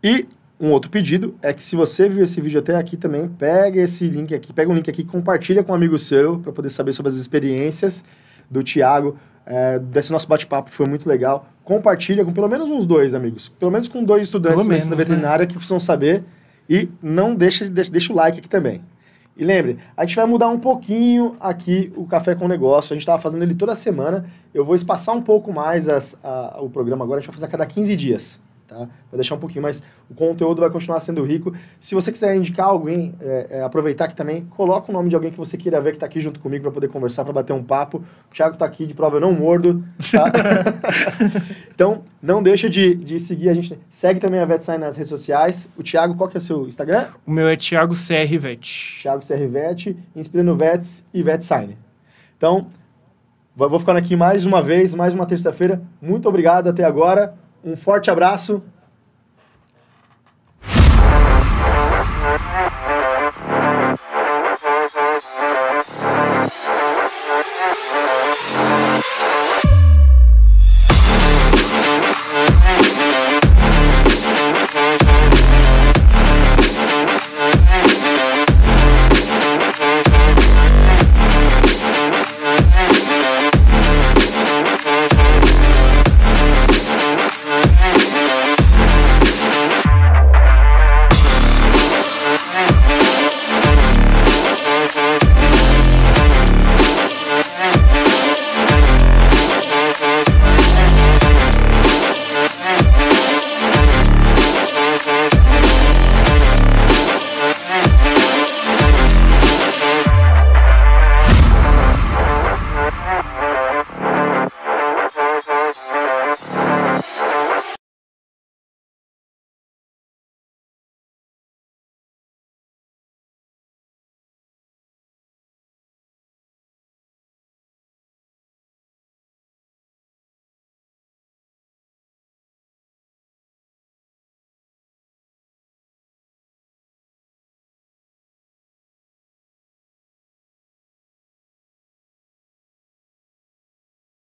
E 0.02 0.26
um 0.60 0.72
outro 0.72 0.90
pedido 0.90 1.36
é 1.40 1.52
que 1.52 1.62
se 1.62 1.76
você 1.76 2.08
viu 2.08 2.24
esse 2.24 2.40
vídeo 2.40 2.58
até 2.58 2.74
aqui 2.74 2.96
também, 2.96 3.28
pega 3.28 3.80
esse 3.80 4.06
link 4.08 4.34
aqui, 4.34 4.52
pega 4.52 4.70
um 4.70 4.74
link 4.74 4.90
aqui, 4.90 5.04
compartilha 5.04 5.62
com 5.62 5.70
um 5.70 5.74
amigo 5.74 5.96
seu 5.98 6.38
para 6.40 6.52
poder 6.52 6.70
saber 6.70 6.92
sobre 6.92 7.10
as 7.10 7.16
experiências 7.16 8.04
do 8.50 8.62
Tiago, 8.62 9.16
é, 9.46 9.78
desse 9.78 10.10
nosso 10.10 10.26
bate-papo, 10.26 10.70
foi 10.70 10.86
muito 10.86 11.08
legal. 11.08 11.46
Compartilha 11.62 12.24
com 12.24 12.32
pelo 12.32 12.48
menos 12.48 12.68
uns 12.68 12.84
dois 12.84 13.14
amigos, 13.14 13.48
pelo 13.48 13.70
menos 13.70 13.88
com 13.88 14.02
dois 14.02 14.22
estudantes 14.22 14.66
menos, 14.66 14.88
da 14.88 14.96
veterinária 14.96 15.44
né? 15.44 15.46
que 15.46 15.54
precisam 15.54 15.78
saber 15.78 16.24
e 16.68 16.88
não 17.00 17.34
deixa, 17.34 17.68
deixa, 17.68 17.90
deixa 17.90 18.12
o 18.12 18.16
like 18.16 18.40
aqui 18.40 18.48
também. 18.48 18.82
E 19.36 19.44
lembre, 19.44 19.78
a 19.96 20.04
gente 20.04 20.16
vai 20.16 20.26
mudar 20.26 20.48
um 20.48 20.58
pouquinho 20.58 21.36
aqui 21.38 21.92
o 21.94 22.04
Café 22.04 22.34
com 22.34 22.48
Negócio. 22.48 22.92
A 22.92 22.96
gente 22.96 23.02
estava 23.02 23.22
fazendo 23.22 23.44
ele 23.44 23.54
toda 23.54 23.76
semana. 23.76 24.26
Eu 24.52 24.64
vou 24.64 24.74
espaçar 24.74 25.14
um 25.14 25.22
pouco 25.22 25.52
mais 25.52 25.88
as, 25.88 26.16
a, 26.24 26.58
o 26.60 26.68
programa 26.68 27.04
agora. 27.04 27.18
A 27.18 27.20
gente 27.20 27.28
vai 27.28 27.34
fazer 27.34 27.46
a 27.46 27.48
cada 27.48 27.64
15 27.64 27.94
dias 27.94 28.40
tá? 28.68 28.76
Vou 28.76 29.14
deixar 29.14 29.34
um 29.34 29.38
pouquinho, 29.38 29.62
mas 29.62 29.82
o 30.08 30.14
conteúdo 30.14 30.60
vai 30.60 30.70
continuar 30.70 31.00
sendo 31.00 31.24
rico. 31.24 31.52
Se 31.80 31.94
você 31.94 32.12
quiser 32.12 32.36
indicar 32.36 32.66
alguém, 32.66 33.14
é, 33.20 33.46
é, 33.50 33.62
aproveitar 33.62 34.04
aqui 34.04 34.14
também, 34.14 34.44
coloca 34.50 34.90
o 34.90 34.94
nome 34.94 35.08
de 35.08 35.14
alguém 35.14 35.30
que 35.30 35.38
você 35.38 35.56
queira 35.56 35.80
ver 35.80 35.90
que 35.90 35.96
está 35.96 36.06
aqui 36.06 36.20
junto 36.20 36.38
comigo 36.38 36.62
para 36.62 36.72
poder 36.72 36.88
conversar, 36.88 37.24
para 37.24 37.32
bater 37.32 37.52
um 37.52 37.64
papo. 37.64 38.04
O 38.30 38.34
Thiago 38.34 38.54
está 38.54 38.66
aqui, 38.66 38.86
de 38.86 38.94
prova 38.94 39.16
eu 39.16 39.20
não 39.20 39.32
mordo, 39.32 39.82
tá? 40.12 40.30
então, 41.74 42.04
não 42.22 42.42
deixa 42.42 42.68
de, 42.68 42.94
de 42.94 43.18
seguir 43.18 43.48
a 43.48 43.54
gente. 43.54 43.78
Segue 43.88 44.20
também 44.20 44.40
a 44.40 44.44
VetSign 44.44 44.78
nas 44.78 44.96
redes 44.96 45.08
sociais. 45.08 45.70
O 45.76 45.82
Thiago, 45.82 46.14
qual 46.14 46.28
que 46.28 46.36
é 46.36 46.40
o 46.40 46.42
seu 46.42 46.68
Instagram? 46.68 47.06
O 47.26 47.30
meu 47.30 47.48
é 47.48 47.56
Thiago 47.56 47.94
CR 47.94 48.38
Vet. 48.38 49.00
Thiago 49.00 49.26
CR 49.26 49.46
Vet, 49.48 49.96
inspirando 50.14 50.54
Vets 50.54 51.04
e 51.14 51.22
VetSign. 51.22 51.76
Então, 52.36 52.66
vou 53.56 53.78
ficando 53.78 53.98
aqui 53.98 54.14
mais 54.14 54.44
uma 54.44 54.60
vez, 54.62 54.94
mais 54.94 55.14
uma 55.14 55.26
terça-feira. 55.26 55.80
Muito 56.00 56.28
obrigado 56.28 56.68
até 56.68 56.84
agora. 56.84 57.34
Um 57.68 57.76
forte 57.76 58.10
abraço 58.10 58.62